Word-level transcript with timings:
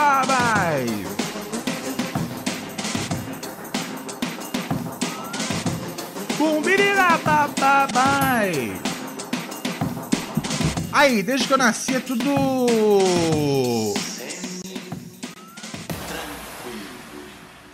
Rapabai! 0.00 0.86
Bumbirirapapabai! 6.38 8.72
Aí, 10.90 11.22
desde 11.22 11.46
que 11.46 11.52
eu 11.52 11.58
nasci 11.58 11.96
é 11.96 12.00
tudo. 12.00 12.24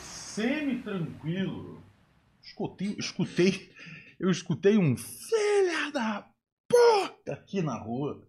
Semi-tranquilo. 0.01 1.81
Escutei, 2.43 2.97
escutei. 2.99 3.71
Eu 4.19 4.33
escutei 4.33 4.77
um 4.77 4.97
filha 4.97 5.93
da 5.93 6.27
puta 6.69 7.35
aqui 7.35 7.63
na 7.63 7.79
rua. 7.79 8.26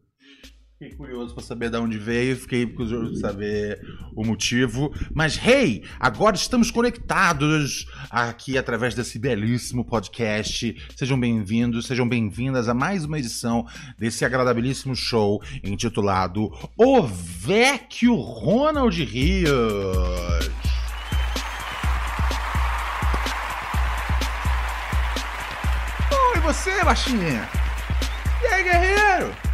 Fiquei 0.80 0.96
curioso 0.96 1.34
para 1.34 1.44
saber 1.44 1.72
de 1.72 1.78
onde 1.78 1.98
veio, 1.98 2.38
fiquei 2.38 2.64
curioso 2.68 3.20
para 3.20 3.32
saber 3.32 3.82
o 4.16 4.24
motivo. 4.24 4.94
Mas, 5.12 5.36
hey, 5.44 5.84
agora 6.00 6.36
estamos 6.36 6.70
conectados 6.70 7.88
aqui 8.12 8.60
através 8.60 8.94
desse 8.94 9.18
belíssimo 9.18 9.84
podcast. 9.84 10.76
Sejam 10.96 11.20
bem-vindos, 11.20 11.88
sejam 11.88 12.08
bem-vindas 12.08 12.70
a 12.70 12.76
mais 12.76 13.06
uma 13.06 13.18
edição 13.18 13.66
desse 13.98 14.24
agradabilíssimo 14.24 14.96
show 14.96 15.42
intitulado 15.64 16.52
O 16.78 17.02
Vecchio 17.02 18.14
Ronald 18.14 19.04
Rios. 19.04 19.50
Oi, 26.36 26.40
você, 26.40 26.84
baixinha? 26.84 27.50
E 28.44 28.46
aí, 28.46 28.64
guerreiro? 28.64 29.47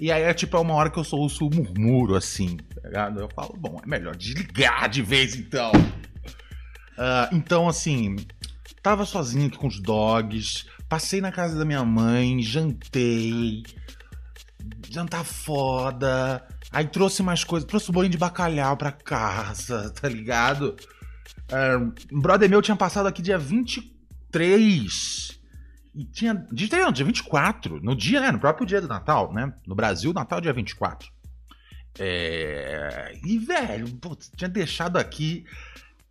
E 0.00 0.10
aí 0.10 0.22
é 0.22 0.32
tipo 0.32 0.56
é 0.56 0.60
uma 0.60 0.74
hora 0.74 0.88
que 0.88 0.98
eu 0.98 1.04
só 1.04 1.16
ouço 1.16 1.46
o 1.46 1.54
murmúrio 1.54 2.14
assim, 2.14 2.56
tá 2.56 2.88
ligado? 2.88 3.20
Eu 3.20 3.28
falo, 3.34 3.56
bom, 3.58 3.80
é 3.82 3.86
melhor 3.86 4.14
desligar 4.14 4.88
de 4.88 5.02
vez 5.02 5.34
então. 5.34 5.72
Uh, 5.72 7.34
então 7.34 7.68
assim, 7.68 8.16
tava 8.82 9.04
sozinho 9.04 9.48
aqui 9.48 9.58
com 9.58 9.66
os 9.66 9.80
dogs, 9.80 10.64
passei 10.88 11.20
na 11.20 11.32
casa 11.32 11.58
da 11.58 11.64
minha 11.64 11.84
mãe, 11.84 12.40
jantei, 12.40 13.64
jantar 14.88 15.24
foda, 15.24 16.46
Aí 16.74 16.88
trouxe 16.88 17.22
mais 17.22 17.44
coisas, 17.44 17.68
trouxe 17.68 17.92
bolinho 17.92 18.10
de 18.10 18.18
bacalhau 18.18 18.76
pra 18.76 18.90
casa, 18.90 19.90
tá 19.94 20.08
ligado? 20.08 20.74
É, 21.48 21.76
um 22.12 22.20
brother 22.20 22.50
meu 22.50 22.60
tinha 22.60 22.76
passado 22.76 23.06
aqui 23.06 23.22
dia 23.22 23.38
23. 23.38 25.40
E 25.94 26.04
tinha. 26.06 26.44
Dia, 26.50 26.68
não, 26.72 26.90
dia 26.90 27.04
24. 27.04 27.80
No 27.80 27.94
dia, 27.94 28.20
né? 28.20 28.32
No 28.32 28.40
próprio 28.40 28.66
dia 28.66 28.80
do 28.80 28.88
Natal, 28.88 29.32
né? 29.32 29.54
No 29.64 29.76
Brasil, 29.76 30.12
Natal 30.12 30.40
dia 30.40 30.52
24. 30.52 31.08
É. 31.98 33.16
E, 33.24 33.38
velho, 33.38 33.88
putz, 33.94 34.30
tinha 34.36 34.48
deixado 34.48 34.96
aqui 34.96 35.44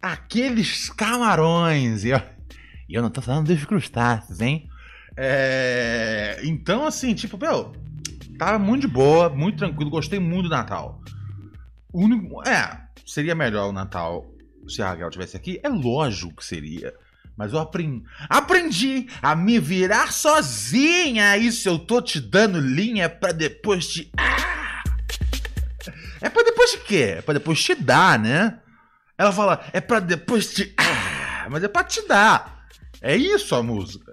aqueles 0.02 0.90
camarões. 0.90 2.06
E 2.06 2.10
eu, 2.10 2.22
e 2.88 2.96
eu 2.96 3.02
não 3.02 3.10
tô 3.10 3.22
falando 3.22 3.48
dos 3.48 3.66
crustáceos, 3.66 4.40
hein? 4.40 4.70
É, 5.16 6.40
então, 6.44 6.88
assim, 6.88 7.14
tipo, 7.14 7.38
meu, 7.38 7.74
Tava 8.44 8.60
muito 8.60 8.82
de 8.82 8.88
boa, 8.90 9.30
muito 9.30 9.60
tranquilo, 9.60 9.90
gostei 9.90 10.20
muito 10.20 10.50
do 10.50 10.56
Natal. 10.56 11.02
O 11.94 12.04
único. 12.04 12.46
É, 12.46 12.78
seria 13.06 13.34
melhor 13.34 13.70
o 13.70 13.72
Natal 13.72 14.30
se 14.68 14.82
a 14.82 14.90
Raquel 14.90 15.08
estivesse 15.08 15.38
aqui? 15.38 15.62
É 15.64 15.70
lógico 15.70 16.36
que 16.36 16.46
seria. 16.46 16.94
Mas 17.38 17.54
eu 17.54 17.60
aprendi, 17.60 18.04
aprendi 18.28 19.08
a 19.22 19.34
me 19.34 19.60
virar 19.60 20.12
sozinha. 20.12 21.38
Isso 21.38 21.70
eu 21.70 21.80
tô 21.80 22.02
te 22.02 22.20
dando 22.20 22.60
linha 22.60 23.08
para 23.08 23.32
depois 23.32 23.88
te. 23.88 24.12
Ah! 24.18 24.84
É 26.20 26.28
pra 26.28 26.44
depois 26.44 26.72
de 26.72 26.78
quê? 26.80 27.16
É 27.20 27.22
pra 27.22 27.36
depois 27.36 27.64
te 27.64 27.74
dar, 27.76 28.20
né? 28.20 28.60
Ela 29.18 29.32
fala, 29.32 29.64
é 29.72 29.80
pra 29.80 30.02
depois 30.02 30.54
te. 30.54 30.74
Ah! 30.78 31.48
Mas 31.50 31.64
é 31.64 31.70
pra 31.70 31.86
te 31.86 32.06
dar. 32.10 32.68
É 33.02 33.16
isso 33.16 33.56
a 33.56 33.64
música. 33.64 34.12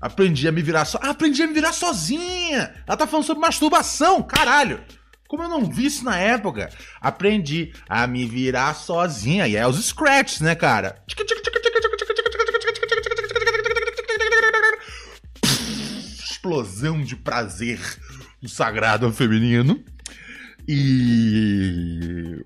Aprendi 0.00 0.46
a 0.46 0.52
me 0.52 0.62
virar 0.62 0.84
so... 0.84 0.98
ah, 1.02 1.10
aprendi 1.10 1.42
a 1.42 1.46
me 1.46 1.52
virar 1.52 1.72
sozinha. 1.72 2.74
Ela 2.86 2.96
tá 2.96 3.06
falando 3.06 3.26
sobre 3.26 3.40
masturbação, 3.40 4.22
caralho. 4.22 4.80
Como 5.28 5.42
eu 5.42 5.48
não 5.48 5.64
vi 5.70 5.86
isso 5.86 6.04
na 6.04 6.16
época. 6.16 6.70
Aprendi 7.00 7.72
a 7.88 8.06
me 8.06 8.24
virar 8.24 8.74
sozinha. 8.74 9.46
E 9.46 9.56
é 9.56 9.66
os 9.66 9.84
scratches, 9.84 10.40
né, 10.40 10.54
cara? 10.54 11.02
Explosão 16.30 17.02
de 17.02 17.14
prazer 17.14 17.78
do 18.40 18.48
sagrado 18.48 19.12
feminino. 19.12 19.84
E. 20.66 22.42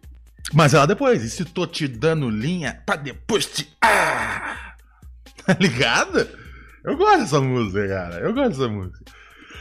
Mas 0.53 0.75
ela 0.75 0.87
depois, 0.87 1.23
e 1.23 1.31
se 1.31 1.45
tô 1.45 1.67
te 1.67 1.87
dando 1.87 2.29
linha 2.29 2.83
pra 2.85 2.97
depois 2.97 3.47
te. 3.47 3.69
Ah! 3.81 4.75
Tá 5.45 5.57
ligado? 5.59 6.29
Eu 6.85 6.97
gosto 6.97 7.21
dessa 7.21 7.41
música, 7.41 7.89
cara. 7.89 8.17
Eu 8.17 8.35
gosto 8.35 8.49
dessa 8.51 8.69
música. 8.69 8.99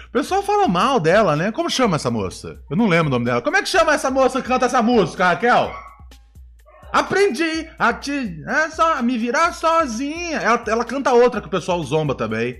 O 0.08 0.12
pessoal 0.12 0.44
fala 0.44 0.68
mal 0.68 1.00
dela, 1.00 1.36
né? 1.36 1.52
Como 1.52 1.70
chama 1.70 1.96
essa 1.96 2.12
moça? 2.12 2.59
Eu 2.70 2.76
não 2.76 2.88
lembro 2.88 3.08
o 3.08 3.12
nome 3.12 3.26
dela. 3.26 3.42
Como 3.42 3.56
é 3.56 3.62
que 3.62 3.70
chama 3.70 3.94
essa 3.94 4.12
moça 4.12 4.42
que 4.42 4.48
canta 4.48 4.66
essa 4.66 4.82
música, 4.82 5.26
Raquel? 5.26 5.74
Aprendi 6.92 7.70
a 7.80 7.94
te. 7.94 8.44
É 8.46 8.70
só 8.70 9.02
me 9.02 9.18
virar 9.18 9.54
sozinha. 9.54 10.40
Ela, 10.40 10.64
ela 10.68 10.84
canta 10.84 11.14
outra 11.14 11.40
que 11.40 11.48
o 11.48 11.52
pessoal 11.52 11.81
zomba 11.84 12.14
também. 12.14 12.58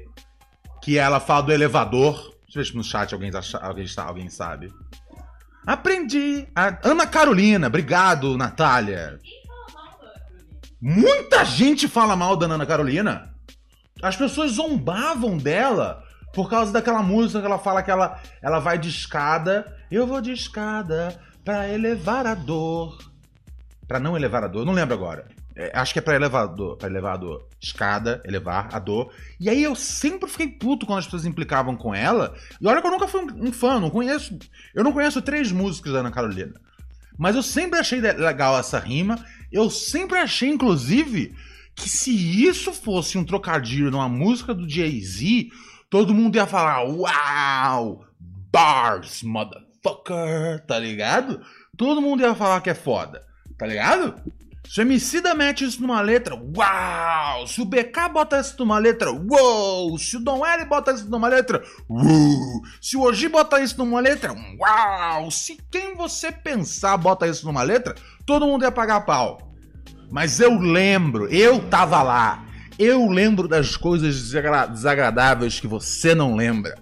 Que 0.82 0.98
ela 0.98 1.20
fala 1.20 1.42
do 1.42 1.52
elevador. 1.52 2.16
Deixa 2.46 2.60
eu 2.60 2.64
ver 2.64 2.70
se 2.70 2.78
no 2.78 2.84
chat 2.84 3.14
alguém, 3.14 3.32
alguém, 3.62 3.86
alguém 3.98 4.30
sabe. 4.30 4.72
Aprendi. 5.68 6.48
A... 6.56 6.78
Ana 6.84 7.06
Carolina. 7.06 7.68
Obrigado, 7.68 8.38
Natália. 8.38 9.20
Muita 10.82 11.44
gente 11.44 11.88
fala 11.88 12.16
mal 12.16 12.38
da 12.38 12.46
Ana 12.46 12.66
Carolina. 12.66 13.31
As 14.02 14.16
pessoas 14.16 14.54
zombavam 14.54 15.38
dela 15.38 16.04
por 16.34 16.50
causa 16.50 16.72
daquela 16.72 17.04
música 17.04 17.40
que 17.40 17.46
ela 17.46 17.60
fala 17.60 17.84
que 17.84 17.92
ela, 17.92 18.20
ela 18.42 18.60
vai 18.60 18.78
de 18.78 18.90
escada. 18.90 19.78
Eu 19.92 20.08
vou 20.08 20.22
de 20.22 20.32
escada 20.32 21.20
para 21.44 21.68
elevar 21.70 22.26
a 22.26 22.34
dor. 22.34 22.98
Para 23.88 24.00
não 24.00 24.16
elevar 24.16 24.44
a 24.44 24.48
dor, 24.48 24.66
não 24.66 24.74
lembro 24.74 24.96
agora. 24.96 25.28
É, 25.56 25.70
acho 25.76 25.92
que 25.92 26.00
é 26.00 26.02
pra 26.02 26.16
elevar 26.16 26.44
a 26.44 26.48
dor, 26.48 26.78
pra 26.78 26.90
elevar 26.90 27.14
a 27.14 27.18
dor. 27.18 27.48
Escada, 27.60 28.22
elevar 28.26 28.70
a 28.74 28.80
dor. 28.80 29.12
E 29.40 29.50
aí 29.50 29.62
eu 29.62 29.76
sempre 29.76 30.30
fiquei 30.30 30.48
puto 30.48 30.86
quando 30.86 31.00
as 31.00 31.06
pessoas 31.06 31.26
implicavam 31.26 31.76
com 31.76 31.94
ela. 31.94 32.34
E 32.60 32.68
olha 32.68 32.82
que 32.82 32.88
eu 32.88 32.92
nunca 32.92 33.08
fui 33.08 33.22
um, 33.22 33.48
um 33.48 33.52
fã, 33.52 33.80
não 33.80 33.90
conheço. 33.90 34.38
Eu 34.74 34.84
não 34.84 34.94
conheço 34.94 35.22
três 35.22 35.52
músicas 35.52 35.92
da 35.92 36.00
Ana 36.00 36.12
Carolina. 36.12 36.54
Mas 37.18 37.36
eu 37.36 37.44
sempre 37.44 37.80
achei 37.80 38.00
legal 38.00 38.58
essa 38.58 38.80
rima. 38.80 39.24
Eu 39.52 39.70
sempre 39.70 40.18
achei, 40.18 40.50
inclusive, 40.50 41.36
que 41.82 41.90
se 41.90 42.12
isso 42.46 42.72
fosse 42.72 43.18
um 43.18 43.26
trocadilho 43.26 43.90
numa 43.90 44.08
música 44.08 44.54
do 44.54 44.70
Jay-Z, 44.70 45.50
todo 45.90 46.14
mundo 46.14 46.36
ia 46.36 46.46
falar: 46.46 46.84
Uau! 46.86 48.06
Bars, 48.52 49.24
motherfucker! 49.24 50.64
Tá 50.68 50.78
ligado? 50.78 51.42
Todo 51.76 52.02
mundo 52.02 52.22
ia 52.22 52.36
falar 52.36 52.62
que 52.62 52.70
é 52.70 52.76
foda, 52.76 53.26
tá 53.58 53.66
ligado? 53.66 54.14
Se 54.70 54.80
o 54.80 54.84
Emicida 54.84 55.34
mete 55.34 55.66
isso 55.66 55.82
numa 55.82 56.02
letra, 56.02 56.36
uau! 56.36 57.48
Se 57.48 57.60
o 57.60 57.66
BK 57.66 58.10
bota 58.14 58.40
isso 58.40 58.56
numa 58.60 58.78
letra, 58.78 59.12
uau! 59.12 59.98
Se 59.98 60.18
o 60.18 60.20
Dom 60.20 60.46
L 60.46 60.66
bota 60.66 60.92
isso 60.92 61.10
numa 61.10 61.28
letra, 61.28 61.64
uau! 61.90 62.62
Se 62.80 62.96
o 62.96 63.02
Oji 63.02 63.28
bota 63.28 63.60
isso 63.60 63.76
numa 63.80 64.00
letra, 64.00 64.36
uau! 64.60 65.32
Se 65.32 65.58
quem 65.72 65.96
você 65.96 66.32
pensar 66.32 66.96
bota 66.98 67.28
isso 67.28 67.44
numa 67.44 67.64
letra, 67.64 67.96
todo 68.24 68.46
mundo 68.46 68.64
ia 68.64 68.72
pagar 68.72 69.02
pau. 69.02 69.51
Mas 70.12 70.42
eu 70.42 70.60
lembro, 70.60 71.28
eu 71.30 71.60
tava 71.70 72.04
lá. 72.04 72.46
Eu 72.78 73.08
lembro 73.08 73.48
das 73.48 73.78
coisas 73.78 74.16
desagra 74.16 74.66
desagradáveis 74.66 75.60
que 75.60 75.68
você 75.68 76.14
não 76.14 76.36
lembra. 76.36 76.78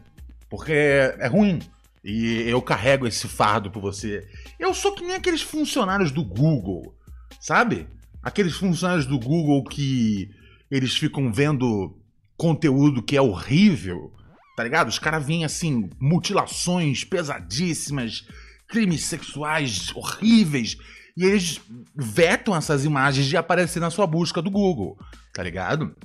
Porque 0.49 0.73
é 0.73 1.27
ruim. 1.27 1.59
E 2.03 2.49
eu 2.49 2.59
carrego 2.61 3.05
esse 3.05 3.27
fardo 3.27 3.69
por 3.69 3.81
você. 3.81 4.27
Eu 4.57 4.73
sou 4.73 4.95
que 4.95 5.03
nem 5.03 5.15
aqueles 5.15 5.43
funcionários 5.43 6.11
do 6.11 6.23
Google, 6.23 6.95
sabe? 7.39 7.87
Aqueles 8.23 8.55
funcionários 8.55 9.05
do 9.05 9.19
Google 9.19 9.63
que 9.63 10.29
eles 10.71 10.95
ficam 10.95 11.31
vendo 11.31 11.95
conteúdo 12.35 13.03
que 13.03 13.15
é 13.15 13.21
horrível, 13.21 14.11
tá 14.55 14.63
ligado? 14.63 14.87
Os 14.87 14.97
caras 14.97 15.25
vêm 15.25 15.45
assim, 15.45 15.89
mutilações 15.99 17.03
pesadíssimas, 17.03 18.25
crimes 18.67 19.05
sexuais 19.05 19.91
horríveis, 19.95 20.77
e 21.15 21.25
eles 21.25 21.59
vetam 21.95 22.55
essas 22.55 22.85
imagens 22.85 23.27
de 23.27 23.37
aparecer 23.37 23.79
na 23.79 23.89
sua 23.89 24.07
busca 24.07 24.41
do 24.41 24.51
Google, 24.51 24.97
tá 25.33 25.43
ligado? 25.43 25.95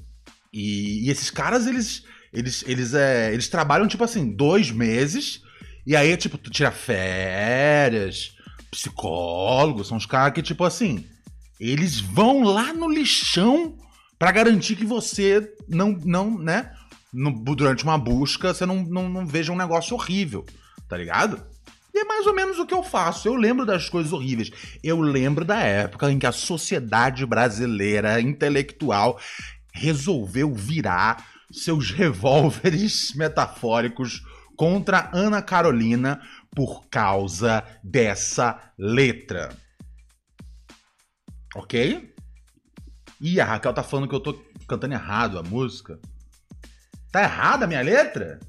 E, 0.52 1.06
e 1.06 1.10
esses 1.10 1.30
caras, 1.30 1.66
eles, 1.66 2.04
eles, 2.32 2.64
eles, 2.66 2.94
é, 2.94 3.32
eles 3.32 3.48
trabalham, 3.48 3.88
tipo 3.88 4.04
assim, 4.04 4.34
dois 4.34 4.70
meses, 4.70 5.42
e 5.86 5.94
aí, 5.94 6.16
tipo, 6.16 6.38
tu 6.38 6.50
tira 6.50 6.70
férias, 6.70 8.32
psicólogos, 8.70 9.88
são 9.88 9.96
os 9.96 10.06
caras 10.06 10.34
que, 10.34 10.42
tipo 10.42 10.64
assim, 10.64 11.04
eles 11.60 12.00
vão 12.00 12.42
lá 12.42 12.72
no 12.72 12.90
lixão 12.90 13.76
para 14.18 14.32
garantir 14.32 14.76
que 14.76 14.84
você 14.84 15.52
não, 15.68 15.92
não 16.04 16.38
né, 16.38 16.72
no, 17.12 17.30
durante 17.54 17.84
uma 17.84 17.98
busca, 17.98 18.52
você 18.52 18.66
não, 18.66 18.82
não, 18.82 19.08
não 19.08 19.26
veja 19.26 19.52
um 19.52 19.56
negócio 19.56 19.94
horrível, 19.94 20.44
tá 20.88 20.96
ligado? 20.96 21.44
E 21.94 21.98
é 22.00 22.04
mais 22.04 22.26
ou 22.26 22.34
menos 22.34 22.58
o 22.58 22.66
que 22.66 22.74
eu 22.74 22.82
faço. 22.82 23.28
Eu 23.28 23.36
lembro 23.36 23.64
das 23.64 23.88
coisas 23.88 24.12
horríveis. 24.12 24.50
Eu 24.82 25.00
lembro 25.00 25.44
da 25.44 25.60
época 25.60 26.10
em 26.10 26.18
que 26.18 26.26
a 26.26 26.32
sociedade 26.32 27.24
brasileira 27.24 28.20
intelectual 28.20 29.20
resolveu 29.72 30.52
virar 30.52 31.24
seus 31.52 31.92
revólveres 31.94 33.14
metafóricos 33.14 34.22
contra 34.56 35.08
Ana 35.12 35.40
Carolina 35.40 36.20
por 36.50 36.88
causa 36.88 37.64
dessa 37.82 38.72
letra. 38.76 39.56
Ok? 41.54 42.12
Ih, 43.20 43.40
a 43.40 43.44
Raquel 43.44 43.72
tá 43.72 43.84
falando 43.84 44.08
que 44.08 44.14
eu 44.14 44.20
tô 44.20 44.34
cantando 44.66 44.94
errado 44.94 45.38
a 45.38 45.42
música. 45.44 46.00
Tá 47.12 47.22
errada 47.22 47.64
a 47.64 47.68
minha 47.68 47.82
letra? 47.82 48.40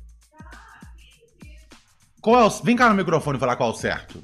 Qual 2.26 2.42
é 2.42 2.44
o... 2.44 2.50
Vem 2.50 2.76
cá 2.76 2.90
no 2.90 2.96
microfone 2.96 3.38
falar 3.38 3.56
qual 3.56 3.70
é 3.70 3.72
o 3.72 3.76
certo. 3.76 4.20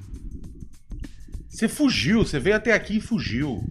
Você 1.48 1.68
fugiu, 1.68 2.25
você 2.25 2.39
veio 2.39 2.56
até 2.56 2.74
aqui 2.74 2.98
e 2.98 3.00
fugiu. 3.00 3.63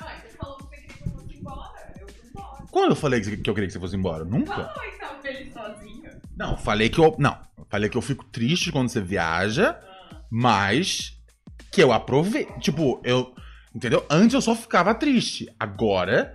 Não, 0.00 0.08
aí 0.08 0.16
você 0.22 0.36
falou 0.38 0.56
que 0.56 0.64
você 0.64 0.76
queria 0.78 0.96
que 0.96 1.04
eu 1.04 1.12
fosse 1.12 1.36
embora. 1.36 1.92
Eu 2.00 2.08
fui 2.08 2.30
embora. 2.30 2.66
Quando 2.70 2.90
eu 2.92 2.96
falei 2.96 3.20
que 3.20 3.50
eu 3.50 3.52
queria 3.52 3.66
que 3.66 3.74
você 3.74 3.78
fosse 3.78 3.94
embora? 3.94 4.24
Nunca? 4.24 4.72
Feliz 5.20 5.52
sozinho. 5.52 6.10
Não, 6.34 6.56
falei 6.56 6.88
que 6.88 6.98
eu. 6.98 7.14
Não, 7.18 7.38
falei 7.68 7.90
que 7.90 7.98
eu 7.98 8.02
fico 8.02 8.24
triste 8.24 8.72
quando 8.72 8.88
você 8.88 9.02
viaja, 9.02 9.78
mas 10.30 11.20
que 11.70 11.82
eu 11.82 11.92
aproveito. 11.92 12.58
Tipo, 12.58 13.02
eu. 13.04 13.34
Entendeu? 13.74 14.02
Antes 14.08 14.32
eu 14.32 14.40
só 14.40 14.54
ficava 14.54 14.94
triste. 14.94 15.46
Agora, 15.60 16.32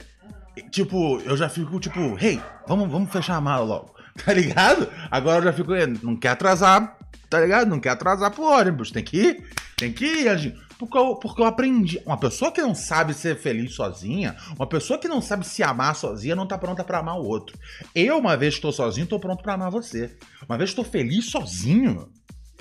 tipo, 0.70 1.20
eu 1.22 1.36
já 1.36 1.50
fico, 1.50 1.80
tipo, 1.80 2.16
hey, 2.24 2.40
vamos, 2.68 2.92
vamos 2.92 3.12
fechar 3.12 3.38
a 3.38 3.42
mala 3.42 3.66
logo. 3.66 3.97
Tá 4.26 4.34
ligado? 4.34 4.90
Agora 5.12 5.40
eu 5.40 5.44
já 5.44 5.54
fico. 5.54 5.72
Não 6.04 6.16
quer 6.16 6.30
atrasar, 6.30 6.98
tá 7.30 7.40
ligado? 7.40 7.70
Não 7.70 7.80
quer 7.80 7.90
atrasar 7.90 8.32
pro 8.32 8.44
ônibus. 8.44 8.92
Tem 8.92 9.04
que 9.04 9.18
ir. 9.18 9.44
Tem 9.76 9.94
que 9.94 10.06
ir, 10.06 10.28
Anjinho. 10.28 10.58
Porque 10.78 10.98
eu, 10.98 11.16
porque 11.16 11.42
eu 11.42 11.46
aprendi. 11.46 12.02
Uma 12.06 12.18
pessoa 12.18 12.52
que 12.52 12.62
não 12.62 12.76
sabe 12.76 13.14
ser 13.14 13.38
feliz 13.38 13.74
sozinha, 13.74 14.36
uma 14.56 14.68
pessoa 14.68 15.00
que 15.00 15.08
não 15.08 15.22
sabe 15.22 15.46
se 15.46 15.64
amar 15.64 15.96
sozinha, 15.96 16.36
não 16.36 16.48
tá 16.48 16.58
pronta 16.58 16.84
pra 16.84 17.00
amar 17.00 17.20
o 17.20 17.26
outro. 17.26 17.58
Eu, 17.96 18.18
uma 18.18 18.38
vez 18.38 18.56
que 18.56 18.62
tô 18.62 18.72
sozinho, 18.72 19.08
tô 19.08 19.20
pronto 19.20 19.44
pra 19.44 19.54
amar 19.54 19.72
você. 19.72 20.16
Uma 20.48 20.58
vez 20.58 20.72
que 20.72 20.76
tô 20.76 20.84
feliz 20.84 21.30
sozinho, 21.32 22.10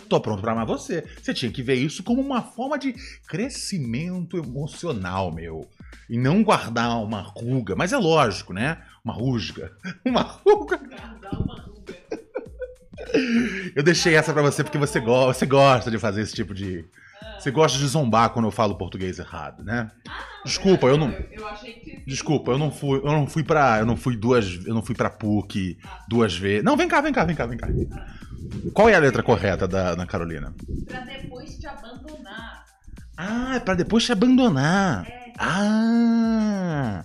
tô 0.08 0.20
pronto 0.20 0.41
pra 0.41 0.53
amar 0.53 0.67
você. 0.67 1.05
Você 1.23 1.35
tinha 1.35 1.53
que 1.53 1.62
ver 1.62 1.75
isso 1.75 2.03
como 2.03 2.20
uma 2.20 2.43
forma 2.43 2.79
de 2.79 2.94
crescimento 3.26 4.38
emocional, 4.38 5.32
meu. 5.32 5.69
E 6.08 6.19
não 6.19 6.43
guardar 6.43 7.02
uma 7.02 7.20
ruga. 7.20 7.75
Mas 7.75 7.93
é 7.93 7.96
lógico, 7.96 8.52
né? 8.52 8.78
Uma 9.04 9.12
rusga. 9.12 9.72
Uma 10.04 10.22
ruga. 10.22 10.76
Guardar 10.87 11.40
uma 11.40 11.60
ruga. 11.60 11.76
Eu 13.75 13.82
deixei 13.82 14.14
essa 14.14 14.32
pra 14.32 14.43
você 14.43 14.64
porque 14.64 14.78
você, 14.78 15.00
go 15.00 15.26
você 15.26 15.46
gosta 15.46 15.90
de 15.90 15.98
fazer 15.98 16.22
esse 16.22 16.34
tipo 16.34 16.54
de. 16.54 16.84
Você 17.38 17.50
gosta 17.50 17.78
de 17.78 17.87
zombar 17.87 18.31
quando 18.31 18.46
eu 18.46 18.50
falo 18.50 18.76
português 18.76 19.19
errado, 19.19 19.62
né? 19.62 19.90
Desculpa, 20.44 20.87
eu 20.87 20.96
não. 20.96 21.14
Desculpa, 22.06 22.52
eu 22.52 22.58
não 22.58 22.70
fui, 22.70 22.98
eu 22.98 23.12
não 23.12 23.26
fui 23.26 23.43
para, 23.43 23.78
eu 23.78 23.87
não 23.87 23.96
fui 23.96 24.16
duas, 24.16 24.64
eu 24.66 24.75
não 24.75 24.82
fui 24.82 24.94
para 24.94 25.10
PUC 25.10 25.78
duas 26.08 26.37
vezes. 26.37 26.64
Não, 26.64 26.76
vem 26.76 26.88
cá, 26.88 27.00
vem 27.00 27.12
cá, 27.12 27.25
vem 27.25 27.37
cá, 27.37 27.46
vem 27.46 27.58
cá. 27.58 27.69
Qual 28.72 28.88
é 28.88 28.94
a 28.94 28.98
letra 28.98 29.22
correta 29.22 29.66
da 29.66 29.90
Ana 29.90 30.06
Carolina? 30.06 30.54
Pra 30.87 31.00
depois 31.00 31.58
te 31.58 31.66
abandonar. 31.66 32.64
Ah, 33.16 33.56
é 33.56 33.60
pra 33.60 33.75
depois 33.75 34.04
te 34.04 34.12
abandonar. 34.12 35.06
É. 35.06 35.25
Ah! 35.38 37.05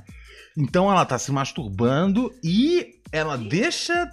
Então 0.57 0.91
ela 0.91 1.05
tá 1.05 1.17
se 1.17 1.31
masturbando 1.31 2.31
e 2.43 2.99
ela 3.11 3.37
deixa 3.37 4.09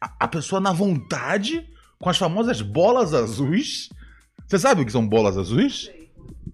a, 0.00 0.12
a 0.20 0.28
pessoa 0.28 0.60
na 0.60 0.72
vontade 0.72 1.66
com 1.98 2.10
as 2.10 2.18
famosas 2.18 2.60
bolas 2.60 3.14
azuis. 3.14 3.88
Você 4.46 4.58
sabe 4.58 4.82
o 4.82 4.86
que 4.86 4.92
são 4.92 5.06
bolas 5.06 5.38
azuis? 5.38 5.90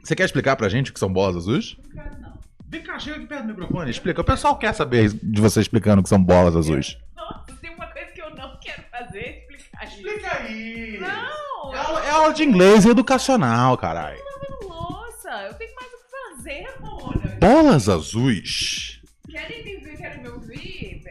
Você 0.03 0.15
quer 0.15 0.25
explicar 0.25 0.57
pra 0.57 0.69
gente 0.69 0.91
o 0.91 0.95
que 0.95 1.01
são 1.01 1.13
bolas 1.13 1.37
azuis? 1.37 1.77
Não 1.95 2.03
quero, 2.03 2.21
não. 2.21 2.39
Vem 2.69 2.83
cá, 2.83 2.99
chega 2.99 3.17
aqui 3.17 3.27
perto 3.27 3.43
do 3.43 3.49
microfone, 3.49 3.91
explica. 3.91 4.21
O 4.21 4.25
pessoal 4.25 4.57
quer 4.57 4.75
saber 4.75 5.11
de 5.11 5.41
você 5.41 5.61
explicando 5.61 6.01
o 6.01 6.03
que 6.03 6.09
são 6.09 6.23
bolas 6.23 6.55
azuis. 6.55 6.99
Nossa, 7.17 7.45
tem 7.61 7.75
uma 7.75 7.87
coisa 7.87 8.11
que 8.13 8.21
eu 8.21 8.31
não 8.35 8.59
quero 8.61 8.83
fazer, 8.91 9.47
explicar 9.51 9.85
isso. 9.87 9.97
Explica 9.97 10.37
aí! 10.37 10.99
Não! 11.01 11.75
É 11.75 11.79
aula, 11.79 12.05
é 12.05 12.11
aula 12.11 12.35
de 12.35 12.45
inglês 12.45 12.85
educacional, 12.85 13.77
caralho. 13.77 14.28
Que 16.49 16.65
fazer, 16.65 16.81
Mona. 16.81 17.37
Bolas 17.41 17.89
azuis. 17.89 19.01
Querem 19.29 19.65
me 19.65 19.77
ver, 19.85 19.97
querem 19.97 20.23
me 20.23 20.29
ouvir? 20.29 21.03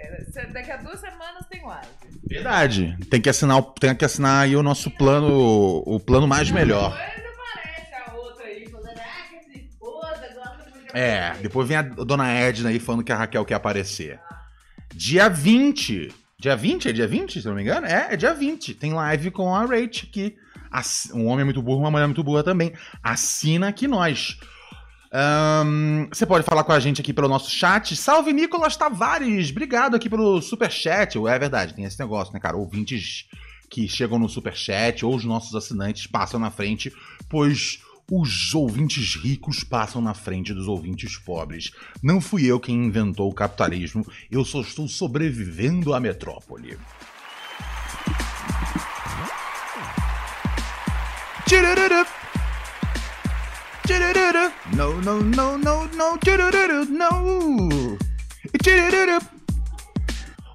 Daqui 0.53 0.71
a 0.71 0.77
duas 0.77 0.99
semanas 0.99 1.45
tem 1.49 1.65
live. 1.65 1.87
Verdade. 2.27 2.97
Tem 3.09 3.21
que 3.21 3.29
assinar, 3.29 3.61
tem 3.79 3.95
que 3.95 4.05
assinar 4.05 4.43
aí 4.43 4.55
o 4.55 4.63
nosso 4.63 4.91
plano, 4.91 5.81
o 5.85 5.99
plano 5.99 6.27
mais 6.27 6.51
melhor. 6.51 6.91
Depois 6.91 7.39
aparece 7.39 7.93
a 7.95 8.13
outra 8.13 8.45
aí 8.45 8.69
falando, 8.69 8.99
ah, 8.99 10.97
É, 10.97 11.33
você." 11.33 11.41
depois 11.41 11.67
vem 11.67 11.77
a 11.77 11.81
dona 11.81 12.31
Edna 12.31 12.69
aí 12.69 12.79
falando 12.79 13.03
que 13.03 13.11
a 13.11 13.17
Raquel 13.17 13.45
quer 13.45 13.55
aparecer. 13.55 14.19
Dia 14.93 15.29
20. 15.29 16.13
Dia 16.39 16.55
20? 16.55 16.89
É 16.89 16.93
dia 16.93 17.07
20, 17.07 17.41
se 17.41 17.47
não 17.47 17.55
me 17.55 17.63
engano? 17.63 17.87
É, 17.87 18.13
é 18.13 18.17
dia 18.17 18.33
20. 18.33 18.75
Tem 18.75 18.93
live 18.93 19.31
com 19.31 19.55
a 19.55 19.65
Rach 19.65 20.03
aqui. 20.07 20.35
Um 21.13 21.25
homem 21.27 21.41
é 21.41 21.45
muito 21.45 21.61
burro, 21.61 21.79
uma 21.79 21.89
mulher 21.89 22.03
é 22.03 22.07
muito 22.07 22.23
burra 22.23 22.43
também. 22.43 22.73
Assina 23.01 23.69
aqui 23.69 23.87
nós. 23.87 24.37
Ahn, 25.11 26.07
você 26.11 26.25
pode 26.25 26.43
falar 26.43 26.63
com 26.63 26.71
a 26.71 26.79
gente 26.79 27.01
aqui 27.01 27.13
pelo 27.13 27.27
nosso 27.27 27.49
chat. 27.49 27.95
Salve, 27.95 28.33
Nicolas 28.33 28.75
Tavares! 28.75 29.49
Obrigado 29.49 29.95
aqui 29.95 30.09
pelo 30.09 30.41
superchat. 30.41 31.17
É 31.17 31.39
verdade, 31.39 31.73
tem 31.73 31.85
esse 31.85 31.99
negócio, 31.99 32.33
né, 32.33 32.39
cara? 32.39 32.57
Ouvintes 32.57 33.25
que 33.69 33.87
chegam 33.87 34.19
no 34.19 34.29
superchat 34.29 35.05
ou 35.05 35.15
os 35.15 35.23
nossos 35.23 35.55
assinantes 35.55 36.07
passam 36.07 36.39
na 36.39 36.51
frente, 36.51 36.93
pois 37.29 37.79
os 38.09 38.55
ouvintes 38.55 39.15
ricos 39.15 39.63
passam 39.63 40.01
na 40.01 40.13
frente 40.13 40.53
dos 40.53 40.67
ouvintes 40.67 41.17
pobres. 41.17 41.71
Não 42.01 42.21
fui 42.21 42.45
eu 42.45 42.59
quem 42.59 42.85
inventou 42.85 43.29
o 43.29 43.33
capitalismo, 43.33 44.05
eu 44.31 44.45
só 44.45 44.61
estou 44.61 44.87
sobrevivendo 44.87 45.93
à 45.93 45.99
metrópole. 45.99 46.77
Tchurururu. 51.45 52.26
No, 54.75 55.01
no, 55.01 55.23
no, 55.23 55.57
no, 55.57 55.87
no. 55.87 56.19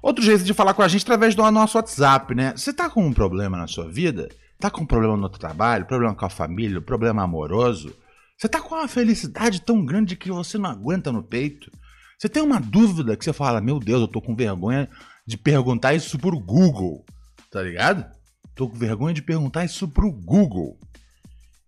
Outro 0.03 0.23
jeito 0.23 0.43
de 0.43 0.53
falar 0.53 0.75
com 0.75 0.83
a 0.83 0.87
gente 0.87 1.01
através 1.01 1.33
do 1.33 1.49
nosso 1.49 1.75
WhatsApp, 1.75 2.35
né? 2.35 2.53
Você 2.55 2.71
tá 2.71 2.91
com 2.91 3.03
um 3.03 3.11
problema 3.11 3.57
na 3.57 3.65
sua 3.65 3.91
vida? 3.91 4.29
Tá 4.59 4.69
com 4.69 4.81
um 4.81 4.85
problema 4.85 5.17
no 5.17 5.29
trabalho, 5.29 5.87
problema 5.87 6.13
com 6.13 6.25
a 6.25 6.29
família, 6.29 6.79
problema 6.79 7.23
amoroso? 7.23 7.95
Você 8.37 8.47
tá 8.47 8.61
com 8.61 8.75
uma 8.75 8.87
felicidade 8.87 9.61
tão 9.61 9.83
grande 9.83 10.15
que 10.15 10.31
você 10.31 10.59
não 10.59 10.69
aguenta 10.69 11.11
no 11.11 11.23
peito? 11.23 11.71
Você 12.19 12.29
tem 12.29 12.43
uma 12.43 12.59
dúvida 12.59 13.17
que 13.17 13.25
você 13.25 13.33
fala, 13.33 13.59
meu 13.59 13.79
Deus, 13.79 14.01
eu 14.01 14.07
tô 14.07 14.21
com 14.21 14.35
vergonha 14.35 14.87
de 15.25 15.37
perguntar 15.37 15.95
isso 15.95 16.19
pro 16.19 16.39
Google, 16.39 17.03
tá 17.49 17.63
ligado? 17.63 18.05
Tô 18.53 18.69
com 18.69 18.77
vergonha 18.77 19.15
de 19.15 19.23
perguntar 19.23 19.65
isso 19.65 19.87
pro 19.87 20.11
Google. 20.11 20.77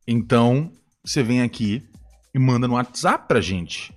Então, 0.08 0.72
você 1.06 1.22
vem 1.22 1.42
aqui 1.42 1.88
e 2.34 2.40
manda 2.40 2.68
no 2.68 2.74
WhatsApp 2.74 3.28
pra 3.28 3.40
gente. 3.40 3.94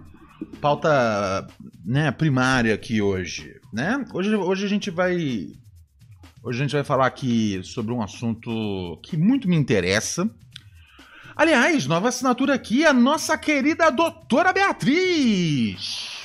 pauta 0.61 1.47
né, 1.85 2.11
primária 2.11 2.75
aqui 2.75 3.01
hoje? 3.01 3.55
Né? 3.73 4.05
Hoje, 4.13 4.35
hoje 4.35 4.67
a 4.67 4.69
gente 4.69 4.91
vai. 4.91 5.47
Hoje 6.43 6.59
a 6.59 6.63
gente 6.63 6.73
vai 6.73 6.85
falar 6.85 7.07
aqui 7.07 7.61
sobre 7.63 7.93
um 7.93 8.03
assunto 8.03 8.99
que 9.05 9.17
muito 9.17 9.49
me 9.49 9.55
interessa. 9.55 10.29
Aliás, 11.39 11.87
nova 11.87 12.09
assinatura 12.09 12.55
aqui, 12.55 12.85
a 12.85 12.93
nossa 12.93 13.39
querida 13.39 13.91
doutora 13.91 14.53
Beatriz. 14.53 16.19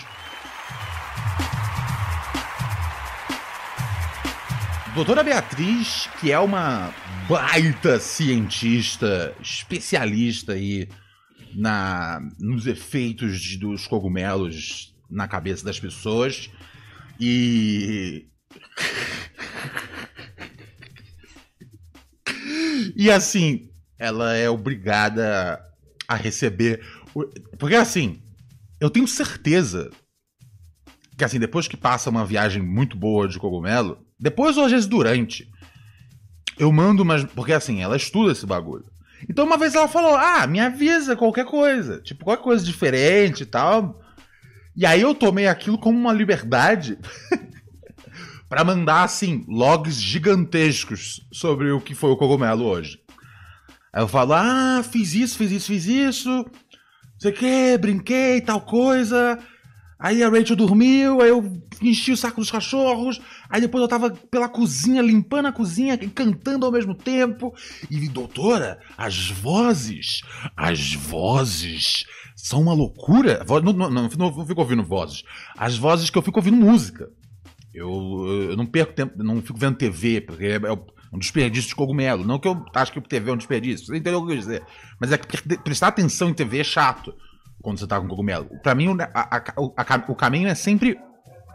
Doutora 4.96 5.24
Beatriz, 5.24 6.08
que 6.20 6.32
é 6.32 6.39
uma 6.39 6.93
baita 7.27 8.00
cientista, 8.00 9.36
especialista 9.41 10.53
aí 10.53 10.88
na, 11.55 12.20
nos 12.39 12.67
efeitos 12.67 13.39
de- 13.39 13.58
dos 13.58 13.88
cogumelos 13.88 14.96
na 15.10 15.27
cabeça 15.27 15.63
das 15.65 15.79
pessoas. 15.79 16.50
E. 17.20 18.27
E 22.96 23.10
assim, 23.10 23.70
ela 24.04 24.36
é 24.36 24.50
obrigada 24.50 25.64
a 26.06 26.16
receber. 26.16 26.86
Porque 27.58 27.76
assim, 27.76 28.22
eu 28.82 28.90
tenho 28.90 29.08
certeza 29.08 29.90
que 31.18 31.24
assim, 31.24 31.40
depois 31.40 31.70
que 31.70 31.78
passa 31.78 32.10
uma 32.10 32.26
viagem 32.26 32.62
muito 32.62 32.98
boa 32.98 33.30
de 33.30 33.40
cogumelo, 33.40 34.06
depois 34.20 34.58
ou 34.58 34.66
às 34.66 34.72
vezes 34.72 34.88
durante, 34.88 35.50
eu 36.60 36.70
mando 36.72 37.04
umas. 37.04 37.24
Porque 37.24 37.54
assim, 37.54 37.82
ela 37.82 37.96
estuda 37.96 38.34
esse 38.34 38.46
bagulho. 38.46 38.86
Então 39.30 39.46
uma 39.46 39.58
vez 39.58 39.74
ela 39.74 39.88
falou: 39.88 40.18
Ah, 40.18 40.46
me 40.48 40.60
avisa 40.60 41.16
qualquer 41.16 41.46
coisa. 41.46 42.02
Tipo, 42.02 42.26
qualquer 42.26 42.44
coisa 42.44 42.66
diferente 42.66 43.44
e 43.44 43.46
tal. 43.46 44.02
E 44.76 44.86
aí 44.86 45.00
eu 45.00 45.16
tomei 45.16 45.48
aquilo 45.48 45.78
como 45.78 45.98
uma 45.98 46.12
liberdade 46.12 46.98
pra 48.50 48.66
mandar, 48.66 49.04
assim, 49.04 49.46
logs 49.48 50.02
gigantescos 50.02 51.26
sobre 51.32 51.72
o 51.72 51.80
que 51.80 51.96
foi 51.96 52.10
o 52.10 52.18
cogumelo 52.18 52.66
hoje. 52.66 53.03
Aí 53.94 54.02
eu 54.02 54.08
falo: 54.08 54.34
Ah, 54.34 54.84
fiz 54.84 55.14
isso, 55.14 55.38
fiz 55.38 55.52
isso, 55.52 55.68
fiz 55.68 55.86
isso. 55.86 56.30
Não 56.30 57.20
sei 57.20 57.32
o 57.32 57.36
que, 57.36 57.78
brinquei, 57.78 58.42
tal 58.42 58.62
coisa. 58.62 59.38
Aí 60.04 60.22
a 60.22 60.28
Rachel 60.28 60.58
dormiu, 60.58 61.22
aí 61.22 61.30
eu 61.30 61.62
enchi 61.82 62.12
o 62.12 62.18
saco 62.18 62.42
dos 62.42 62.52
cachorros. 62.52 63.22
Aí 63.50 63.62
depois 63.62 63.82
eu 63.82 63.88
tava 63.88 64.10
pela 64.10 64.50
cozinha, 64.50 65.02
limpando 65.02 65.48
a 65.48 65.52
cozinha 65.54 65.94
e 65.94 66.10
cantando 66.10 66.66
ao 66.66 66.72
mesmo 66.74 66.94
tempo. 66.94 67.54
E, 67.90 68.10
doutora, 68.10 68.80
as 68.98 69.30
vozes, 69.30 70.22
as 70.58 70.94
vozes 70.94 72.04
são 72.36 72.62
uma 72.62 72.74
loucura. 72.74 73.46
Não, 73.48 73.72
não, 73.72 73.90
não, 73.90 74.10
não 74.10 74.46
fico 74.46 74.60
ouvindo 74.60 74.84
vozes. 74.84 75.24
As 75.58 75.78
vozes 75.78 76.10
que 76.10 76.18
eu 76.18 76.22
fico 76.22 76.40
ouvindo 76.40 76.58
música. 76.58 77.08
Eu, 77.74 77.90
eu 78.50 78.58
não 78.58 78.66
perco 78.66 78.94
tempo, 78.94 79.24
não 79.24 79.42
fico 79.42 79.58
vendo 79.58 79.78
TV, 79.78 80.20
porque 80.20 80.46
é 80.46 80.60
um 81.13 81.20
desperdício 81.20 81.70
de 81.70 81.75
cogumelo. 81.75 82.25
Não 82.25 82.39
que 82.39 82.48
eu 82.48 82.65
acho 82.74 82.91
que 82.91 83.00
TV 83.01 83.29
é 83.29 83.34
um 83.34 83.38
desperdício, 83.38 83.86
você 83.86 83.98
entendeu 83.98 84.20
o 84.20 84.25
que 84.25 84.32
eu 84.34 84.36
quis 84.38 84.46
dizer. 84.46 84.63
Mas 85.00 85.12
é 85.12 85.17
que 85.17 85.27
pre- 85.41 85.58
prestar 85.60 85.88
atenção 85.89 86.29
em 86.29 86.34
TV 86.34 86.60
é 86.60 86.63
chato 86.63 87.13
quando 87.62 87.77
você 87.79 87.88
tá 87.88 88.00
com 88.01 88.08
cogumelo. 88.08 88.50
Pra 88.62 88.74
mim, 88.75 88.88
o, 88.89 88.98
a- 89.01 89.08
a- 89.13 89.93
a- 89.96 90.05
o 90.12 90.15
caminho 90.15 90.48
é 90.48 90.55
sempre 90.55 90.98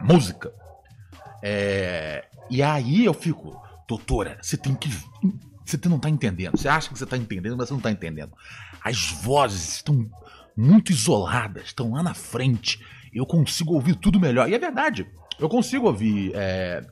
música. 0.01 0.51
É, 1.43 2.25
e 2.49 2.61
aí 2.63 3.05
eu 3.05 3.13
fico, 3.13 3.61
doutora, 3.87 4.37
você 4.41 4.57
tem 4.57 4.73
que. 4.75 4.89
Você 5.65 5.77
não 5.87 5.99
tá 5.99 6.09
entendendo. 6.09 6.57
Você 6.57 6.67
acha 6.67 6.89
que 6.89 6.97
você 6.97 7.05
tá 7.05 7.15
entendendo, 7.15 7.55
mas 7.57 7.67
você 7.67 7.73
não 7.75 7.81
tá 7.81 7.91
entendendo. 7.91 8.31
As 8.83 9.11
vozes 9.21 9.75
estão 9.75 10.09
muito 10.57 10.91
isoladas, 10.91 11.65
estão 11.65 11.91
lá 11.91 12.01
na 12.01 12.13
frente. 12.13 12.83
Eu 13.13 13.25
consigo 13.25 13.73
ouvir 13.73 13.95
tudo 13.95 14.19
melhor. 14.19 14.49
E 14.49 14.53
é 14.55 14.59
verdade. 14.59 15.07
Eu 15.39 15.47
consigo 15.47 15.85
ouvir 15.87 16.31
é, 16.33 16.83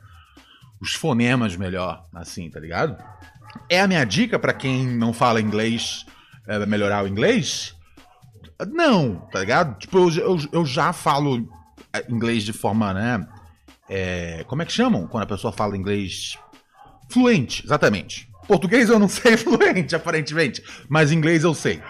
os 0.79 0.93
fonemas 0.93 1.55
melhor, 1.55 2.05
assim, 2.13 2.49
tá 2.49 2.59
ligado? 2.59 2.97
É 3.69 3.81
a 3.81 3.87
minha 3.87 4.05
dica 4.05 4.37
pra 4.37 4.53
quem 4.53 4.85
não 4.85 5.13
fala 5.13 5.41
inglês 5.41 6.05
é, 6.47 6.65
melhorar 6.65 7.03
o 7.03 7.07
inglês? 7.07 7.75
Não, 8.73 9.15
tá 9.31 9.39
ligado? 9.39 9.77
Tipo, 9.77 9.97
eu, 9.97 10.15
eu, 10.17 10.37
eu 10.51 10.65
já 10.65 10.93
falo 10.93 11.47
é, 11.93 12.05
inglês 12.09 12.43
de 12.43 12.53
forma, 12.53 12.93
né? 12.93 13.27
é, 13.89 14.43
como 14.47 14.61
é 14.61 14.65
que 14.65 14.71
chamam 14.71 15.07
quando 15.07 15.23
a 15.23 15.27
pessoa 15.27 15.53
fala 15.53 15.77
inglês 15.77 16.37
fluente? 17.09 17.63
Exatamente. 17.65 18.29
Português 18.47 18.89
eu 18.89 18.99
não 18.99 19.07
sei 19.09 19.37
fluente, 19.37 19.95
aparentemente, 19.95 20.63
mas 20.89 21.11
inglês 21.11 21.43
eu 21.43 21.53
sei. 21.53 21.81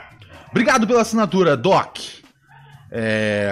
Obrigado 0.50 0.88
pela 0.88 1.02
assinatura, 1.02 1.58
Doc. 1.58 1.98
É, 2.92 3.52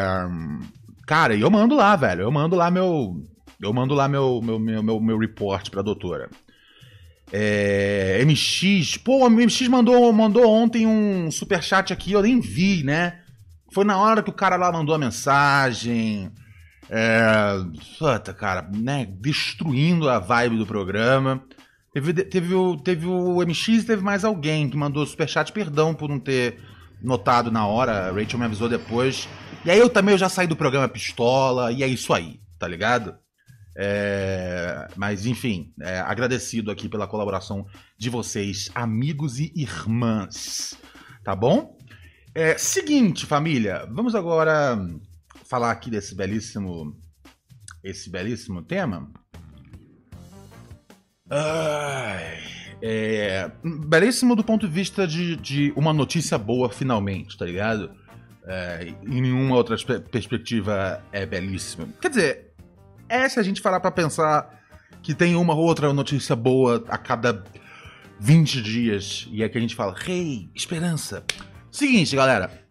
cara, 1.06 1.36
e 1.36 1.42
eu 1.42 1.52
mando 1.52 1.76
lá, 1.76 1.96
velho. 1.96 2.22
Eu 2.22 2.32
mando 2.32 2.56
lá 2.56 2.72
meu. 2.72 3.22
Eu 3.62 3.74
mando 3.74 3.94
lá 3.94 4.08
meu, 4.08 4.42
meu, 4.42 4.60
meu, 4.60 4.84
meu, 4.84 5.00
meu 5.00 5.18
report 5.18 5.70
pra 5.70 5.82
doutora. 5.82 6.30
É, 7.32 8.24
MX, 8.24 8.98
pô, 8.98 9.26
o 9.26 9.30
MX 9.30 9.68
mandou, 9.68 10.12
mandou 10.14 10.48
ontem 10.48 10.86
um 10.86 11.32
superchat 11.32 11.92
aqui, 11.92 12.12
eu 12.12 12.22
nem 12.22 12.40
vi, 12.40 12.84
né? 12.84 13.20
Foi 13.72 13.84
na 13.84 13.98
hora 13.98 14.22
que 14.22 14.30
o 14.30 14.34
cara 14.34 14.56
lá 14.56 14.72
mandou 14.72 14.94
a 14.94 15.00
mensagem. 15.00 16.32
É, 16.90 17.58
puta, 17.98 18.34
cara, 18.34 18.70
né? 18.74 19.08
Destruindo 19.20 20.10
a 20.10 20.20
vibe 20.20 20.58
do 20.58 20.66
programa. 20.66 21.44
Teve, 21.92 22.14
teve, 22.26 22.54
o, 22.54 22.78
teve 22.78 23.08
o 23.08 23.42
MX 23.42 23.68
e 23.68 23.84
teve 23.84 24.04
mais 24.04 24.24
alguém 24.24 24.70
que 24.70 24.78
mandou 24.78 25.06
superchat, 25.06 25.52
perdão 25.52 25.94
por 25.94 26.10
não 26.10 26.20
ter 26.20 26.60
notado 27.02 27.52
na 27.52 27.66
hora, 27.66 28.10
a 28.10 28.12
Rachel 28.12 28.40
me 28.40 28.46
avisou 28.46 28.68
depois. 28.68 29.30
E 29.64 29.72
aí 29.72 29.80
eu 29.80 29.90
também 29.90 30.14
eu 30.14 30.18
já 30.18 30.30
saí 30.30 30.48
do 30.48 30.56
programa 30.56 30.88
pistola, 30.88 31.72
e 31.72 31.84
é 31.84 31.88
isso 31.88 32.14
aí, 32.14 32.40
tá 32.60 32.68
ligado? 32.68 33.16
É, 33.78 34.88
mas 34.96 35.26
enfim, 35.26 35.74
é, 35.82 36.00
agradecido 36.00 36.72
aqui 36.72 36.88
pela 36.88 37.08
colaboração 37.08 37.66
de 37.98 38.10
vocês, 38.10 38.72
amigos 38.74 39.38
e 39.40 39.52
irmãs, 39.54 40.78
tá 41.24 41.36
bom? 41.36 41.78
É, 42.34 42.58
seguinte, 42.58 43.26
família, 43.26 43.86
vamos 43.92 44.16
agora 44.16 44.78
falar 45.46 45.72
aqui 45.72 45.90
desse 45.90 46.16
belíssimo, 46.16 46.98
esse 47.84 48.10
belíssimo 48.10 48.62
tema. 48.62 49.12
Ai, 51.30 52.40
é, 52.82 53.52
belíssimo 53.64 54.36
do 54.36 54.44
ponto 54.44 54.68
de 54.68 54.74
vista 54.74 55.08
de, 55.08 55.36
de 55.36 55.74
uma 55.76 55.92
notícia 55.92 56.38
boa, 56.38 56.70
finalmente, 56.70 57.38
tá 57.38 57.46
ligado? 57.46 57.92
É, 58.48 58.94
em 59.04 59.22
nenhuma 59.22 59.56
outra 59.56 59.76
pe- 59.76 60.00
perspectiva 60.00 61.04
é 61.12 61.26
belíssimo. 61.26 61.92
Quer 62.00 62.10
dizer, 62.10 62.45
é 63.10 63.28
se 63.30 63.40
a 63.40 63.44
gente 63.44 63.62
parar 63.62 63.80
pra 63.80 63.92
pensar 63.92 64.62
que 65.02 65.14
tem 65.14 65.36
uma 65.36 65.54
ou 65.54 65.64
outra 65.64 65.92
notícia 65.94 66.36
boa 66.36 66.84
a 66.90 66.98
cada 66.98 67.44
20 68.20 68.62
dias 68.62 69.28
e 69.32 69.44
é 69.44 69.50
que 69.50 69.58
a 69.58 69.62
gente 69.62 69.76
fala, 69.76 69.96
hey, 70.08 70.50
esperança. 70.56 71.24
Seguinte, 71.72 72.16
galera. 72.16 72.64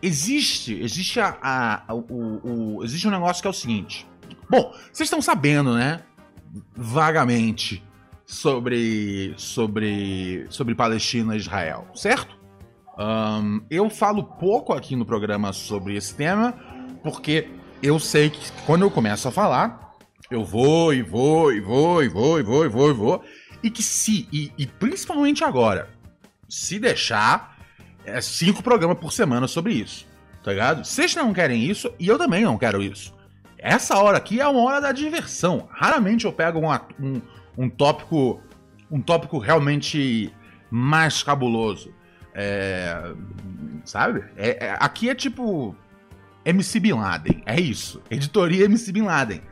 existe, 0.00 0.74
existe 0.82 1.20
a, 1.20 1.36
a- 1.88 1.94
o, 1.94 2.76
o- 2.78 2.84
existe 2.84 3.06
um 3.06 3.10
negócio 3.10 3.40
que 3.42 3.46
é 3.46 3.50
o 3.50 3.54
seguinte. 3.54 4.06
Bom, 4.50 4.72
vocês 4.92 5.06
estão 5.06 5.22
sabendo, 5.22 5.74
né? 5.74 6.00
Vagamente 6.76 7.82
sobre 8.26 9.34
sobre 9.36 10.46
sobre 10.50 10.74
Palestina 10.74 11.34
e 11.34 11.38
Israel, 11.38 11.86
certo? 11.94 12.36
Eu 13.70 13.88
falo 13.88 14.22
pouco 14.24 14.72
aqui 14.74 14.94
no 14.94 15.04
programa 15.06 15.52
sobre 15.52 15.96
esse 15.96 16.14
tema 16.14 16.52
porque 17.02 17.48
eu 17.82 17.98
sei 17.98 18.30
que 18.30 18.50
quando 18.64 18.82
eu 18.82 18.90
começo 18.90 19.26
a 19.28 19.32
falar, 19.32 19.94
eu 20.30 20.44
vou 20.44 20.94
e 20.94 21.02
vou 21.02 21.52
e 21.52 21.60
vou 21.60 22.02
e 22.02 22.08
vou 22.08 22.38
e 22.38 22.42
vou 22.42 22.64
e 22.64 22.68
vou 22.68 22.90
e 22.90 22.94
vou. 22.94 23.24
E 23.62 23.70
que 23.70 23.82
se, 23.82 24.28
e, 24.32 24.52
e 24.58 24.66
principalmente 24.66 25.44
agora, 25.44 25.88
se 26.48 26.78
deixar, 26.78 27.56
é 28.04 28.20
cinco 28.20 28.62
programas 28.62 28.98
por 28.98 29.12
semana 29.12 29.46
sobre 29.46 29.74
isso. 29.74 30.06
tá 30.42 30.50
ligado? 30.50 30.84
Vocês 30.84 31.14
não 31.14 31.32
querem 31.32 31.64
isso 31.64 31.92
e 31.98 32.08
eu 32.08 32.18
também 32.18 32.44
não 32.44 32.58
quero 32.58 32.82
isso. 32.82 33.14
Essa 33.58 33.96
hora 33.98 34.18
aqui 34.18 34.40
é 34.40 34.46
uma 34.46 34.60
hora 34.62 34.80
da 34.80 34.90
diversão. 34.92 35.68
Raramente 35.70 36.24
eu 36.24 36.32
pego 36.32 36.58
um, 36.60 36.72
um, 37.00 37.22
um 37.56 37.70
tópico 37.70 38.42
um 38.90 39.00
tópico 39.00 39.38
realmente 39.38 40.32
mais 40.70 41.22
cabuloso. 41.22 41.94
É, 42.34 43.12
sabe? 43.84 44.24
É, 44.36 44.66
é, 44.66 44.76
aqui 44.80 45.08
é 45.08 45.14
tipo 45.14 45.76
MC 46.44 46.80
Bin 46.80 46.92
Laden. 46.94 47.42
É 47.46 47.60
isso. 47.60 48.02
Editoria 48.10 48.64
MC 48.64 48.92
Bin 48.92 49.02
Laden. 49.02 49.42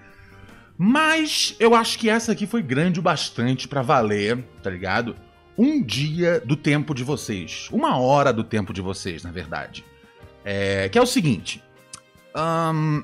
Mas 0.76 1.54
eu 1.60 1.74
acho 1.74 1.98
que 1.98 2.08
essa 2.08 2.32
aqui 2.32 2.46
foi 2.46 2.62
grande 2.62 3.00
o 3.00 3.02
bastante 3.02 3.68
para 3.68 3.82
valer, 3.82 4.42
tá 4.62 4.70
ligado? 4.70 5.14
Um 5.56 5.82
dia 5.82 6.40
do 6.40 6.56
tempo 6.56 6.94
de 6.94 7.04
vocês. 7.04 7.68
Uma 7.70 7.98
hora 7.98 8.32
do 8.32 8.42
tempo 8.42 8.72
de 8.72 8.80
vocês, 8.80 9.22
na 9.22 9.30
verdade. 9.30 9.84
É, 10.44 10.88
que 10.88 10.98
é 10.98 11.02
o 11.02 11.06
seguinte. 11.06 11.62
Um, 12.34 13.02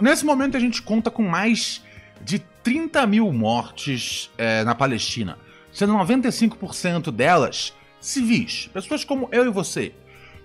nesse 0.00 0.24
momento 0.24 0.56
a 0.56 0.60
gente 0.60 0.80
conta 0.80 1.10
com 1.10 1.22
mais 1.22 1.82
de 2.22 2.38
30 2.38 3.06
mil 3.06 3.32
mortes 3.32 4.30
é, 4.38 4.64
na 4.64 4.74
Palestina, 4.74 5.38
sendo 5.72 5.92
95% 5.94 7.10
delas 7.10 7.74
civis, 8.00 8.70
pessoas 8.72 9.04
como 9.04 9.28
eu 9.32 9.46
e 9.46 9.50
você, 9.50 9.92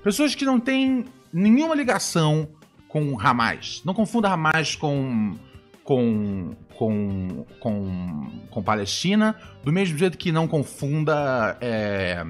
pessoas 0.04 0.36
que 0.36 0.46
não 0.46 0.60
têm 0.60 1.06
nenhuma 1.32 1.76
ligação 1.76 2.48
com 2.94 3.20
Hamas. 3.20 3.82
Não 3.84 3.92
confunda 3.92 4.30
Hamas 4.30 4.76
com 4.76 5.36
com 5.84 6.56
com, 6.76 7.46
com, 7.60 8.46
com 8.52 8.64
Palestina, 8.64 9.36
do 9.64 9.72
mesmo 9.72 9.98
jeito 9.98 10.16
que 10.16 10.32
não 10.32 10.48
confunda 10.48 11.58
é, 11.60 12.24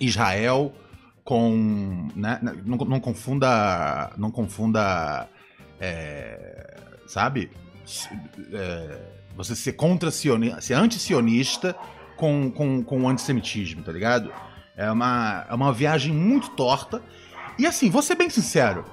Israel 0.00 0.74
com. 1.22 2.08
Né, 2.16 2.40
não, 2.64 2.76
não 2.76 2.98
confunda. 2.98 4.10
Não 4.18 4.32
confunda. 4.32 5.28
É, 5.80 6.76
sabe? 7.06 7.50
É, 8.52 9.00
você 9.36 9.54
ser 9.54 9.74
contra 9.74 10.10
sionista, 10.10 10.60
ser 10.60 10.74
anti-sionista 10.74 11.76
com, 12.16 12.50
com, 12.50 12.82
com 12.82 13.02
o 13.02 13.08
antissemitismo, 13.08 13.82
tá 13.82 13.92
ligado? 13.92 14.32
É 14.76 14.90
uma, 14.90 15.46
é 15.48 15.54
uma 15.54 15.72
viagem 15.72 16.12
muito 16.12 16.50
torta. 16.50 17.00
E 17.58 17.66
assim, 17.66 17.90
vou 17.90 18.02
ser 18.02 18.16
bem 18.16 18.28
sincero: 18.28 18.84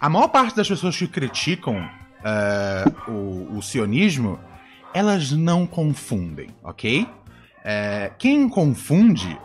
a 0.00 0.08
maior 0.08 0.28
parte 0.28 0.56
das 0.56 0.68
pessoas 0.68 0.96
que 0.96 1.06
criticam 1.06 1.88
é, 2.24 2.84
o, 3.10 3.56
o 3.56 3.62
sionismo, 3.62 4.38
elas 4.92 5.32
não 5.32 5.66
confundem, 5.66 6.48
ok? 6.62 7.08
É, 7.64 8.12
quem 8.18 8.48
confunde 8.48 9.38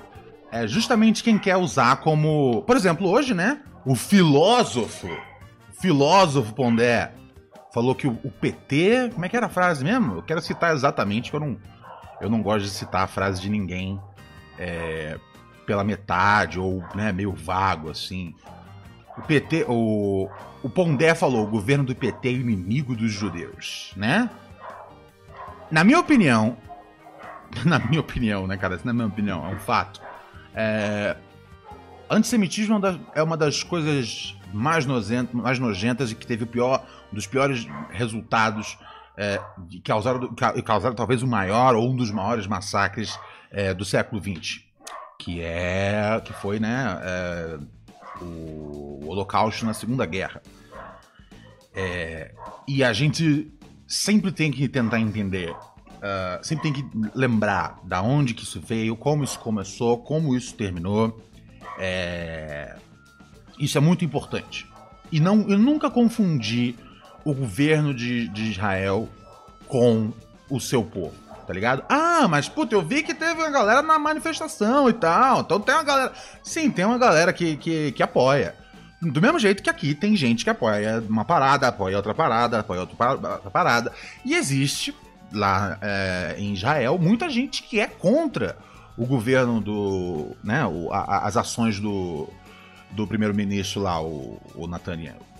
é 0.51 0.67
justamente 0.67 1.23
quem 1.23 1.37
quer 1.37 1.57
usar 1.57 1.97
como. 1.97 2.63
Por 2.63 2.75
exemplo, 2.75 3.07
hoje, 3.07 3.33
né? 3.33 3.61
O 3.85 3.95
filósofo, 3.95 5.07
filósofo 5.79 6.53
Pondé, 6.53 7.13
falou 7.73 7.95
que 7.95 8.07
o, 8.07 8.19
o, 8.23 8.29
PT. 8.29 9.11
Como 9.13 9.25
é 9.25 9.29
que 9.29 9.37
era 9.37 9.47
a 9.47 9.49
frase 9.49 9.83
mesmo? 9.83 10.15
Eu 10.15 10.23
quero 10.23 10.41
citar 10.41 10.73
exatamente, 10.73 11.31
que 11.31 11.35
eu 11.35 11.39
não, 11.39 11.57
eu 12.19 12.29
não 12.29 12.41
gosto 12.41 12.65
de 12.65 12.71
citar 12.71 13.03
a 13.03 13.07
frase 13.07 13.41
de 13.41 13.49
ninguém 13.49 13.99
é, 14.59 15.17
pela 15.65 15.83
metade 15.83 16.59
ou 16.59 16.83
né, 16.93 17.11
meio 17.11 17.33
vago 17.33 17.89
assim. 17.89 18.35
O 19.17 19.21
PT. 19.21 19.65
O, 19.67 20.29
o 20.63 20.69
Pondé 20.69 21.13
falou: 21.13 21.45
o 21.45 21.49
governo 21.49 21.83
do 21.83 21.95
PT 21.95 22.29
é 22.29 22.31
inimigo 22.31 22.95
dos 22.95 23.11
judeus, 23.11 23.93
né? 23.95 24.29
Na 25.69 25.83
minha 25.83 25.99
opinião. 25.99 26.57
Na 27.65 27.79
minha 27.79 27.99
opinião, 27.99 28.47
né, 28.47 28.55
cara? 28.55 28.79
Na 28.83 28.93
minha 28.93 29.07
opinião, 29.07 29.45
é 29.45 29.49
um 29.49 29.59
fato 29.59 30.01
é... 30.53 31.15
Antissemitismo 32.09 32.79
é 33.15 33.23
uma 33.23 33.37
das 33.37 33.63
coisas 33.63 34.35
mais, 34.53 34.85
nozentas, 34.85 35.33
mais 35.33 35.59
nojentas 35.59 36.11
e 36.11 36.15
que 36.15 36.27
teve 36.27 36.43
o 36.43 36.47
pior, 36.47 36.85
um 37.11 37.15
dos 37.15 37.25
piores 37.25 37.65
resultados 37.89 38.77
é, 39.15 39.39
que 39.69 39.79
causaram, 39.79 40.35
causaram 40.65 40.93
talvez 40.93 41.23
o 41.23 41.27
maior 41.27 41.73
ou 41.73 41.89
um 41.89 41.95
dos 41.95 42.11
maiores 42.11 42.47
massacres 42.47 43.17
é, 43.49 43.73
do 43.73 43.85
século 43.85 44.21
XX, 44.21 44.61
que 45.17 45.39
é 45.39 46.21
que 46.25 46.33
foi 46.33 46.59
né, 46.59 46.99
é, 47.01 47.59
o 48.21 48.99
Holocausto 49.05 49.65
na 49.65 49.73
Segunda 49.73 50.05
Guerra. 50.05 50.41
É, 51.73 52.33
e 52.67 52.83
a 52.83 52.93
gente 52.93 53.51
sempre 53.87 54.31
tem 54.31 54.51
que 54.51 54.67
tentar 54.67 54.99
entender 54.99 55.55
uh, 56.01 56.43
sempre 56.45 56.71
tem 56.71 56.73
que 56.73 56.85
lembrar 57.15 57.79
da 57.83 58.01
onde 58.01 58.33
que 58.33 58.43
isso 58.43 58.59
veio, 58.59 58.95
como 58.95 59.23
isso 59.23 59.39
começou, 59.39 59.99
como 59.99 60.35
isso 60.35 60.55
terminou. 60.55 61.21
É... 61.77 62.77
Isso 63.59 63.77
é 63.77 63.81
muito 63.81 64.03
importante. 64.03 64.67
E 65.11 65.19
não, 65.19 65.47
eu 65.47 65.59
nunca 65.59 65.89
confundi 65.89 66.75
o 67.23 67.33
governo 67.33 67.93
de, 67.93 68.27
de 68.29 68.49
Israel 68.49 69.07
com 69.67 70.11
o 70.49 70.59
seu 70.59 70.83
povo, 70.83 71.13
tá 71.51 71.53
ligado? 71.53 71.83
Ah, 71.89 72.29
mas 72.29 72.47
puta, 72.47 72.73
eu 72.73 72.81
vi 72.81 73.03
que 73.03 73.13
teve 73.13 73.33
uma 73.33 73.49
galera 73.49 73.81
na 73.81 73.99
manifestação 73.99 74.89
e 74.89 74.93
tal. 74.93 75.41
Então 75.41 75.59
tem 75.59 75.75
uma 75.75 75.83
galera. 75.83 76.13
Sim, 76.41 76.71
tem 76.71 76.85
uma 76.85 76.97
galera 76.97 77.33
que, 77.33 77.57
que, 77.57 77.91
que 77.91 78.01
apoia. 78.01 78.55
Do 79.01 79.21
mesmo 79.21 79.37
jeito 79.37 79.61
que 79.61 79.69
aqui 79.69 79.93
tem 79.93 80.15
gente 80.15 80.45
que 80.45 80.49
apoia 80.49 81.03
uma 81.09 81.25
parada, 81.25 81.67
apoia 81.67 81.97
outra 81.97 82.13
parada, 82.13 82.59
apoia 82.59 82.81
outra 82.81 83.51
parada. 83.51 83.91
E 84.23 84.33
existe 84.33 84.95
lá 85.33 85.77
é, 85.81 86.35
em 86.37 86.53
Israel, 86.53 86.97
muita 86.97 87.29
gente 87.29 87.63
que 87.63 87.81
é 87.81 87.87
contra 87.87 88.57
o 88.95 89.05
governo 89.05 89.59
do. 89.59 90.37
Né, 90.41 90.65
o, 90.65 90.89
a, 90.93 91.27
as 91.27 91.35
ações 91.35 91.81
do, 91.81 92.29
do 92.91 93.05
primeiro-ministro 93.05 93.81
lá, 93.81 94.01
o, 94.01 94.39
o 94.55 94.67
Netanyahu. 94.67 95.30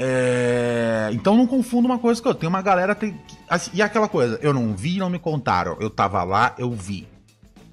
É, 0.00 1.10
então 1.12 1.36
não 1.36 1.46
confunda 1.46 1.88
uma 1.88 1.98
coisa 1.98 2.22
com 2.22 2.28
outra. 2.28 2.40
Tem 2.40 2.48
uma 2.48 2.62
galera. 2.62 2.94
Tem, 2.94 3.20
assim, 3.48 3.70
e 3.74 3.82
aquela 3.82 4.08
coisa, 4.08 4.38
eu 4.42 4.54
não 4.54 4.74
vi 4.74 4.98
não 4.98 5.10
me 5.10 5.18
contaram. 5.18 5.76
Eu 5.80 5.90
tava 5.90 6.22
lá, 6.22 6.54
eu 6.58 6.70
vi. 6.70 7.08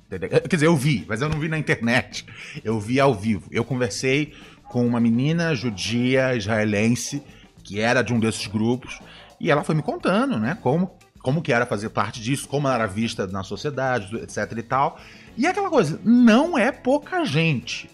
Entendeu? 0.08 0.30
Quer 0.30 0.56
dizer, 0.56 0.68
eu 0.68 0.76
vi, 0.76 1.06
mas 1.08 1.22
eu 1.22 1.30
não 1.30 1.40
vi 1.40 1.48
na 1.48 1.58
internet. 1.58 2.26
Eu 2.64 2.80
vi 2.80 3.00
ao 3.00 3.14
vivo. 3.14 3.48
Eu 3.52 3.64
conversei 3.64 4.34
com 4.70 4.86
uma 4.86 5.00
menina 5.00 5.54
judia 5.56 6.36
israelense 6.36 7.22
que 7.64 7.80
era 7.80 8.02
de 8.02 8.14
um 8.14 8.20
desses 8.20 8.46
grupos 8.48 9.00
e 9.40 9.50
ela 9.50 9.64
foi 9.64 9.76
me 9.76 9.82
contando, 9.82 10.40
né, 10.40 10.58
como 10.62 10.92
como 11.22 11.42
que 11.42 11.52
era 11.52 11.66
fazer 11.66 11.90
parte 11.90 12.22
disso, 12.22 12.48
como 12.48 12.68
ela 12.68 12.76
era 12.76 12.88
vista 12.88 13.26
na 13.26 13.42
sociedade, 13.42 14.16
etc 14.18 14.52
e 14.56 14.62
tal. 14.62 15.00
E 15.36 15.48
é 15.48 15.50
aquela 15.50 15.72
coisa, 15.72 16.00
não 16.04 16.56
é 16.56 16.72
pouca 16.72 17.26
gente. 17.26 17.90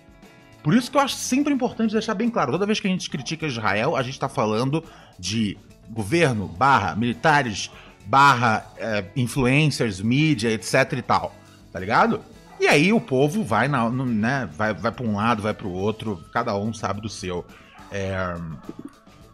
Por 0.64 0.74
isso 0.74 0.92
que 0.92 0.98
eu 0.98 1.02
acho 1.02 1.16
sempre 1.16 1.54
importante 1.54 1.92
deixar 1.92 2.14
bem 2.14 2.30
claro, 2.30 2.52
toda 2.52 2.66
vez 2.66 2.80
que 2.80 2.88
a 2.88 2.92
gente 2.92 3.10
critica 3.10 3.48
Israel, 3.48 3.96
a 3.96 4.04
gente 4.04 4.14
está 4.14 4.30
falando 4.30 4.84
de 5.18 5.58
governo, 5.90 6.48
barra, 6.48 6.96
militares, 6.96 7.72
barra, 8.06 8.66
é, 8.78 9.06
influencers, 9.16 10.00
mídia, 10.02 10.52
etc 10.52 10.94
e 10.94 11.02
tal, 11.02 11.36
tá 11.72 11.80
ligado? 11.80 12.22
E 12.60 12.68
aí 12.68 12.94
o 12.94 13.02
povo 13.02 13.44
vai, 13.44 13.68
na, 13.68 13.90
no, 13.90 14.06
né, 14.06 14.48
vai, 14.56 14.74
vai 14.74 14.92
para 14.92 15.06
um 15.06 15.16
lado, 15.16 15.42
vai 15.42 15.54
para 15.54 15.68
o 15.68 15.72
outro, 15.72 16.24
cada 16.32 16.56
um 16.56 16.72
sabe 16.74 17.02
do 17.02 17.10
seu. 17.10 17.44
É, 17.92 18.36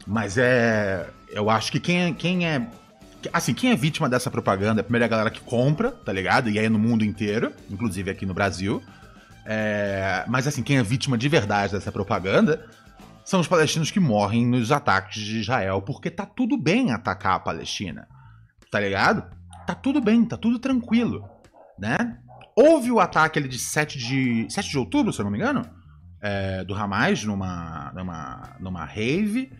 mas 0.06 0.38
é, 0.38 1.10
eu 1.30 1.50
acho 1.50 1.72
que 1.72 1.80
quem, 1.80 2.14
quem 2.14 2.48
é 2.48 2.66
Assim, 3.34 3.54
quem 3.54 3.72
é 3.72 3.76
vítima 3.76 4.08
dessa 4.08 4.30
propaganda 4.30 4.86
é 4.88 5.04
a 5.04 5.08
galera 5.08 5.30
que 5.30 5.42
compra, 5.42 5.92
tá 5.92 6.14
ligado? 6.14 6.50
E 6.50 6.60
aí 6.60 6.70
no 6.70 6.80
mundo 6.80 7.04
inteiro, 7.04 7.52
inclusive 7.70 8.12
aqui 8.12 8.26
no 8.26 8.34
Brasil. 8.34 8.82
É... 9.50 10.26
Mas 10.28 10.46
assim, 10.46 10.62
quem 10.62 10.78
é 10.78 10.84
vítima 10.84 11.18
de 11.18 11.30
verdade 11.30 11.72
dessa 11.72 11.92
propaganda 11.92 12.70
são 13.24 13.40
os 13.40 13.48
palestinos 13.48 13.90
que 13.90 14.00
morrem 14.00 14.46
nos 14.46 14.72
ataques 14.72 15.22
de 15.24 15.40
Israel, 15.40 15.82
porque 15.82 16.12
tá 16.12 16.26
tudo 16.26 16.58
bem 16.58 16.92
atacar 16.92 17.36
a 17.36 17.40
Palestina. 17.40 18.08
Tá 18.70 18.80
ligado? 18.80 19.24
Tá 19.66 19.74
tudo 19.74 20.02
bem, 20.02 20.24
tá 20.26 20.38
tudo 20.38 20.60
tranquilo, 20.60 21.28
né? 21.80 22.20
Houve 22.56 22.92
o 22.92 23.00
ataque 23.00 23.40
ali 23.40 23.48
de 23.48 23.60
7 23.60 23.98
de, 23.98 24.48
7 24.50 24.70
de 24.70 24.78
outubro, 24.78 25.14
se 25.14 25.20
eu 25.20 25.24
não 25.24 25.32
me 25.32 25.38
engano, 25.38 25.62
é, 26.22 26.64
do 26.64 26.74
Hamas 26.74 27.24
numa, 27.24 27.92
numa, 27.94 28.56
numa 28.60 28.86
rave. 28.86 29.52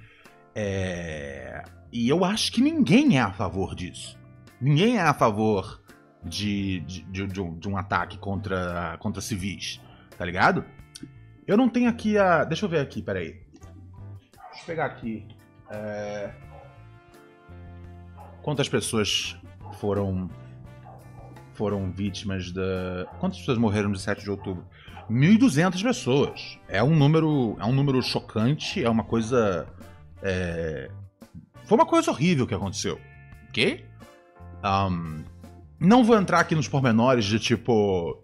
É, 0.56 1.64
e 1.92 2.10
eu 2.10 2.26
acho 2.26 2.52
que 2.52 2.62
ninguém 2.62 3.18
é 3.18 3.22
a 3.22 3.32
favor 3.32 3.76
disso. 3.76 4.18
Ninguém 4.60 4.98
é 4.98 5.02
a 5.02 5.14
favor 5.14 5.82
de, 6.28 6.80
de, 6.82 7.04
de, 7.04 7.28
de, 7.28 7.42
um, 7.42 7.58
de 7.58 7.68
um, 7.70 7.78
ataque 7.78 8.18
contra, 8.18 8.98
contra 9.00 9.22
civis, 9.22 9.82
tá 10.18 10.26
ligado? 10.26 10.66
Eu 11.46 11.56
não 11.56 11.70
tenho 11.70 11.90
aqui 11.90 12.18
a. 12.18 12.44
Deixa 12.44 12.66
eu 12.66 12.70
ver 12.70 12.80
aqui, 12.80 13.02
peraí. 13.02 13.42
Deixa 14.52 14.62
eu 14.62 14.66
pegar 14.66 14.86
aqui. 14.86 15.26
É... 15.70 16.32
Quantas 18.42 18.68
pessoas 18.68 19.38
foram 19.80 20.30
foram 21.54 21.92
vítimas 21.92 22.52
da. 22.52 23.06
Quantas 23.20 23.40
pessoas 23.40 23.58
morreram 23.58 23.90
no 23.90 23.98
7 23.98 24.24
de 24.24 24.30
outubro? 24.30 24.66
1.200 25.10 25.82
pessoas. 25.82 26.60
É 26.68 26.84
um 26.84 26.96
número, 26.96 27.56
é 27.60 27.66
um 27.66 27.72
número 27.72 28.02
chocante, 28.02 28.84
é 28.84 28.90
uma 28.90 29.06
coisa 29.06 29.66
é, 30.22 30.90
foi 31.66 31.78
uma 31.78 31.86
coisa 31.86 32.12
horrível 32.12 32.48
que 32.48 32.54
aconteceu, 32.54 33.00
ok? 33.50 33.86
Um, 34.64 35.24
não 35.80 36.04
vou 36.04 36.18
entrar 36.18 36.40
aqui 36.40 36.56
nos 36.56 36.68
pormenores 36.68 37.26
de 37.26 37.40
tipo. 37.40 38.22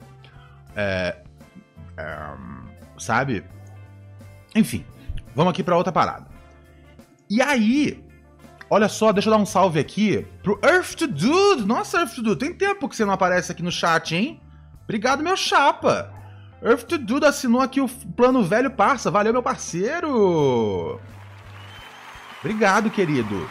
É, 0.76 1.18
é, 1.98 2.18
sabe? 2.98 3.44
Enfim. 4.56 4.86
vamos 5.36 5.52
aqui 5.52 5.64
pra 5.64 5.78
outra 5.78 5.92
parada. 5.92 6.28
E 7.30 7.42
aí, 7.42 8.04
olha 8.70 8.88
só, 8.88 9.12
deixa 9.12 9.30
eu 9.30 9.32
dar 9.34 9.40
um 9.40 9.46
salve 9.46 9.80
aqui 9.80 10.26
pro 10.42 10.60
Earth 10.64 10.96
to 10.96 11.08
Dude. 11.08 11.66
Nossa, 11.66 12.00
Earth 12.00 12.16
to 12.16 12.24
Dude, 12.24 12.40
tem 12.40 12.54
tempo 12.54 12.88
que 12.90 12.96
você 12.96 13.06
não 13.06 13.14
aparece 13.14 13.52
aqui 13.52 13.64
no 13.64 13.72
chat, 13.72 14.16
hein? 14.16 14.42
Obrigado, 14.84 15.24
meu 15.24 15.38
chapa. 15.38 16.14
Earth 16.62 16.84
to 16.84 16.98
Dude 16.98 17.26
assinou 17.26 17.62
aqui 17.62 17.82
o 17.82 17.88
plano 17.88 18.44
velho 18.44 18.72
parça. 18.72 19.12
Valeu, 19.12 19.34
meu 19.34 19.44
parceiro. 19.44 21.00
Obrigado, 22.40 22.90
querido. 22.90 23.50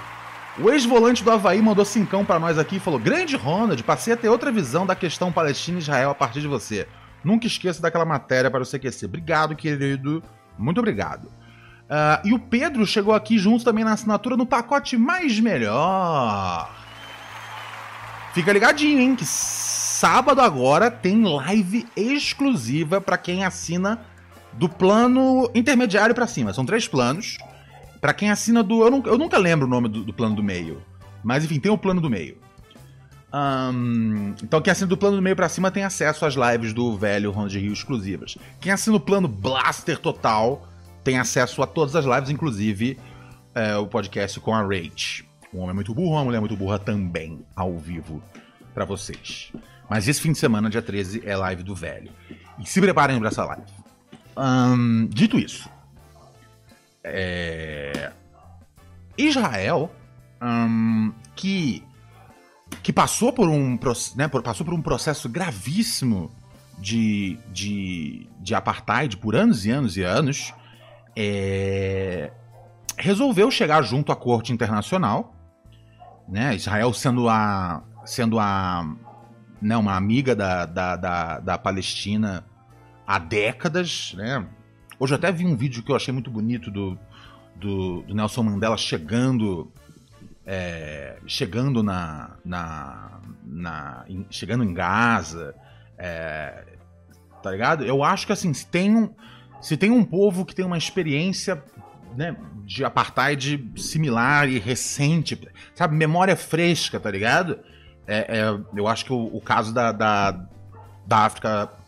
O 0.59 0.71
ex-volante 0.71 1.25
do 1.25 1.31
Havaí 1.31 1.63
mandou 1.63 1.85
cincão 1.85 2.25
pra 2.25 2.39
nós 2.39 2.59
aqui 2.59 2.77
e 2.77 2.81
falou: 2.81 3.01
Grande 3.01 3.37
Ronald, 3.37 3.83
passei 3.85 4.13
a 4.13 4.17
ter 4.17 4.29
outra 4.29 4.53
visão 4.53 4.85
da 4.85 4.95
questão 4.95 5.33
Palestina 5.33 5.79
e 5.79 5.81
Israel 5.81 6.11
a 6.11 6.15
partir 6.15 6.41
de 6.41 6.49
você. 6.49 6.87
Nunca 7.25 7.47
esqueça 7.47 7.81
daquela 7.81 8.05
matéria 8.05 8.51
para 8.51 8.63
o 8.63 8.67
CQC. 8.67 9.07
Obrigado, 9.07 9.57
querido. 9.57 10.23
Muito 10.59 10.79
obrigado. 10.79 11.27
Uh, 11.27 12.27
e 12.27 12.35
o 12.35 12.39
Pedro 12.39 12.87
chegou 12.87 13.15
aqui 13.15 13.39
junto 13.39 13.65
também 13.65 13.85
na 13.85 13.93
assinatura 13.93 14.37
no 14.37 14.45
pacote 14.45 14.97
mais 14.97 15.39
melhor. 15.41 16.71
Fica 18.35 18.53
ligadinho, 18.53 18.99
hein? 18.99 19.15
Que 19.15 19.25
sábado 19.27 20.41
agora 20.41 20.91
tem 20.91 21.23
live 21.23 21.87
exclusiva 21.97 23.01
para 23.01 23.17
quem 23.17 23.45
assina 23.45 24.01
do 24.53 24.69
plano 24.69 25.51
intermediário 25.55 26.15
para 26.15 26.27
cima. 26.27 26.53
São 26.53 26.67
três 26.67 26.89
planos. 26.89 27.39
Para 28.03 28.13
quem 28.13 28.33
assina 28.33 28.65
do. 28.65 28.83
Eu 28.83 28.91
nunca, 28.91 29.09
eu 29.09 29.17
nunca 29.17 29.39
lembro 29.39 29.65
o 29.65 29.71
nome 29.71 29.89
do, 29.89 30.03
do, 30.03 30.13
plano 30.13 30.35
do 30.35 30.43
meio. 30.43 30.83
Mas 31.23 31.45
enfim, 31.45 31.61
tem 31.61 31.71
o 31.71 31.79
plano 31.79 32.01
do 32.01 32.11
meio. 32.11 32.37
Um, 33.33 34.35
então 34.43 34.61
quem 34.61 34.73
assina 34.73 34.89
do 34.89 34.97
plano 34.97 35.17
do 35.17 35.23
meio 35.23 35.37
para 35.37 35.49
cima 35.49 35.71
tem 35.71 35.85
acesso 35.85 36.27
às 36.27 36.35
lives 36.35 36.75
do 36.75 36.99
velho 36.99 37.31
Ronald 37.31 37.57
Rio 37.57 37.73
exclusivas. 37.73 38.37
Quem 38.61 38.73
assina 38.73 38.97
o 38.97 39.01
plano 39.01 39.29
Blaster 39.29 39.99
Total 39.99 40.69
tem 41.05 41.21
acesso 41.21 41.63
a 41.63 41.67
todas 41.67 41.95
as 41.95 42.05
lives, 42.05 42.29
inclusive 42.29 42.99
é, 43.55 43.77
o 43.77 43.87
podcast 43.87 44.41
com 44.41 44.53
a 44.53 44.63
Rage. 44.63 45.25
Um 45.55 45.61
homem 45.61 45.75
muito 45.77 45.95
burro, 45.95 46.15
uma 46.15 46.25
mulher 46.25 46.41
muito 46.41 46.57
burra 46.57 46.81
também, 46.81 47.47
ao 47.55 47.79
vivo, 47.79 48.21
para 48.75 48.85
vocês. 48.85 49.53
Mas 49.89 50.09
esse 50.09 50.21
fim 50.21 50.33
de 50.33 50.39
semana, 50.39 50.69
dia 50.69 50.83
13, 50.83 51.23
é 51.25 51.37
live 51.37 51.63
do 51.63 51.75
velho. 51.75 52.11
E 52.59 52.67
se 52.67 52.81
preparem 52.81 53.19
para 53.21 53.29
essa 53.29 53.45
live. 53.45 53.63
Um, 54.37 55.07
dito 55.07 55.39
isso, 55.39 55.69
é... 57.05 58.13
Israel, 59.17 59.91
um, 60.41 61.13
que, 61.35 61.83
que 62.83 62.93
passou, 62.93 63.33
por 63.33 63.49
um, 63.49 63.79
né, 64.17 64.29
passou 64.29 64.65
por 64.65 64.75
um 64.75 64.83
processo 64.83 65.29
gravíssimo 65.29 66.31
de, 66.79 67.39
de, 67.53 68.27
de 68.41 68.55
apartheid 68.55 69.17
por 69.17 69.37
anos 69.37 69.67
e 69.67 69.71
anos 69.71 69.97
e 69.97 70.03
anos, 70.03 70.55
é... 71.17 72.33
resolveu 72.97 73.51
chegar 73.51 73.83
junto 73.83 74.13
à 74.13 74.17
corte 74.17 74.53
internacional, 74.53 75.35
né, 76.29 76.55
Israel 76.55 76.93
sendo 76.93 77.29
a, 77.29 77.83
sendo 78.05 78.39
a 78.39 78.97
né, 79.61 79.77
uma 79.77 79.97
amiga 79.97 80.35
da, 80.35 80.65
da, 80.65 80.97
da, 80.97 81.41
da 81.41 81.59
Palestina 81.59 82.45
há 83.07 83.19
décadas, 83.19 84.15
né, 84.17 84.47
Hoje 85.03 85.15
eu 85.15 85.17
até 85.17 85.33
vi 85.33 85.45
um 85.45 85.57
vídeo 85.57 85.83
que 85.83 85.91
eu 85.91 85.97
achei 85.97 86.15
muito 86.15 86.31
bonito 86.31 86.71
do, 86.71 86.97
do, 87.57 88.03
do 88.03 88.15
Nelson 88.15 88.45
Mandela 88.45 88.77
chegando. 88.77 89.69
É, 90.47 91.19
chegando 91.27 91.83
na, 91.83 92.37
na, 92.45 93.21
na 93.45 94.05
em, 94.09 94.25
chegando 94.31 94.63
em 94.63 94.73
Gaza, 94.73 95.57
é, 95.99 96.67
tá 97.43 97.51
ligado? 97.51 97.85
Eu 97.85 98.05
acho 98.05 98.27
que 98.29 98.33
assim, 98.33 98.55
se 98.55 98.65
tem 98.65 98.97
um, 98.97 99.13
se 99.61 99.77
tem 99.77 99.91
um 99.91 100.05
povo 100.05 100.45
que 100.45 100.55
tem 100.55 100.65
uma 100.65 100.79
experiência 100.79 101.61
né, 102.17 102.37
de 102.65 102.85
apartheid 102.85 103.73
similar 103.77 104.49
e 104.49 104.61
recente, 104.61 105.37
sabe, 105.75 105.97
memória 105.97 106.37
fresca, 106.37 107.01
tá 107.01 107.11
ligado? 107.11 107.59
É, 108.07 108.39
é, 108.39 108.61
eu 108.77 108.87
acho 108.87 109.05
que 109.05 109.13
o, 109.13 109.37
o 109.37 109.41
caso 109.41 109.75
da, 109.75 109.91
da, 109.91 110.47
da 111.05 111.19
África 111.19 111.82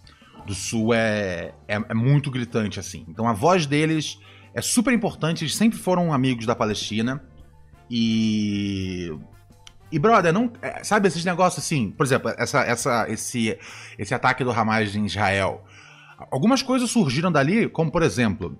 do 0.46 0.54
Sul 0.54 0.92
é, 0.92 1.54
é, 1.66 1.76
é, 1.76 1.94
muito 1.94 2.30
gritante, 2.30 2.78
assim. 2.78 3.04
Então 3.08 3.26
a 3.28 3.32
voz 3.32 3.66
deles 3.66 4.18
é 4.54 4.60
super 4.60 4.92
importante, 4.92 5.44
eles 5.44 5.54
sempre 5.54 5.78
foram 5.78 6.12
amigos 6.12 6.46
da 6.46 6.54
Palestina. 6.54 7.22
E. 7.90 9.10
E, 9.90 9.98
brother, 9.98 10.32
não. 10.32 10.52
É, 10.60 10.82
sabe 10.82 11.08
esses 11.08 11.24
negócios 11.24 11.64
assim? 11.64 11.90
Por 11.90 12.04
exemplo, 12.04 12.32
essa, 12.36 12.62
essa, 12.62 13.06
esse, 13.08 13.58
esse 13.98 14.14
ataque 14.14 14.42
do 14.42 14.50
Hamas 14.50 14.94
em 14.94 15.04
Israel. 15.04 15.64
Algumas 16.30 16.62
coisas 16.62 16.90
surgiram 16.90 17.30
dali, 17.30 17.68
como 17.68 17.90
por 17.90 18.02
exemplo, 18.02 18.58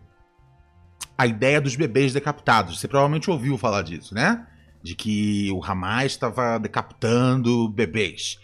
a 1.16 1.27
ideia 1.27 1.61
dos 1.61 1.77
bebês 1.77 2.12
decapitados. 2.12 2.79
Você 2.79 2.88
provavelmente 2.88 3.31
ouviu 3.31 3.57
falar 3.59 3.83
disso, 3.83 4.14
né? 4.14 4.47
De 4.83 4.94
que 4.94 5.51
o 5.53 5.64
Hamas 5.64 6.12
estava 6.12 6.59
decapitando 6.59 7.68
bebês. 7.68 8.38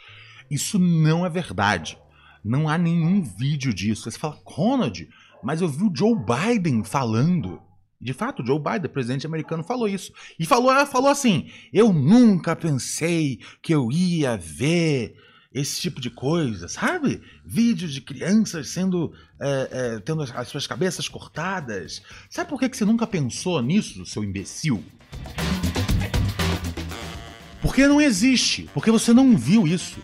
Isso 0.50 0.78
não 0.78 1.24
é 1.24 1.28
verdade. 1.28 1.98
Não 2.44 2.68
há 2.68 2.78
nenhum 2.78 3.22
vídeo 3.22 3.72
disso. 3.72 4.10
Você 4.10 4.18
fala, 4.18 4.38
Conrad, 4.44 5.02
mas 5.42 5.60
eu 5.60 5.68
vi 5.68 5.84
o 5.84 5.92
Joe 5.94 6.14
Biden 6.14 6.84
falando. 6.84 7.60
De 8.00 8.14
fato, 8.14 8.42
o 8.42 8.46
Joe 8.46 8.58
Biden, 8.58 8.90
presidente 8.90 9.26
americano, 9.26 9.62
falou 9.62 9.86
isso. 9.86 10.12
E 10.38 10.46
falou, 10.46 10.74
falou 10.86 11.10
assim: 11.10 11.50
eu 11.72 11.92
nunca 11.92 12.56
pensei 12.56 13.40
que 13.62 13.74
eu 13.74 13.92
ia 13.92 14.38
ver 14.38 15.14
esse 15.52 15.80
tipo 15.80 16.00
de 16.00 16.08
coisa, 16.08 16.68
sabe? 16.68 17.20
Vídeos 17.44 17.92
de 17.92 18.00
crianças 18.00 18.68
sendo. 18.68 19.12
É, 19.38 19.68
é, 19.70 20.00
tendo 20.00 20.22
as 20.22 20.48
suas 20.48 20.66
cabeças 20.66 21.08
cortadas. 21.08 22.02
Sabe 22.30 22.48
por 22.48 22.58
que, 22.58 22.68
que 22.68 22.76
você 22.76 22.84
nunca 22.84 23.06
pensou 23.06 23.60
nisso, 23.60 24.06
seu 24.06 24.24
imbecil? 24.24 24.82
Porque 27.60 27.86
não 27.86 28.00
existe. 28.00 28.68
Porque 28.72 28.90
você 28.90 29.12
não 29.12 29.36
viu 29.36 29.66
isso. 29.66 30.00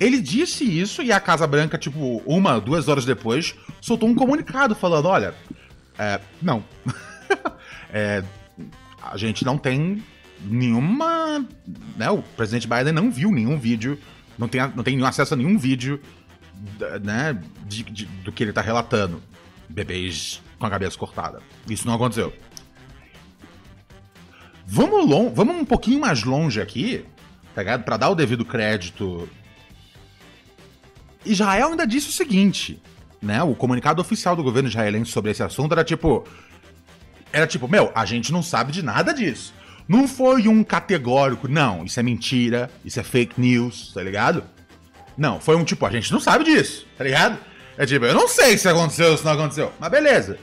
Ele 0.00 0.20
disse 0.20 0.64
isso 0.64 1.02
e 1.02 1.10
a 1.10 1.18
Casa 1.18 1.46
Branca, 1.46 1.76
tipo, 1.76 2.22
uma, 2.24 2.60
duas 2.60 2.86
horas 2.88 3.04
depois, 3.04 3.54
soltou 3.80 4.08
um 4.08 4.14
comunicado 4.14 4.74
falando: 4.74 5.06
olha, 5.06 5.34
é, 5.98 6.20
não. 6.40 6.64
é, 7.90 8.22
a 9.02 9.16
gente 9.16 9.44
não 9.44 9.58
tem 9.58 10.02
nenhuma. 10.40 11.44
Né, 11.96 12.10
o 12.10 12.22
presidente 12.22 12.68
Biden 12.68 12.92
não 12.92 13.10
viu 13.10 13.32
nenhum 13.32 13.58
vídeo, 13.58 13.98
não 14.38 14.46
tem, 14.46 14.60
não 14.74 14.84
tem 14.84 15.04
acesso 15.04 15.34
a 15.34 15.36
nenhum 15.36 15.58
vídeo 15.58 16.00
né, 17.02 17.40
de, 17.66 17.82
de, 17.82 18.06
do 18.06 18.30
que 18.30 18.44
ele 18.44 18.52
tá 18.52 18.60
relatando. 18.60 19.20
Bebês 19.68 20.40
com 20.58 20.66
a 20.66 20.70
cabeça 20.70 20.96
cortada. 20.96 21.40
Isso 21.68 21.86
não 21.86 21.94
aconteceu. 21.94 22.32
Vamos, 24.66 25.08
long, 25.08 25.32
vamos 25.32 25.56
um 25.56 25.64
pouquinho 25.64 26.00
mais 26.00 26.22
longe 26.24 26.60
aqui, 26.60 27.04
tá 27.54 27.62
ligado? 27.62 27.84
Pra 27.84 27.96
dar 27.96 28.10
o 28.10 28.14
devido 28.14 28.44
crédito 28.44 29.28
Israel 31.24 31.70
ainda 31.70 31.86
disse 31.86 32.08
o 32.08 32.12
seguinte, 32.12 32.80
né? 33.20 33.42
O 33.42 33.54
comunicado 33.54 34.00
oficial 34.00 34.36
do 34.36 34.42
governo 34.42 34.68
israelense 34.68 35.10
sobre 35.10 35.30
esse 35.30 35.42
assunto 35.42 35.72
era 35.72 35.84
tipo. 35.84 36.24
Era 37.32 37.46
tipo, 37.46 37.68
meu, 37.68 37.92
a 37.94 38.04
gente 38.04 38.32
não 38.32 38.42
sabe 38.42 38.72
de 38.72 38.82
nada 38.82 39.12
disso. 39.12 39.52
Não 39.86 40.06
foi 40.06 40.48
um 40.48 40.62
categórico, 40.62 41.48
não, 41.48 41.84
isso 41.84 41.98
é 41.98 42.02
mentira, 42.02 42.70
isso 42.84 43.00
é 43.00 43.02
fake 43.02 43.40
news, 43.40 43.92
tá 43.94 44.02
ligado? 44.02 44.44
Não, 45.16 45.40
foi 45.40 45.56
um 45.56 45.64
tipo, 45.64 45.84
a 45.86 45.90
gente 45.90 46.12
não 46.12 46.20
sabe 46.20 46.44
disso, 46.44 46.86
tá 46.96 47.04
ligado? 47.04 47.38
É 47.76 47.86
tipo, 47.86 48.04
eu 48.04 48.14
não 48.14 48.28
sei 48.28 48.58
se 48.58 48.68
aconteceu 48.68 49.10
ou 49.10 49.16
se 49.16 49.24
não 49.24 49.32
aconteceu, 49.32 49.72
mas 49.78 49.90
beleza. 49.90 50.38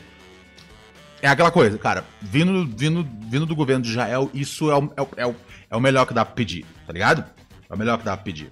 É 1.21 1.27
aquela 1.27 1.51
coisa, 1.51 1.77
cara, 1.77 2.03
vindo, 2.21 2.65
vindo, 2.75 3.07
vindo 3.29 3.45
do 3.45 3.55
governo 3.55 3.83
de 3.83 3.89
Israel, 3.89 4.29
isso 4.33 4.71
é 4.71 4.75
o, 4.75 4.83
é, 4.97 5.23
é, 5.23 5.27
o, 5.27 5.35
é 5.71 5.75
o 5.75 5.79
melhor 5.79 6.05
que 6.05 6.13
dá 6.13 6.25
pra 6.25 6.33
pedir, 6.33 6.65
tá 6.85 6.93
ligado? 6.93 7.23
É 7.69 7.73
o 7.73 7.77
melhor 7.77 7.97
que 7.97 8.03
dá 8.03 8.15
pra 8.15 8.23
pedir. 8.23 8.51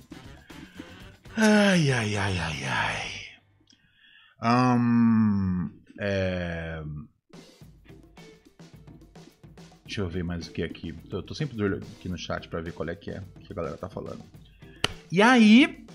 Ai, 1.35 1.91
ai, 1.91 2.15
ai, 2.15 2.37
ai, 2.37 2.65
ai. 2.65 4.77
Um, 4.77 5.69
é... 5.99 6.83
Deixa 9.83 10.01
eu 10.01 10.09
ver 10.09 10.23
mais 10.23 10.47
o 10.47 10.51
que 10.51 10.61
aqui. 10.61 10.93
Tô, 11.09 11.23
tô 11.23 11.33
sempre 11.33 11.55
de 11.55 11.63
olho 11.63 11.81
aqui 11.97 12.07
no 12.07 12.17
chat 12.17 12.47
para 12.47 12.61
ver 12.61 12.73
qual 12.73 12.87
é 12.87 12.95
que 12.95 13.09
é 13.09 13.23
que 13.45 13.51
a 13.51 13.55
galera 13.55 13.77
tá 13.77 13.89
falando. 13.89 14.23
E 15.11 15.21
aí, 15.21 15.85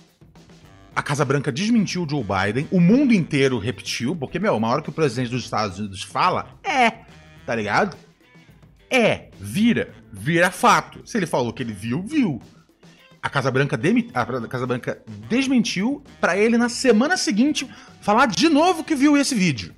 a 0.95 1.03
Casa 1.03 1.25
Branca 1.25 1.53
desmentiu 1.53 2.03
o 2.03 2.09
Joe 2.09 2.25
Biden, 2.25 2.67
o 2.73 2.81
mundo 2.81 3.15
inteiro 3.15 3.59
repetiu, 3.59 4.17
porque, 4.17 4.41
meu, 4.41 4.57
uma 4.57 4.69
hora 4.69 4.83
que 4.83 4.91
o 4.91 4.93
presidente 4.93 5.31
dos 5.31 5.45
Estados 5.45 5.79
Unidos 5.79 6.03
fala, 6.03 6.59
é, 6.65 7.05
tá 7.47 7.55
ligado? 7.55 7.97
É, 8.91 9.31
vira, 9.39 9.95
vira 10.13 10.51
fato. 10.51 11.07
Se 11.07 11.17
ele 11.17 11.27
falou 11.27 11.53
que 11.53 11.63
ele 11.63 11.73
viu, 11.73 12.03
viu 12.03 12.43
a 13.23 13.29
Casa 13.29 13.51
Branca, 13.51 13.77
demi, 13.77 14.11
a 14.15 14.25
Casa 14.49 14.67
Branca 14.67 15.03
desmentiu 15.29 16.03
para 16.21 16.37
ele 16.37 16.57
na 16.57 16.69
semana 16.69 17.17
seguinte 17.17 17.69
falar 18.01 18.27
de 18.27 18.49
novo 18.49 18.85
que 18.85 18.95
viu 18.95 19.17
esse 19.17 19.35
vídeo. 19.35 19.75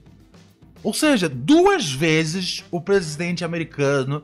Ou 0.82 0.94
seja, 0.94 1.28
duas 1.28 1.90
vezes 1.90 2.64
o 2.70 2.80
presidente 2.80 3.44
americano 3.44 4.22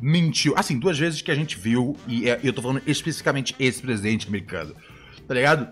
mentiu. 0.00 0.54
Assim, 0.56 0.78
duas 0.78 0.98
vezes 0.98 1.20
que 1.20 1.30
a 1.30 1.34
gente 1.34 1.58
viu, 1.58 1.96
e 2.06 2.28
é, 2.28 2.40
eu 2.42 2.52
tô 2.52 2.62
falando 2.62 2.82
especificamente 2.86 3.54
esse 3.58 3.82
presidente 3.82 4.28
americano. 4.28 4.74
Tá 5.26 5.34
ligado? 5.34 5.68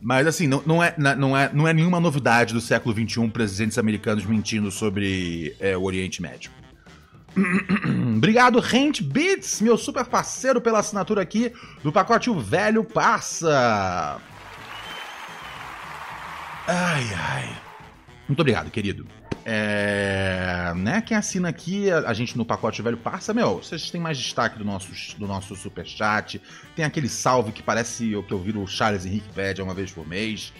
Mas 0.00 0.26
assim, 0.26 0.46
não, 0.46 0.62
não, 0.64 0.82
é, 0.82 0.94
não, 0.96 1.36
é, 1.36 1.50
não 1.52 1.68
é 1.68 1.72
nenhuma 1.72 1.98
novidade 2.00 2.54
do 2.54 2.60
século 2.60 2.94
XXI 2.94 3.28
presidentes 3.28 3.78
americanos 3.78 4.24
mentindo 4.24 4.70
sobre 4.70 5.56
é, 5.58 5.76
o 5.76 5.82
Oriente 5.82 6.22
Médio. 6.22 6.50
Obrigado, 8.16 8.60
Rent 8.60 9.02
Beats, 9.02 9.60
meu 9.60 9.76
super 9.76 10.04
parceiro, 10.04 10.60
pela 10.60 10.80
assinatura 10.80 11.22
aqui 11.22 11.52
do 11.82 11.92
pacote 11.92 12.30
O 12.30 12.38
Velho 12.38 12.84
Passa. 12.84 14.20
Ai, 16.66 17.04
ai. 17.14 17.56
Muito 18.28 18.40
obrigado, 18.40 18.70
querido. 18.70 19.06
É, 19.44 20.74
né, 20.76 21.00
quem 21.00 21.16
assina 21.16 21.48
aqui, 21.48 21.90
a, 21.90 22.00
a, 22.00 22.12
gente 22.12 22.36
no 22.36 22.44
pacote 22.44 22.82
velho 22.82 22.98
passa, 22.98 23.32
meu, 23.32 23.62
vocês 23.62 23.90
têm 23.90 23.98
mais 23.98 24.18
destaque 24.18 24.58
do 24.58 24.64
nosso, 24.64 24.90
do 25.16 25.26
nosso 25.26 25.56
superchat, 25.56 26.38
tem 26.76 26.84
aquele 26.84 27.08
salve 27.08 27.50
que 27.50 27.62
parece 27.62 28.14
o 28.14 28.22
que 28.22 28.34
eu 28.34 28.38
vi 28.38 28.52
o 28.54 28.66
Charles 28.66 29.06
Henrique 29.06 29.32
pede 29.34 29.62
uma 29.62 29.72
vez 29.72 29.90
por 29.90 30.06
mês. 30.06 30.52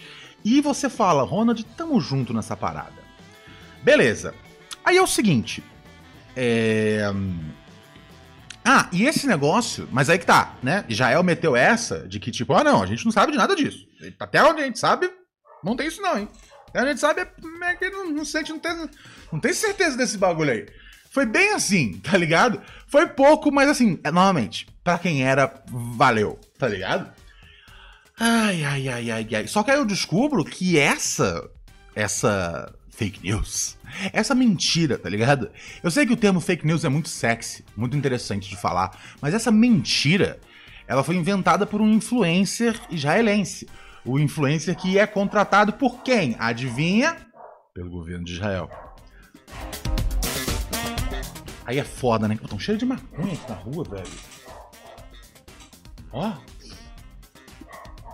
E 0.43 0.59
você 0.59 0.89
fala, 0.89 1.21
Ronald, 1.21 1.63
tamo 1.77 2.01
junto 2.01 2.33
nessa 2.33 2.57
parada. 2.57 3.03
Beleza. 3.83 4.33
Aí 4.83 4.97
é 4.97 5.01
o 5.01 5.07
seguinte. 5.07 5.63
É... 6.41 7.01
Ah, 8.63 8.87
e 8.93 9.05
esse 9.05 9.27
negócio, 9.27 9.89
mas 9.91 10.09
aí 10.09 10.17
que 10.17 10.25
tá, 10.25 10.55
né? 10.63 10.85
Israel 10.87 11.21
meteu 11.21 11.53
essa 11.53 12.07
de 12.07 12.17
que, 12.19 12.31
tipo, 12.31 12.53
ah, 12.53 12.63
não, 12.63 12.81
a 12.81 12.85
gente 12.85 13.03
não 13.03 13.11
sabe 13.11 13.33
de 13.33 13.37
nada 13.37 13.55
disso. 13.55 13.85
Até 14.17 14.41
onde 14.41 14.61
a 14.61 14.65
gente 14.65 14.79
sabe, 14.79 15.11
não 15.61 15.75
tem 15.75 15.87
isso 15.87 16.01
não, 16.01 16.17
hein? 16.17 16.29
A 16.73 16.85
gente 16.85 17.01
sabe 17.01 17.21
é 17.21 17.75
que 17.75 17.89
não, 17.89 18.09
não 18.11 18.23
sente, 18.23 18.51
não 18.51 18.59
tem, 18.59 18.89
não 19.33 19.39
tem 19.39 19.51
certeza 19.51 19.97
desse 19.97 20.17
bagulho 20.17 20.51
aí. 20.51 20.67
Foi 21.11 21.25
bem 21.25 21.53
assim, 21.53 21.99
tá 22.03 22.15
ligado? 22.17 22.61
Foi 22.87 23.07
pouco, 23.07 23.51
mas 23.51 23.67
assim, 23.67 23.99
é, 24.03 24.11
novamente, 24.11 24.65
para 24.81 24.97
quem 24.97 25.25
era, 25.25 25.53
valeu, 25.67 26.39
tá 26.57 26.67
ligado? 26.67 27.11
Ai, 28.17 28.63
ai, 28.63 28.87
ai, 28.87 29.11
ai, 29.11 29.27
ai. 29.33 29.47
Só 29.47 29.63
que 29.63 29.71
aí 29.71 29.77
eu 29.77 29.85
descubro 29.85 30.45
que 30.45 30.77
essa, 30.77 31.49
essa 31.95 32.73
fake 32.99 33.23
news, 33.23 33.77
essa 34.11 34.35
mentira, 34.35 34.97
tá 34.97 35.09
ligado? 35.09 35.49
Eu 35.81 35.89
sei 35.89 36.05
que 36.05 36.13
o 36.13 36.17
termo 36.17 36.41
fake 36.41 36.67
news 36.67 36.83
é 36.83 36.89
muito 36.89 37.07
sexy, 37.07 37.63
muito 37.75 37.95
interessante 37.95 38.49
de 38.49 38.57
falar, 38.57 38.97
mas 39.21 39.33
essa 39.33 39.51
mentira, 39.51 40.39
ela 40.85 41.03
foi 41.03 41.15
inventada 41.15 41.65
por 41.65 41.81
um 41.81 41.89
influencer 41.89 42.79
israelense 42.91 43.67
o 44.05 44.17
influencer 44.17 44.75
que 44.75 44.97
é 44.97 45.05
contratado 45.05 45.73
por 45.73 46.01
quem? 46.01 46.35
Adivinha? 46.39 47.17
Pelo 47.73 47.89
governo 47.89 48.25
de 48.25 48.33
Israel. 48.33 48.69
Aí 51.65 51.77
é 51.77 51.83
foda, 51.83 52.27
né? 52.27 52.37
Tão 52.47 52.57
cheio 52.57 52.77
de 52.77 52.85
maconha 52.85 53.33
aqui 53.33 53.49
na 53.49 53.55
rua, 53.55 53.83
velho. 53.83 54.09
Ó. 56.11 56.33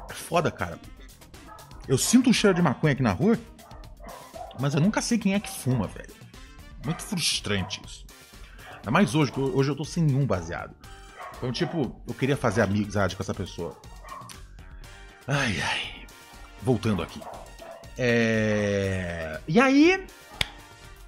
É 0.10 0.14
foda, 0.14 0.52
cara. 0.52 0.80
Eu 1.88 1.98
sinto 1.98 2.30
um 2.30 2.34
cheiro 2.34 2.56
de 2.56 2.62
maconha 2.62 2.94
aqui 2.94 3.04
na 3.04 3.14
rua, 3.14 3.40
mas 4.60 4.74
eu 4.74 4.82
nunca 4.82 5.02
sei 5.02 5.18
quem 5.18 5.34
é 5.34 5.40
que 5.40 5.50
fuma, 5.50 5.88
velho. 5.88 6.14
Muito 6.84 7.04
frustrante 7.04 7.82
isso. 7.86 8.06
Ainda 8.78 8.92
mais 8.92 9.16
hoje, 9.16 9.32
hoje 9.36 9.72
eu 9.72 9.76
tô 9.76 9.84
sem 9.84 10.04
nenhum 10.04 10.26
baseado. 10.26 10.76
Então, 11.38 11.52
tipo, 11.52 12.00
eu 12.08 12.14
queria 12.14 12.38
fazer 12.38 12.62
amizade 12.62 13.16
com 13.16 13.24
essa 13.24 13.34
pessoa. 13.34 13.76
Ai, 15.28 15.60
ai. 15.62 16.06
Voltando 16.62 17.02
aqui. 17.02 17.20
É... 17.98 19.40
E 19.48 19.60
aí. 19.60 20.06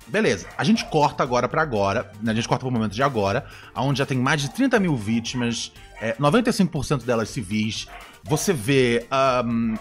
Beleza, 0.07 0.47
a 0.57 0.63
gente 0.63 0.86
corta 0.86 1.21
agora 1.21 1.49
para 1.49 1.62
agora, 1.62 2.12
né? 2.21 2.31
a 2.31 2.36
gente 2.36 2.47
corta 2.47 2.63
pro 2.63 2.71
momento 2.71 2.93
de 2.93 3.03
agora, 3.03 3.45
onde 3.75 3.99
já 3.99 4.05
tem 4.05 4.17
mais 4.17 4.41
de 4.41 4.49
30 4.49 4.79
mil 4.79 4.95
vítimas, 4.95 5.73
é, 6.01 6.13
95% 6.15 7.03
delas 7.03 7.29
civis. 7.29 7.88
Você 8.23 8.51
vê 8.51 9.05
um, 9.45 9.73
uh, 9.73 9.77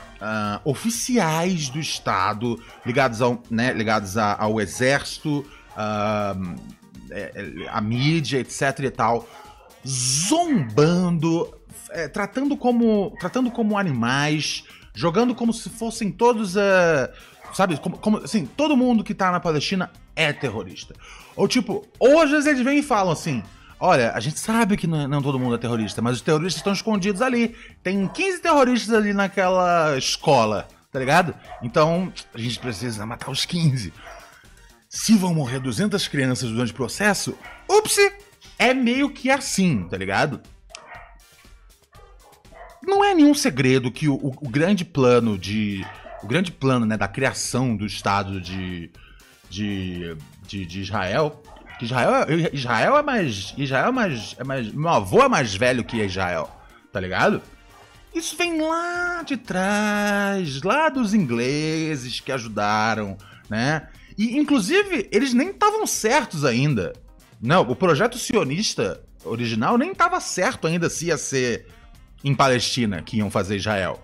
oficiais 0.64 1.68
do 1.68 1.80
Estado 1.80 2.62
ligados 2.84 3.20
ao, 3.20 3.42
né, 3.50 3.72
ligados 3.72 4.16
a, 4.16 4.36
ao 4.40 4.60
exército, 4.60 5.44
uh, 5.72 6.56
a 7.70 7.80
mídia, 7.80 8.38
etc 8.38 8.78
e 8.84 8.90
tal, 8.90 9.28
zombando 9.86 11.52
é, 11.90 12.08
tratando, 12.08 12.56
como, 12.56 13.16
tratando 13.18 13.50
como 13.50 13.78
animais, 13.78 14.64
jogando 14.94 15.34
como 15.34 15.52
se 15.52 15.68
fossem 15.70 16.10
todos. 16.10 16.56
Uh, 16.56 17.08
sabe? 17.52 17.78
Como, 17.78 17.96
como, 17.98 18.18
assim, 18.18 18.46
todo 18.46 18.76
mundo 18.76 19.04
que 19.04 19.14
tá 19.14 19.30
na 19.30 19.40
Palestina 19.40 19.90
é 20.14 20.32
terrorista. 20.32 20.94
Ou 21.34 21.48
tipo, 21.48 21.86
hoje 21.98 22.34
eles 22.34 22.60
vêm 22.60 22.78
e 22.78 22.82
falam 22.82 23.12
assim. 23.12 23.42
Olha, 23.78 24.12
a 24.12 24.20
gente 24.20 24.38
sabe 24.38 24.76
que 24.76 24.86
não, 24.86 25.06
não 25.06 25.22
todo 25.22 25.38
mundo 25.38 25.54
é 25.54 25.58
terrorista, 25.58 26.00
mas 26.00 26.16
os 26.16 26.22
terroristas 26.22 26.56
estão 26.56 26.72
escondidos 26.72 27.20
ali. 27.20 27.54
Tem 27.82 28.06
15 28.06 28.40
terroristas 28.40 28.94
ali 28.94 29.12
naquela 29.12 29.96
escola, 29.98 30.66
tá 30.90 30.98
ligado? 30.98 31.34
Então, 31.62 32.12
a 32.34 32.38
gente 32.38 32.58
precisa 32.58 33.04
matar 33.04 33.30
os 33.30 33.44
15. 33.44 33.92
Se 34.88 35.16
vão 35.16 35.34
morrer 35.34 35.60
200 35.60 36.08
crianças 36.08 36.50
durante 36.50 36.72
o 36.72 36.76
processo, 36.76 37.36
ups, 37.68 37.96
é 38.58 38.72
meio 38.72 39.10
que 39.10 39.30
assim, 39.30 39.86
tá 39.88 39.96
ligado? 39.96 40.40
não 42.86 43.04
é 43.04 43.14
nenhum 43.14 43.34
segredo 43.34 43.90
que 43.90 44.08
o, 44.08 44.14
o, 44.14 44.48
grande 44.48 44.84
plano 44.84 45.36
de. 45.36 45.84
O 46.22 46.26
grande 46.26 46.52
plano 46.52 46.86
né, 46.86 46.96
da 46.96 47.08
criação 47.08 47.76
do 47.76 47.84
Estado 47.84 48.40
de, 48.40 48.90
de, 49.50 50.16
de, 50.46 50.64
de 50.64 50.80
Israel. 50.80 51.42
Israel, 51.80 52.26
é, 52.28 52.50
Israel 52.54 52.96
é 52.96 53.02
mais. 53.02 53.54
Israel 53.56 53.88
é 53.88 53.92
mais, 53.92 54.36
é 54.38 54.44
mais. 54.44 54.72
Meu 54.72 54.88
avô 54.88 55.22
é 55.22 55.28
mais 55.28 55.54
velho 55.54 55.84
que 55.84 56.02
Israel, 56.02 56.50
tá 56.92 57.00
ligado? 57.00 57.42
Isso 58.14 58.36
vem 58.36 58.60
lá 58.60 59.22
de 59.22 59.36
trás, 59.36 60.62
lá 60.62 60.88
dos 60.88 61.12
ingleses 61.12 62.20
que 62.20 62.32
ajudaram, 62.32 63.16
né? 63.50 63.88
E, 64.16 64.38
inclusive, 64.38 65.06
eles 65.12 65.34
nem 65.34 65.50
estavam 65.50 65.86
certos 65.86 66.44
ainda. 66.44 66.94
Não, 67.40 67.62
o 67.62 67.76
projeto 67.76 68.18
sionista 68.18 69.02
original 69.22 69.76
nem 69.76 69.92
estava 69.92 70.18
certo 70.20 70.66
ainda 70.66 70.88
se 70.88 71.06
ia 71.06 71.18
ser 71.18 71.66
em 72.24 72.34
Palestina 72.34 73.02
que 73.02 73.18
iam 73.18 73.30
fazer 73.30 73.56
Israel. 73.56 74.00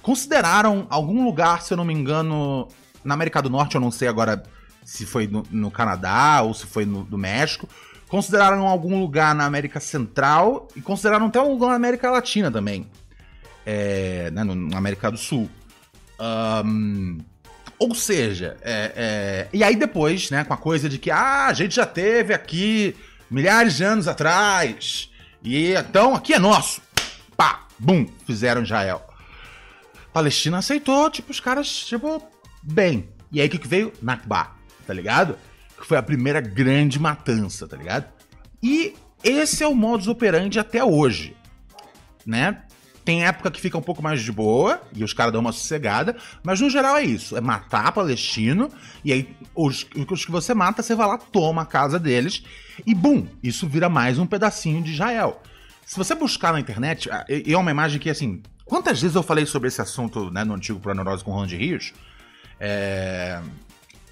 Consideraram 0.00 0.86
algum 0.88 1.24
lugar, 1.24 1.62
se 1.62 1.72
eu 1.72 1.76
não 1.76 1.84
me 1.84 1.92
engano, 1.92 2.68
na 3.04 3.14
América 3.14 3.42
do 3.42 3.50
Norte, 3.50 3.74
eu 3.74 3.80
não 3.80 3.90
sei 3.90 4.06
agora 4.06 4.40
se 4.86 5.04
foi 5.04 5.26
no, 5.26 5.42
no 5.50 5.70
Canadá 5.70 6.40
ou 6.42 6.54
se 6.54 6.64
foi 6.64 6.86
no 6.86 7.18
México. 7.18 7.68
Consideraram 8.08 8.68
algum 8.68 9.00
lugar 9.00 9.34
na 9.34 9.44
América 9.44 9.80
Central 9.80 10.68
e 10.76 10.80
consideraram 10.80 11.26
até 11.26 11.40
um 11.40 11.50
lugar 11.50 11.70
na 11.70 11.74
América 11.74 12.08
Latina 12.08 12.52
também. 12.52 12.86
É, 13.66 14.30
né, 14.30 14.44
na 14.44 14.78
América 14.78 15.10
do 15.10 15.18
Sul. 15.18 15.50
Um, 16.64 17.18
ou 17.80 17.94
seja, 17.96 18.56
é, 18.62 18.92
é, 18.94 19.48
e 19.52 19.64
aí 19.64 19.74
depois, 19.74 20.30
né, 20.30 20.44
com 20.44 20.54
a 20.54 20.56
coisa 20.56 20.88
de 20.88 20.98
que 20.98 21.10
ah, 21.10 21.46
a 21.46 21.52
gente 21.52 21.74
já 21.74 21.84
teve 21.84 22.32
aqui 22.32 22.94
milhares 23.28 23.76
de 23.76 23.84
anos 23.84 24.06
atrás, 24.06 25.10
e 25.42 25.72
então 25.72 26.14
aqui 26.14 26.32
é 26.32 26.38
nosso. 26.38 26.80
Pá, 27.36 27.66
bum, 27.76 28.06
fizeram 28.24 28.62
Israel. 28.62 29.04
Palestina 30.12 30.58
aceitou, 30.58 31.10
tipo, 31.10 31.32
os 31.32 31.40
caras, 31.40 31.68
tipo, 31.68 32.22
bem. 32.62 33.10
E 33.30 33.40
aí 33.40 33.48
o 33.48 33.50
que 33.50 33.68
veio? 33.68 33.92
Nakba, 34.00 34.55
tá 34.86 34.94
ligado? 34.94 35.36
Que 35.78 35.86
foi 35.86 35.96
a 35.96 36.02
primeira 36.02 36.40
grande 36.40 36.98
matança, 36.98 37.66
tá 37.66 37.76
ligado? 37.76 38.06
E 38.62 38.94
esse 39.22 39.62
é 39.62 39.66
o 39.66 39.74
modus 39.74 40.08
operandi 40.08 40.58
até 40.58 40.84
hoje, 40.84 41.36
né? 42.24 42.62
Tem 43.04 43.24
época 43.24 43.52
que 43.52 43.60
fica 43.60 43.78
um 43.78 43.82
pouco 43.82 44.02
mais 44.02 44.20
de 44.20 44.32
boa 44.32 44.82
e 44.92 45.04
os 45.04 45.12
caras 45.12 45.32
dão 45.32 45.40
uma 45.40 45.52
sossegada, 45.52 46.16
mas 46.42 46.60
no 46.60 46.68
geral 46.68 46.96
é 46.96 47.04
isso: 47.04 47.36
é 47.36 47.40
matar 47.40 47.92
palestino, 47.92 48.68
e 49.04 49.12
aí 49.12 49.36
os, 49.54 49.86
os 50.10 50.24
que 50.24 50.32
você 50.32 50.52
mata, 50.52 50.82
você 50.82 50.94
vai 50.94 51.06
lá, 51.06 51.16
toma 51.16 51.62
a 51.62 51.66
casa 51.66 52.00
deles, 52.00 52.42
e 52.84 52.94
bum, 52.94 53.26
isso 53.42 53.68
vira 53.68 53.88
mais 53.88 54.18
um 54.18 54.26
pedacinho 54.26 54.82
de 54.82 54.92
Israel. 54.92 55.40
Se 55.86 55.96
você 55.96 56.16
buscar 56.16 56.52
na 56.52 56.58
internet, 56.58 57.08
e 57.28 57.54
é 57.54 57.56
uma 57.56 57.70
imagem 57.70 58.00
que, 58.00 58.10
assim, 58.10 58.42
quantas 58.64 59.00
vezes 59.00 59.14
eu 59.14 59.22
falei 59.22 59.46
sobre 59.46 59.68
esse 59.68 59.80
assunto 59.80 60.28
né, 60.32 60.42
no 60.42 60.54
antigo 60.54 60.80
Proneurose 60.80 61.22
com 61.22 61.30
o 61.30 61.34
Ron 61.34 61.46
de 61.46 61.56
Rios? 61.56 61.92
É... 62.58 63.40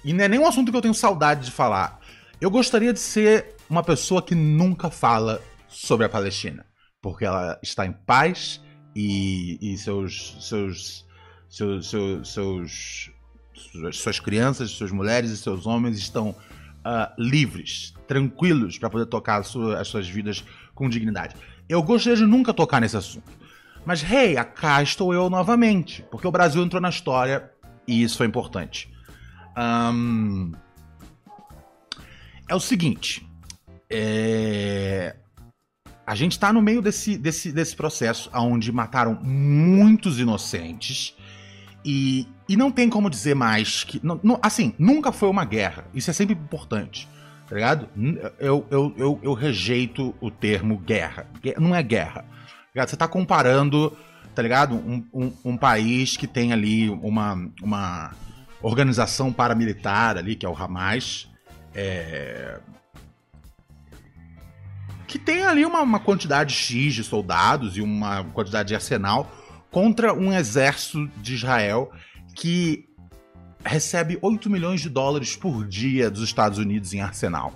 E 0.05 0.13
não 0.13 0.23
é 0.23 0.27
nem 0.27 0.39
um 0.39 0.47
assunto 0.47 0.69
que 0.69 0.77
eu 0.77 0.81
tenho 0.81 0.93
saudade 0.93 1.45
de 1.45 1.51
falar. 1.51 1.99
Eu 2.39 2.51
gostaria 2.51 2.93
de 2.93 2.99
ser 2.99 3.55
uma 3.67 3.83
pessoa 3.83 4.21
que 4.21 4.35
nunca 4.35 4.91
fala 4.91 5.41
sobre 5.67 6.05
a 6.05 6.09
Palestina, 6.09 6.63
porque 7.01 7.25
ela 7.25 7.59
está 7.63 7.87
em 7.87 7.91
paz 7.91 8.61
e, 8.95 9.57
e 9.59 9.75
seus, 9.79 10.37
seus, 10.47 11.07
seus, 11.49 11.89
seus, 11.89 12.31
seus, 12.31 13.11
suas 13.93 14.19
crianças, 14.19 14.69
suas 14.69 14.91
mulheres 14.91 15.31
e 15.31 15.37
seus 15.37 15.65
homens 15.65 15.97
estão 15.97 16.29
uh, 16.29 17.11
livres, 17.17 17.95
tranquilos 18.07 18.77
para 18.77 18.91
poder 18.91 19.07
tocar 19.07 19.41
as 19.41 19.47
suas, 19.47 19.79
as 19.79 19.87
suas 19.87 20.07
vidas 20.07 20.45
com 20.75 20.87
dignidade. 20.87 21.35
Eu 21.67 21.81
gostaria 21.81 22.15
de 22.15 22.27
nunca 22.27 22.53
tocar 22.53 22.79
nesse 22.79 22.95
assunto. 22.95 23.31
Mas, 23.83 24.03
hey, 24.03 24.35
cá 24.53 24.83
estou 24.83 25.15
eu 25.15 25.31
novamente, 25.31 26.05
porque 26.11 26.27
o 26.27 26.31
Brasil 26.31 26.63
entrou 26.63 26.79
na 26.79 26.89
história 26.89 27.51
e 27.87 28.03
isso 28.03 28.17
foi 28.17 28.27
importante. 28.27 28.93
Um, 29.57 30.51
é 32.49 32.55
o 32.55 32.59
seguinte. 32.59 33.27
É... 33.89 35.15
A 36.07 36.13
gente 36.13 36.33
está 36.33 36.53
no 36.53 36.61
meio 36.61 36.81
desse, 36.81 37.17
desse, 37.17 37.51
desse 37.51 37.75
processo 37.75 38.29
onde 38.33 38.71
mataram 38.71 39.15
muitos 39.23 40.19
inocentes 40.19 41.15
E, 41.83 42.27
e 42.47 42.55
não 42.55 42.71
tem 42.71 42.89
como 42.89 43.09
dizer 43.09 43.35
mais 43.35 43.83
que. 43.83 43.99
não- 44.03 44.19
não- 44.23 44.39
assim, 44.41 44.73
nunca 44.77 45.11
foi 45.11 45.29
uma 45.29 45.45
guerra. 45.45 45.85
Isso 45.93 46.09
é 46.09 46.13
sempre 46.13 46.33
importante. 46.35 47.07
Tá 47.47 47.53
ligado? 47.55 47.87
Eu, 48.39 48.65
eu, 48.71 48.93
eu, 48.97 49.19
eu 49.21 49.33
rejeito 49.33 50.15
o 50.19 50.31
termo 50.31 50.77
guerra. 50.79 51.27
Gue- 51.41 51.53
Não 51.59 51.75
é 51.75 51.83
guerra. 51.83 52.25
tá? 52.73 52.87
Você 52.87 52.97
tá 52.97 53.07
comparando, 53.07 53.95
tá 54.33 54.41
ligado? 54.41 54.75
Um, 54.75 55.03
um, 55.13 55.33
um 55.45 55.57
país 55.57 56.17
que 56.17 56.25
tem 56.25 56.51
ali 56.53 56.89
uma, 56.89 57.33
uma 57.61 58.11
organização 58.65 59.31
paramilitar 59.31 60.17
ali, 60.17 60.35
que 60.35 60.45
é 60.45 60.49
o 60.49 60.55
Hamas. 60.55 61.29
é, 61.73 62.59
que 65.07 65.19
tem 65.19 65.45
ali 65.45 65.63
uma, 65.63 65.81
uma 65.81 65.99
quantidade 65.99 66.53
X 66.53 66.95
de 66.95 67.03
soldados 67.03 67.77
e 67.77 67.81
uma 67.81 68.23
quantidade 68.23 68.69
de 68.69 68.75
arsenal 68.75 69.31
contra 69.69 70.13
um 70.13 70.33
exército 70.33 71.07
de 71.17 71.35
Israel 71.35 71.91
que 72.33 72.89
recebe 73.63 74.17
8 74.21 74.49
milhões 74.49 74.81
de 74.81 74.89
dólares 74.89 75.35
por 75.35 75.65
dia 75.65 76.09
dos 76.09 76.23
Estados 76.23 76.57
Unidos 76.57 76.93
em 76.93 77.01
arsenal. 77.01 77.53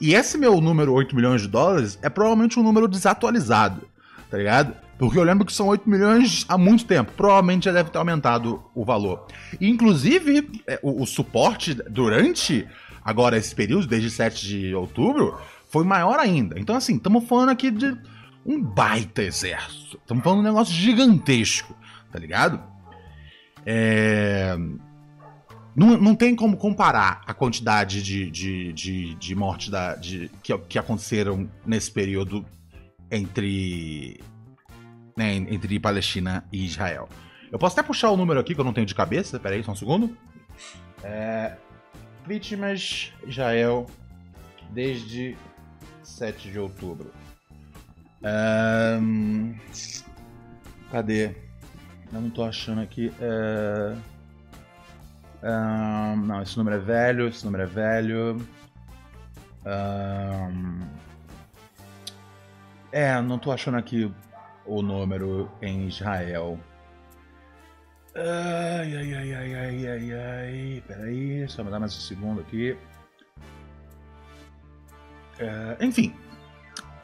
E 0.00 0.14
esse 0.14 0.36
meu 0.36 0.60
número, 0.60 0.92
8 0.92 1.16
milhões 1.16 1.42
de 1.42 1.48
dólares, 1.48 1.98
é 2.02 2.10
provavelmente 2.10 2.58
um 2.58 2.62
número 2.62 2.86
desatualizado, 2.86 3.88
tá 4.32 4.38
ligado? 4.38 4.74
Porque 4.98 5.18
eu 5.18 5.22
lembro 5.22 5.44
que 5.44 5.52
são 5.52 5.66
8 5.66 5.88
milhões 5.88 6.46
há 6.48 6.56
muito 6.56 6.86
tempo. 6.86 7.12
Provavelmente 7.14 7.66
já 7.66 7.72
deve 7.72 7.90
ter 7.90 7.98
aumentado 7.98 8.64
o 8.74 8.82
valor. 8.82 9.26
E, 9.60 9.68
inclusive, 9.68 10.50
é, 10.66 10.80
o, 10.82 11.02
o 11.02 11.06
suporte 11.06 11.74
durante 11.74 12.66
agora 13.04 13.36
esse 13.36 13.54
período, 13.54 13.86
desde 13.86 14.08
7 14.08 14.48
de 14.48 14.74
outubro, 14.74 15.38
foi 15.68 15.84
maior 15.84 16.18
ainda. 16.18 16.58
Então, 16.58 16.74
assim, 16.74 16.96
estamos 16.96 17.28
falando 17.28 17.50
aqui 17.50 17.70
de 17.70 17.94
um 18.46 18.58
baita 18.62 19.22
exército. 19.22 19.98
Estamos 19.98 20.24
falando 20.24 20.38
de 20.40 20.46
um 20.46 20.50
negócio 20.50 20.72
gigantesco, 20.72 21.76
tá 22.10 22.18
ligado? 22.18 22.58
É... 23.66 24.56
Não, 25.76 25.98
não 25.98 26.14
tem 26.14 26.34
como 26.34 26.56
comparar 26.56 27.20
a 27.26 27.34
quantidade 27.34 28.02
de, 28.02 28.30
de, 28.30 28.72
de, 28.72 29.14
de 29.14 29.34
mortes 29.34 29.68
da, 29.68 29.94
de, 29.94 30.30
que, 30.42 30.56
que 30.56 30.78
aconteceram 30.78 31.50
nesse 31.66 31.90
período 31.90 32.46
entre, 33.12 34.18
né, 35.16 35.34
entre 35.34 35.78
Palestina 35.78 36.44
e 36.50 36.64
Israel. 36.64 37.08
Eu 37.52 37.58
posso 37.58 37.78
até 37.78 37.86
puxar 37.86 38.10
o 38.10 38.16
número 38.16 38.40
aqui 38.40 38.54
que 38.54 38.60
eu 38.60 38.64
não 38.64 38.72
tenho 38.72 38.86
de 38.86 38.94
cabeça. 38.94 39.38
Pera 39.38 39.54
aí, 39.54 39.62
só 39.62 39.72
um 39.72 39.76
segundo. 39.76 40.16
É, 41.04 41.56
vítimas 42.26 43.12
Israel 43.26 43.86
desde 44.70 45.36
7 46.02 46.50
de 46.50 46.58
outubro. 46.58 47.12
Ahn, 48.24 49.54
cadê? 50.90 51.34
Eu 52.12 52.20
não 52.20 52.30
tô 52.30 52.44
achando 52.44 52.80
aqui. 52.80 53.12
É... 53.20 53.94
Não, 56.24 56.40
esse 56.40 56.56
número 56.56 56.76
é 56.76 56.78
velho, 56.80 57.28
esse 57.28 57.44
número 57.44 57.64
é 57.64 57.66
velho. 57.66 58.46
Ahn, 59.66 60.80
é, 62.92 63.20
não 63.20 63.38
tô 63.38 63.50
achando 63.50 63.76
aqui 63.78 64.12
o 64.66 64.82
número 64.82 65.50
em 65.60 65.88
Israel. 65.88 66.58
Ai, 68.14 68.94
ai, 68.96 69.14
ai, 69.14 69.34
ai, 69.34 69.54
ai, 69.54 69.88
ai, 69.88 70.12
ai. 70.12 70.82
Peraí, 70.86 71.48
só 71.48 71.64
me 71.64 71.70
dá 71.70 71.80
mais 71.80 71.96
um 71.96 72.00
segundo 72.00 72.40
aqui. 72.40 72.76
É, 75.38 75.76
enfim, 75.80 76.14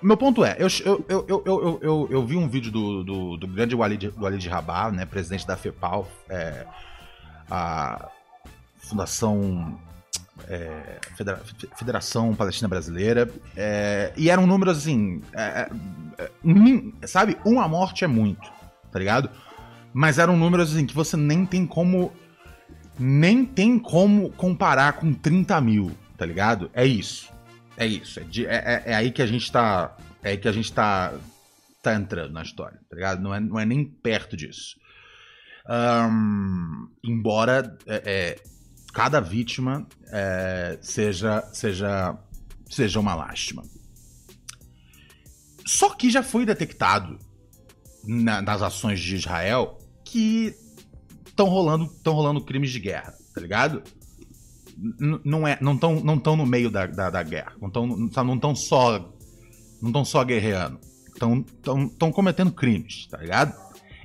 meu 0.01 0.17
ponto 0.17 0.45
é, 0.45 0.57
eu, 0.59 0.69
eu, 0.85 1.05
eu, 1.09 1.43
eu, 1.45 1.79
eu, 1.83 2.09
eu, 2.11 2.27
vi 2.27 2.37
um 2.37 2.49
vídeo 2.49 2.71
do, 2.71 3.03
do, 3.03 3.37
do 3.37 3.49
grande 3.49 3.75
Walid, 3.75 4.11
do 4.11 4.23
Walid 4.23 4.49
Rabah, 4.49 4.93
né, 4.93 5.05
presidente 5.05 5.45
da 5.45 5.57
FEPAL, 5.57 6.07
é, 6.29 6.65
a 7.51 8.09
Fundação 8.77 9.81
é, 10.49 10.99
Federa- 11.17 11.41
Federação 11.77 12.35
Palestina 12.35 12.69
Brasileira, 12.69 13.29
é, 13.57 14.13
e 14.17 14.29
eram 14.31 14.47
números 14.47 14.79
assim, 14.79 15.21
é, 15.33 15.69
é, 16.19 16.31
nin- 16.45 16.95
sabe, 17.07 17.37
uma 17.45 17.67
morte 17.69 18.05
é 18.05 18.07
muito, 18.07 18.51
tá 18.93 18.99
ligado? 18.99 19.31
Mas 19.93 20.19
eram 20.19 20.37
números 20.37 20.73
assim 20.73 20.87
que 20.87 20.95
você 20.95 21.17
nem 21.17 21.45
tem 21.47 21.67
como, 21.67 22.13
nem 22.99 23.45
tem 23.45 23.79
como 23.79 24.31
comparar 24.33 24.93
com 24.95 25.13
30 25.15 25.61
mil, 25.61 25.91
tá 26.17 26.25
ligado? 26.27 26.71
É 26.75 26.87
isso. 26.87 27.33
É 27.77 27.87
isso. 27.87 28.21
É, 28.21 28.25
é- 28.45 28.57
é- 28.57 28.83
é 28.87 28.95
aí 28.95 29.11
que 29.11 29.23
a 29.23 29.27
gente 29.27 29.51
tá. 29.51 29.97
É 30.23 30.31
aí 30.31 30.37
que 30.37 30.49
a 30.49 30.53
gente 30.53 30.73
tá. 30.73 31.15
tá 31.83 31.95
entrando 31.95 32.33
na 32.33 32.43
história, 32.43 32.79
tá 32.91 32.97
ligado? 32.97 33.23
Não 33.23 33.33
é, 33.35 33.39
não 33.41 33.59
é 33.59 33.65
nem 33.65 33.85
perto 33.85 34.37
disso. 34.37 34.77
Ahn, 35.67 36.89
embora 37.05 37.77
é, 37.87 38.03
é, 38.05 38.37
cada 38.93 39.21
vítima 39.21 39.87
é, 40.11 40.79
seja, 40.83 41.43
seja, 41.53 42.17
seja 42.71 42.99
uma 43.01 43.15
lástima. 43.15 43.63
Só 45.67 45.91
que 45.95 46.11
já 46.11 46.23
foi 46.23 46.47
detectado 46.47 47.19
na- 48.05 48.41
nas 48.41 48.63
ações 48.63 49.01
de 49.01 49.17
Israel 49.17 49.79
que 50.05 50.55
estão 51.27 51.47
rolando, 51.47 51.87
tão 52.03 52.15
rolando 52.15 52.45
crimes 52.45 52.71
de 52.71 52.81
guerra, 52.81 53.15
tá 53.35 53.41
ligado? 53.41 53.83
Não 55.25 55.47
é, 55.47 55.59
não 55.61 55.75
estão 55.75 56.01
não 56.01 56.19
tão 56.19 56.37
no 56.37 56.47
meio 56.47 56.71
da, 56.71 56.87
da, 56.87 57.11
da 57.11 57.23
guerra, 57.23 57.53
não 57.61 57.69
estão 57.69 57.87
não 58.25 58.39
tão 58.39 58.55
só 58.55 59.13
não 59.83 59.93
tão 59.93 60.05
só 60.05 60.25
guerreando, 60.25 60.79
estão 61.09 61.43
tão, 61.63 61.89
tão 61.89 62.13
cometendo 62.13 62.53
crimes, 62.53 63.07
tá 63.09 63.19
ligado? 63.19 63.55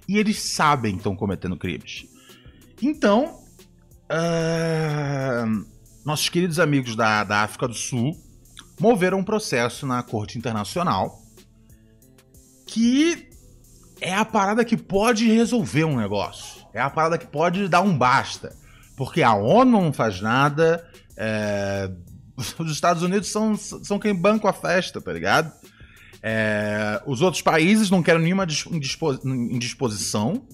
E 0.08 0.18
eles 0.18 0.40
sabem 0.42 0.94
que 0.94 0.98
estão 0.98 1.16
cometendo 1.16 1.56
crimes. 1.56 2.08
Então, 2.82 3.43
nossos 6.06 6.30
queridos 6.30 6.60
amigos 6.60 6.96
da, 6.96 7.24
da 7.24 7.40
África 7.44 7.68
do 7.68 7.74
Sul 7.74 8.16
moveram 8.80 9.20
um 9.20 9.24
processo 9.24 9.86
na 9.86 10.02
Corte 10.04 10.38
Internacional 10.38 11.20
que 12.68 13.28
é 14.02 14.14
a 14.14 14.26
parada 14.26 14.66
que 14.66 14.76
pode 14.76 15.32
resolver 15.32 15.84
um 15.86 15.98
negócio. 15.98 16.64
É 16.74 16.82
a 16.82 16.90
parada 16.90 17.18
que 17.18 17.28
pode 17.28 17.68
dar 17.68 17.82
um 17.82 17.96
basta. 17.96 18.56
Porque 18.98 19.22
a 19.22 19.34
ONU 19.36 19.80
não 19.82 19.94
faz 19.94 20.20
nada. 20.22 20.84
é, 21.16 21.90
Os 22.36 22.72
Estados 22.72 23.04
Unidos 23.04 23.30
são, 23.30 23.56
são 23.56 24.00
quem 24.00 24.14
banca 24.14 24.50
a 24.50 24.54
festa, 24.54 25.00
tá 25.00 25.14
ligado? 25.14 25.52
É, 26.22 27.02
Os 27.06 27.22
outros 27.22 27.44
países 27.44 27.90
não 27.92 28.02
querem 28.02 28.24
nenhuma 28.24 28.46
dis- 28.48 28.66
indispo- 28.66 29.20
indisposição. 29.24 30.46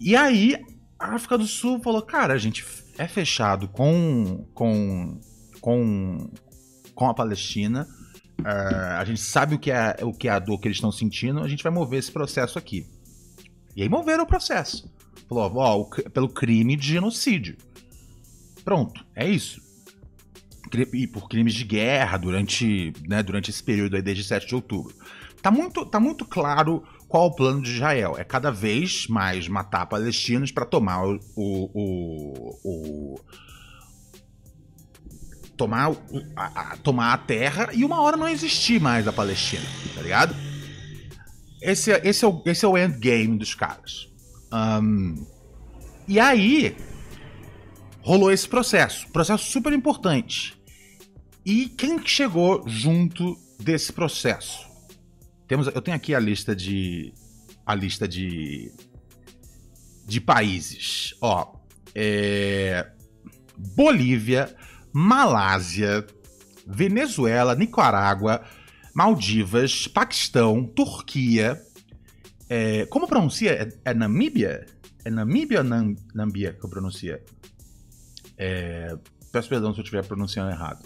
E 0.00 0.16
aí, 0.16 0.56
a 0.98 1.14
África 1.14 1.36
do 1.38 1.46
Sul 1.46 1.80
falou: 1.80 2.02
cara, 2.02 2.34
a 2.34 2.38
gente 2.38 2.64
é 2.98 3.06
fechado 3.06 3.68
com, 3.68 4.46
com, 4.54 5.20
com, 5.60 6.30
com 6.94 7.08
a 7.08 7.14
Palestina. 7.14 7.86
é, 8.44 8.50
a 8.98 9.04
gente 9.04 9.20
sabe 9.20 9.54
o 9.54 9.58
que, 9.58 9.70
é, 9.70 9.96
o 10.02 10.12
que 10.12 10.28
é 10.28 10.32
a 10.32 10.38
dor 10.38 10.58
que 10.58 10.68
eles 10.68 10.78
estão 10.78 10.92
sentindo, 10.92 11.40
a 11.40 11.48
gente 11.48 11.62
vai 11.62 11.72
mover 11.72 11.98
esse 11.98 12.12
processo 12.12 12.58
aqui. 12.58 12.86
E 13.74 13.82
aí 13.82 13.88
moveram 13.88 14.24
o 14.24 14.26
processo. 14.26 14.90
Falou, 15.28 15.52
ó, 15.56 15.84
pelo 16.10 16.28
crime 16.28 16.76
de 16.76 16.86
genocídio. 16.86 17.56
Pronto, 18.64 19.04
é 19.14 19.28
isso. 19.28 19.60
E 20.92 21.06
por 21.06 21.28
crimes 21.28 21.54
de 21.54 21.64
guerra 21.64 22.16
durante, 22.16 22.92
né, 23.06 23.22
durante 23.22 23.50
esse 23.50 23.62
período 23.62 23.96
aí, 23.96 24.02
desde 24.02 24.24
7 24.24 24.46
de 24.46 24.54
outubro. 24.54 24.94
Tá 25.40 25.50
muito, 25.50 25.86
tá 25.86 26.00
muito 26.00 26.24
claro 26.24 26.82
qual 27.08 27.26
o 27.26 27.34
plano 27.34 27.62
de 27.62 27.70
Israel. 27.72 28.16
É 28.18 28.24
cada 28.24 28.50
vez 28.50 29.06
mais 29.08 29.48
matar 29.48 29.86
palestinos 29.86 30.50
para 30.50 30.64
tomar 30.66 31.06
o, 31.06 31.18
o, 31.36 32.58
o- 32.64 33.20
tomar, 35.56 35.90
a, 36.36 36.72
a- 36.72 36.76
tomar 36.78 37.12
a 37.14 37.18
terra 37.18 37.68
e 37.72 37.84
uma 37.84 38.00
hora 38.00 38.16
não 38.16 38.28
existir 38.28 38.80
mais 38.80 39.06
a 39.08 39.12
Palestina, 39.12 39.64
tá 39.94 40.02
ligado? 40.02 40.34
Esse, 41.62 41.92
é- 41.92 42.00
esse, 42.04 42.24
é, 42.24 42.28
o, 42.28 42.42
esse 42.44 42.64
é 42.64 42.68
o 42.68 42.76
endgame 42.76 43.38
dos 43.38 43.54
caras. 43.54 44.08
Ahn, 44.52 45.14
e 46.06 46.20
aí 46.20 46.76
rolou 48.00 48.30
esse 48.30 48.48
processo, 48.48 49.08
processo 49.10 49.50
super 49.50 49.72
importante. 49.72 50.54
E 51.44 51.68
quem 51.68 51.98
que 51.98 52.10
chegou 52.10 52.62
junto 52.68 53.36
desse 53.60 53.92
processo? 53.92 54.65
Temos, 55.46 55.66
eu 55.68 55.80
tenho 55.80 55.96
aqui 55.96 56.14
a 56.14 56.18
lista 56.18 56.54
de 56.54 57.12
a 57.64 57.74
lista 57.74 58.06
de 58.06 58.72
de 60.06 60.20
países. 60.20 61.14
Ó, 61.20 61.56
é, 61.94 62.88
Bolívia, 63.74 64.54
Malásia, 64.92 66.06
Venezuela, 66.66 67.54
Nicarágua, 67.54 68.44
Maldivas, 68.94 69.88
Paquistão, 69.88 70.64
Turquia. 70.64 71.60
é, 72.48 72.86
como 72.86 73.08
pronuncia? 73.08 73.52
É, 73.52 73.90
é 73.90 73.94
Namíbia? 73.94 74.66
É 75.04 75.10
Namíbia 75.10 75.58
ou 75.58 75.64
Nam, 75.64 75.94
Nambia 76.14 76.52
que 76.52 76.64
eu 76.64 76.68
pronuncio? 76.68 77.18
É, 78.36 78.96
peço 79.32 79.48
perdão 79.48 79.72
se 79.72 79.80
eu 79.80 79.82
estiver 79.82 80.04
pronunciando 80.04 80.50
errado. 80.50 80.84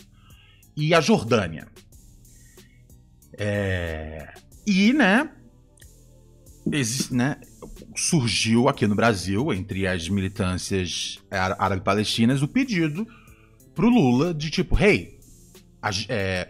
E 0.77 0.95
a 0.95 1.01
Jordânia. 1.01 1.67
É, 3.39 4.33
e, 4.67 4.93
né? 4.93 5.31
exi- 6.73 7.13
né, 7.15 7.37
surgiu 7.97 8.69
aqui 8.69 8.87
no 8.87 8.95
Brasil, 8.95 9.53
entre 9.53 9.87
as 9.87 10.09
militâncias 10.09 11.19
árabe-palestinas, 11.31 12.43
o 12.43 12.49
pedido 12.49 13.07
pro 13.75 13.89
Lula 13.89 14.33
de 14.35 14.51
tipo, 14.51 14.79
hey, 14.79 15.19
é, 16.09 16.49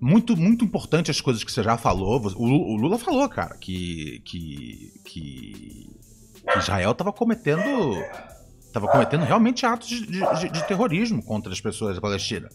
muito, 0.00 0.36
muito 0.36 0.64
importante 0.64 1.10
as 1.10 1.20
coisas 1.20 1.44
que 1.44 1.52
você 1.52 1.62
já 1.62 1.76
falou. 1.78 2.20
O, 2.36 2.46
Lu- 2.46 2.66
o 2.72 2.76
Lula 2.76 2.98
falou, 2.98 3.28
cara, 3.28 3.56
que, 3.56 4.20
que, 4.24 4.92
que, 5.04 5.86
que 6.52 6.58
Israel 6.58 6.94
tava 6.94 7.12
cometendo. 7.12 7.62
Tava 8.72 8.88
cometendo 8.88 9.24
realmente 9.24 9.64
atos 9.66 9.88
de, 9.88 10.06
de- 10.06 10.48
de 10.50 10.66
terrorismo 10.66 11.22
contra 11.22 11.52
as 11.52 11.60
pessoas 11.60 11.94
da 11.94 12.00
Palestina. 12.00 12.48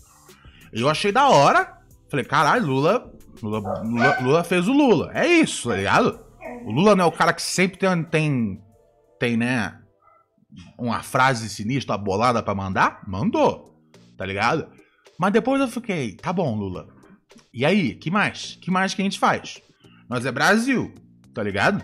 Eu 0.74 0.90
achei 0.90 1.12
da 1.12 1.30
hora. 1.30 1.78
Falei, 2.10 2.26
caralho, 2.26 2.66
Lula, 2.66 3.14
Lula, 3.42 3.84
Lula, 3.84 4.20
Lula 4.22 4.44
fez 4.44 4.68
o 4.68 4.74
Lula. 4.74 5.12
É 5.14 5.28
isso, 5.28 5.70
tá 5.70 5.76
ligado? 5.76 6.20
O 6.66 6.72
Lula 6.72 6.96
não 6.96 7.06
é 7.06 7.08
o 7.08 7.12
cara 7.12 7.34
que 7.34 7.42
sempre 7.42 7.78
tem, 7.78 8.04
tem, 8.04 8.62
tem 9.20 9.38
né, 9.38 9.80
uma 10.78 11.04
frase 11.04 11.50
sinistra, 11.50 11.98
bolada 11.98 12.42
pra 12.42 12.56
mandar? 12.56 13.02
Mandou, 13.08 13.80
tá 14.18 14.26
ligado? 14.26 14.68
Mas 15.20 15.34
depois 15.34 15.62
eu 15.62 15.68
fiquei, 15.68 16.16
tá 16.16 16.32
bom, 16.32 16.56
Lula. 16.56 16.88
E 17.54 17.66
aí, 17.66 17.96
que 17.96 18.10
mais? 18.10 18.58
Que 18.62 18.72
mais 18.72 18.94
que 18.94 19.02
a 19.02 19.06
gente 19.06 19.20
faz? 19.20 19.62
Nós 20.10 20.26
é 20.26 20.32
Brasil, 20.32 20.94
tá 21.34 21.44
ligado? 21.44 21.84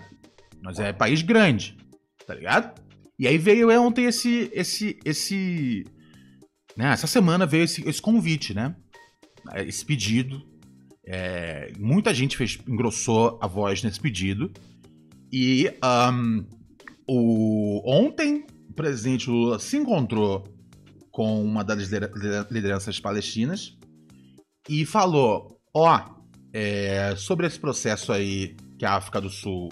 Nós 0.61 0.79
é 0.79 0.93
país 0.93 1.21
grande, 1.21 1.77
tá 2.25 2.33
ligado? 2.33 2.81
E 3.17 3.27
aí 3.27 3.37
veio 3.37 3.69
ontem 3.81 4.05
esse, 4.05 4.49
esse, 4.53 4.99
esse, 5.03 5.85
né? 6.75 6.91
Essa 6.91 7.07
semana 7.07 7.45
veio 7.45 7.63
esse, 7.63 7.87
esse 7.87 8.01
convite, 8.01 8.53
né? 8.53 8.75
Esse 9.55 9.85
pedido. 9.85 10.41
É, 11.05 11.71
muita 11.77 12.13
gente 12.13 12.37
fez, 12.37 12.57
engrossou 12.67 13.37
a 13.41 13.47
voz 13.47 13.83
nesse 13.83 13.99
pedido. 13.99 14.51
E 15.31 15.71
ahn, 15.81 16.45
o, 17.07 17.81
ontem 17.85 18.45
o 18.69 18.73
presidente 18.73 19.29
Lula 19.29 19.59
se 19.59 19.77
encontrou 19.77 20.47
com 21.11 21.43
uma 21.43 21.63
das 21.63 21.79
lidera- 21.79 22.11
lidera- 22.15 22.47
lideranças 22.49 22.99
palestinas 22.99 23.77
e 24.69 24.85
falou: 24.85 25.59
Ó, 25.75 25.99
é, 26.53 27.15
sobre 27.17 27.47
esse 27.47 27.59
processo 27.59 28.11
aí 28.13 28.55
que 28.77 28.85
a 28.85 28.93
África 28.95 29.19
do 29.19 29.29
Sul 29.29 29.69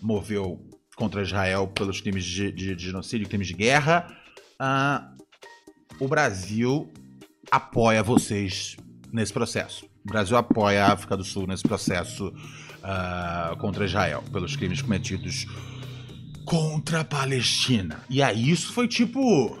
moveu 0.00 0.60
contra 0.96 1.22
Israel 1.22 1.66
pelos 1.68 2.00
crimes 2.00 2.24
de, 2.24 2.52
de- 2.52 2.74
de 2.76 2.84
genocídio, 2.84 3.28
crimes 3.28 3.48
de 3.48 3.54
guerra, 3.54 4.16
ah, 4.58 5.12
o 5.98 6.06
Brasil 6.08 6.90
apoia 7.50 8.02
vocês 8.02 8.76
nesse 9.12 9.32
processo. 9.32 9.86
O 10.04 10.08
Brasil 10.08 10.36
apoia 10.36 10.84
a 10.84 10.92
África 10.92 11.16
do 11.16 11.24
Sul 11.24 11.46
nesse 11.46 11.62
processo 11.62 12.32
ah, 12.82 13.56
contra 13.58 13.86
Israel 13.86 14.22
pelos 14.30 14.54
crimes 14.54 14.82
cometidos 14.82 15.46
contra 16.44 17.00
a 17.00 17.04
Palestina. 17.04 18.00
E 18.10 18.22
aí 18.22 18.50
isso 18.50 18.72
foi 18.72 18.86
tipo. 18.86 19.58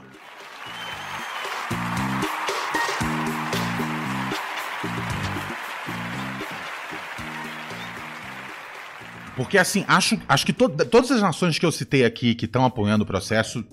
Porque 9.36 9.58
assim, 9.58 9.84
acho, 9.88 10.20
acho 10.28 10.46
que 10.46 10.52
to- 10.52 10.68
todas 10.68 11.10
as 11.10 11.20
nações 11.20 11.58
que 11.58 11.66
eu 11.66 11.72
citei 11.72 12.04
aqui 12.04 12.34
que 12.34 12.44
estão 12.44 12.64
apoiando 12.64 13.02
o 13.02 13.06
processo 13.06 13.64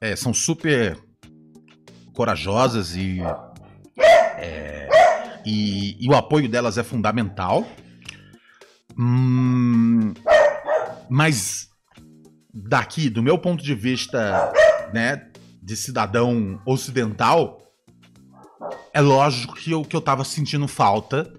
é, 0.00 0.14
são 0.14 0.34
super 0.34 0.98
corajosas 2.12 2.94
e, 2.94 3.20
é, 4.36 4.81
e, 5.44 5.96
e 6.04 6.08
o 6.08 6.14
apoio 6.14 6.48
delas 6.48 6.78
é 6.78 6.82
fundamental. 6.82 7.66
Hum, 8.98 10.12
mas 11.08 11.68
daqui, 12.52 13.08
do 13.08 13.22
meu 13.22 13.38
ponto 13.38 13.62
de 13.62 13.74
vista, 13.74 14.52
né, 14.92 15.28
de 15.62 15.76
cidadão 15.76 16.60
ocidental, 16.66 17.60
é 18.92 19.00
lógico 19.00 19.54
que 19.54 19.70
eu, 19.70 19.82
que 19.82 19.96
eu 19.96 20.00
tava 20.00 20.24
sentindo 20.24 20.68
falta 20.68 21.32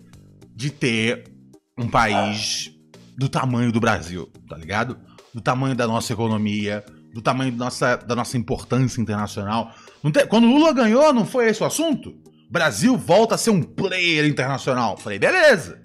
de 0.55 0.69
ter 0.69 1.31
um 1.77 1.87
país 1.87 2.71
do 3.17 3.29
tamanho 3.29 3.71
do 3.71 3.79
Brasil, 3.79 4.31
tá 4.47 4.57
ligado? 4.57 4.97
Do 5.33 5.41
tamanho 5.41 5.75
da 5.75 5.87
nossa 5.87 6.13
economia, 6.13 6.83
do 7.13 7.21
tamanho 7.21 7.51
da 7.51 7.65
nossa, 7.65 7.95
da 7.95 8.15
nossa 8.15 8.37
importância 8.37 9.01
internacional. 9.01 9.73
Tem- 10.11 10.27
quando 10.27 10.47
Lula 10.47 10.73
ganhou, 10.73 11.13
não 11.13 11.25
foi 11.25 11.49
esse 11.49 11.61
o 11.61 11.65
assunto? 11.65 12.15
Brasil 12.53 12.95
volta 12.95 13.33
a 13.33 13.37
ser 13.37 13.49
um 13.49 13.63
player 13.63 14.27
internacional. 14.27 14.95
Falei, 14.95 15.17
beleza. 15.17 15.81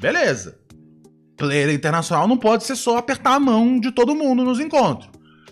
Beleza. 0.00 0.58
Player 1.36 1.70
internacional 1.70 2.26
não 2.26 2.36
pode 2.36 2.64
ser 2.64 2.74
só 2.74 2.96
apertar 2.96 3.34
a 3.34 3.38
mão 3.40 3.78
de 3.78 3.92
todo 3.92 4.12
mundo 4.12 4.42
nos 4.42 4.58
encontros. 4.58 5.08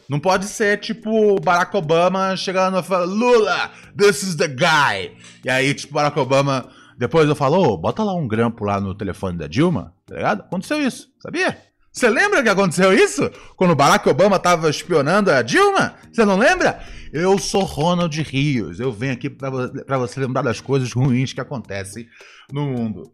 Não 0.08 0.18
pode 0.18 0.46
ser 0.46 0.80
tipo 0.80 1.40
Barack 1.40 1.76
Obama 1.76 2.36
chegando 2.36 2.76
e 2.80 2.82
falando, 2.82 3.14
Lula, 3.14 3.70
this 3.96 4.24
is 4.24 4.34
the 4.34 4.48
guy. 4.48 5.16
E 5.44 5.48
aí, 5.48 5.72
tipo, 5.72 5.94
Barack 5.94 6.18
Obama, 6.18 6.68
depois 6.98 7.28
eu 7.28 7.36
falo, 7.36 7.62
"Ô, 7.62 7.76
bota 7.78 8.02
lá 8.02 8.12
um 8.12 8.26
grampo 8.26 8.64
lá 8.64 8.80
no 8.80 8.92
telefone 8.92 9.38
da 9.38 9.46
Dilma, 9.46 9.94
tá 10.04 10.16
ligado? 10.16 10.40
Aconteceu 10.40 10.84
isso, 10.84 11.10
sabia? 11.22 11.56
Você 11.94 12.10
lembra 12.10 12.42
que 12.42 12.48
aconteceu 12.48 12.92
isso? 12.92 13.30
Quando 13.54 13.70
o 13.70 13.76
Barack 13.76 14.08
Obama 14.08 14.36
tava 14.36 14.68
espionando 14.68 15.30
a 15.30 15.42
Dilma? 15.42 15.94
Você 16.12 16.24
não 16.24 16.36
lembra? 16.36 16.82
Eu 17.12 17.38
sou 17.38 17.62
Ronald 17.62 18.20
Rios, 18.20 18.80
eu 18.80 18.90
venho 18.90 19.12
aqui 19.12 19.30
pra 19.30 19.96
você 19.96 20.18
lembrar 20.18 20.42
das 20.42 20.60
coisas 20.60 20.92
ruins 20.92 21.32
que 21.32 21.40
acontecem 21.40 22.08
no 22.52 22.66
mundo. 22.66 23.12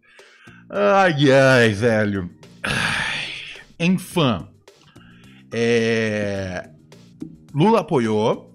Ai, 0.70 1.30
ai, 1.30 1.68
velho. 1.74 2.30
Ai. 2.62 3.20
Enfim. 3.78 4.46
É... 5.52 6.70
Lula 7.54 7.80
apoiou. 7.80 8.54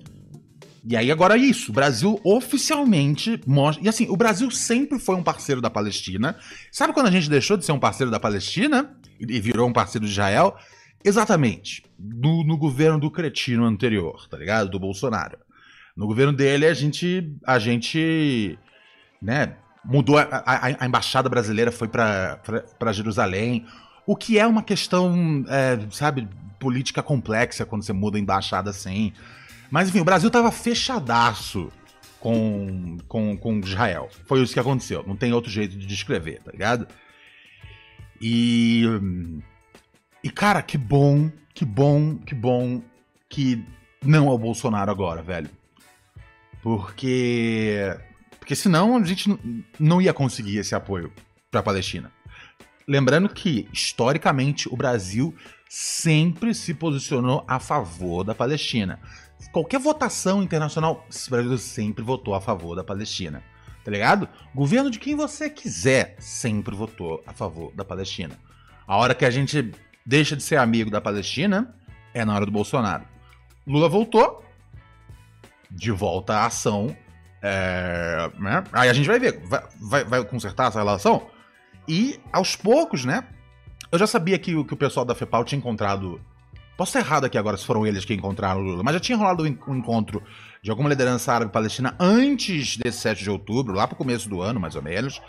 E 0.83 0.97
aí 0.97 1.11
agora 1.11 1.35
é 1.35 1.39
isso. 1.39 1.69
O 1.69 1.73
Brasil 1.73 2.19
oficialmente 2.23 3.39
mostra. 3.45 3.85
E 3.85 3.87
assim, 3.87 4.07
o 4.09 4.17
Brasil 4.17 4.49
sempre 4.49 4.97
foi 4.97 5.15
um 5.15 5.23
parceiro 5.23 5.61
da 5.61 5.69
Palestina. 5.69 6.35
Sabe 6.71 6.93
quando 6.93 7.07
a 7.07 7.11
gente 7.11 7.29
deixou 7.29 7.57
de 7.57 7.63
ser 7.63 7.73
um 7.73 7.79
parceiro 7.79 8.09
da 8.09 8.19
Palestina 8.19 8.97
e 9.19 9.39
virou 9.39 9.67
um 9.67 9.73
parceiro 9.73 10.05
de 10.05 10.11
Israel? 10.11 10.55
Exatamente. 11.03 11.83
No, 11.99 12.43
no 12.43 12.57
governo 12.57 12.99
do 12.99 13.11
cretino 13.11 13.65
anterior, 13.65 14.27
tá 14.27 14.37
ligado? 14.37 14.69
Do 14.69 14.79
Bolsonaro. 14.79 15.37
No 15.95 16.07
governo 16.07 16.33
dele, 16.33 16.65
a 16.65 16.73
gente. 16.73 17.31
A 17.45 17.59
gente. 17.59 18.57
Né? 19.21 19.55
Mudou. 19.83 20.17
A, 20.17 20.25
a- 20.45 20.75
a 20.79 20.85
embaixada 20.85 21.29
brasileira 21.29 21.71
foi 21.71 21.87
pra 21.87 22.91
Jerusalém. 22.91 23.65
O 24.05 24.15
que 24.15 24.37
é 24.37 24.45
uma 24.45 24.61
questão, 24.61 25.43
é, 25.47 25.79
sabe, 25.91 26.27
política 26.59 27.01
complexa 27.01 27.65
quando 27.65 27.83
você 27.83 27.93
muda 27.93 28.17
a 28.17 28.21
embaixada 28.21 28.69
assim. 28.69 29.13
Mas 29.71 29.89
enfim, 29.89 29.99
o 29.99 30.05
Brasil 30.05 30.29
tava 30.29 30.51
fechadaço 30.51 31.71
com, 32.19 32.97
com, 33.07 33.35
com 33.37 33.59
Israel. 33.59 34.09
Foi 34.27 34.41
isso 34.41 34.53
que 34.53 34.59
aconteceu. 34.59 35.03
Não 35.07 35.15
tem 35.15 35.33
outro 35.33 35.49
jeito 35.49 35.77
de 35.77 35.85
descrever, 35.87 36.41
tá 36.43 36.51
ligado? 36.51 36.87
E. 38.21 38.83
E, 40.23 40.29
cara, 40.29 40.61
que 40.61 40.77
bom, 40.77 41.29
que 41.53 41.63
bom, 41.63 42.17
que 42.17 42.33
bom 42.33 42.81
que 43.29 43.63
não 44.03 44.27
é 44.27 44.31
o 44.31 44.37
Bolsonaro 44.37 44.91
agora, 44.91 45.21
velho. 45.21 45.49
Porque. 46.61 47.95
Porque 48.39 48.55
senão 48.55 48.97
a 48.97 49.03
gente 49.03 49.37
não 49.79 50.01
ia 50.01 50.13
conseguir 50.13 50.57
esse 50.57 50.75
apoio 50.75 51.11
pra 51.49 51.63
Palestina. 51.63 52.11
Lembrando 52.87 53.27
que, 53.29 53.67
historicamente, 53.73 54.71
o 54.71 54.77
Brasil 54.77 55.33
sempre 55.67 56.53
se 56.53 56.73
posicionou 56.73 57.43
a 57.47 57.59
favor 57.59 58.23
da 58.23 58.35
Palestina. 58.35 58.99
Qualquer 59.51 59.79
votação 59.79 60.43
internacional, 60.43 61.05
o 61.09 61.29
Brasil 61.29 61.57
sempre 61.57 62.03
votou 62.03 62.35
a 62.35 62.41
favor 62.41 62.75
da 62.75 62.83
Palestina. 62.83 63.43
Tá 63.85 63.91
ligado? 63.91 64.27
Governo 64.53 64.89
de 64.89 64.97
quem 64.99 65.15
você 65.15 65.47
quiser 65.49 66.15
sempre 66.19 66.75
votou 66.75 67.23
a 67.25 67.31
favor 67.31 67.71
da 67.75 67.85
Palestina. 67.85 68.35
A 68.87 68.97
hora 68.97 69.13
que 69.15 69.23
a 69.23 69.29
gente 69.29 69.71
deixa 70.05 70.35
de 70.35 70.41
ser 70.43 70.57
amigo 70.57 70.89
da 70.89 70.99
Palestina 70.99 71.73
é 72.13 72.25
na 72.25 72.33
hora 72.35 72.45
do 72.47 72.51
Bolsonaro. 72.51 73.03
Lula 73.65 73.87
voltou, 73.87 74.43
de 75.69 75.91
volta 75.91 76.33
à 76.37 76.45
ação. 76.47 76.95
é, 77.43 78.31
né? 78.39 78.63
Aí 78.73 78.89
a 78.89 78.93
gente 78.93 79.05
vai 79.07 79.19
ver, 79.19 79.39
vai, 79.45 79.61
vai, 79.79 80.03
vai 80.03 80.23
consertar 80.25 80.69
essa 80.69 80.79
relação? 80.79 81.27
E 81.87 82.19
aos 82.33 82.55
poucos, 82.55 83.05
né? 83.05 83.23
Eu 83.91 83.99
já 83.99 84.07
sabia 84.07 84.39
que, 84.39 84.55
o- 84.55 84.65
que 84.65 84.73
o 84.73 84.77
pessoal 84.77 85.05
da 85.05 85.13
FEPAL 85.13 85.43
tinha 85.45 85.59
encontrado. 85.59 86.19
Posso 86.75 86.89
estar 86.97 87.07
errado 87.07 87.25
aqui 87.25 87.37
agora 87.37 87.55
se 87.55 87.65
foram 87.65 87.85
eles 87.85 88.03
que 88.03 88.15
encontraram 88.15 88.61
o 88.61 88.63
Lula, 88.63 88.81
mas 88.83 88.95
já 88.95 88.99
tinha 88.99 89.17
rolado 89.17 89.43
um 89.43 89.75
encontro 89.75 90.23
de 90.65 90.71
alguma 90.71 90.89
liderança 90.89 91.31
árabe-palestina 91.31 91.95
antes 91.99 92.75
desse 92.75 92.97
7 92.97 93.21
de 93.23 93.29
outubro, 93.29 93.75
lá 93.75 93.85
pro 93.85 93.95
começo 93.95 94.27
do 94.27 94.41
ano, 94.41 94.59
mais 94.59 94.75
ou 94.75 94.81
menos. 94.81 95.21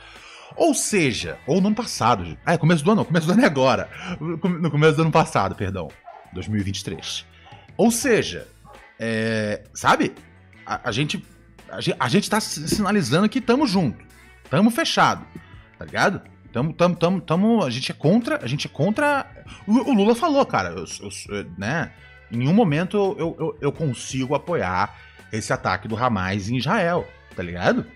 Ou 0.56 0.72
seja, 0.72 1.36
ou 1.46 1.60
no 1.60 1.66
ano 1.66 1.76
passado. 1.76 2.38
Ah, 2.42 2.54
é 2.54 2.56
começo 2.56 2.82
do 2.82 2.90
ano, 2.90 3.00
não, 3.00 3.04
começo 3.04 3.26
do 3.26 3.34
ano 3.34 3.42
é 3.42 3.44
agora. 3.44 3.86
No 4.18 4.70
começo 4.70 4.96
do 4.96 5.02
ano 5.02 5.12
passado, 5.12 5.54
perdão. 5.54 5.88
2023. 6.32 7.26
Ou 7.76 7.90
seja, 7.90 8.48
é, 8.98 9.64
sabe? 9.74 10.14
A, 10.64 10.88
a 10.88 10.90
gente, 10.90 11.22
a, 11.68 11.80
a 12.06 12.08
gente 12.08 12.30
tá 12.30 12.40
si- 12.40 12.66
sinalizando 12.66 13.28
que 13.28 13.38
tamo 13.38 13.66
junto. 13.66 14.02
Tamo 14.48 14.70
fechado. 14.70 15.22
Tá 15.78 15.84
ligado? 15.84 16.22
Tamo, 16.50 16.72
tamo, 16.72 16.96
tamo, 16.96 17.20
tamo, 17.20 17.62
a 17.62 17.68
gente 17.68 17.92
é 17.92 17.94
contra, 17.94 18.42
a 18.42 18.46
gente 18.46 18.66
é 18.66 18.70
contra. 18.70 19.26
O, 19.66 19.90
o 19.90 19.92
Lula 19.92 20.14
falou, 20.14 20.46
cara, 20.46 20.70
eu, 20.70 20.86
eu, 20.86 21.50
né? 21.58 21.92
Em 22.32 22.38
nenhum 22.38 22.54
momento 22.54 22.96
eu, 23.18 23.36
eu, 23.38 23.58
eu 23.60 23.70
consigo 23.70 24.34
apoiar 24.34 25.04
esse 25.32 25.52
ataque 25.52 25.88
do 25.88 25.96
Hamas 25.96 26.48
em 26.48 26.56
Israel, 26.56 27.06
tá 27.34 27.42
ligado? 27.42 27.86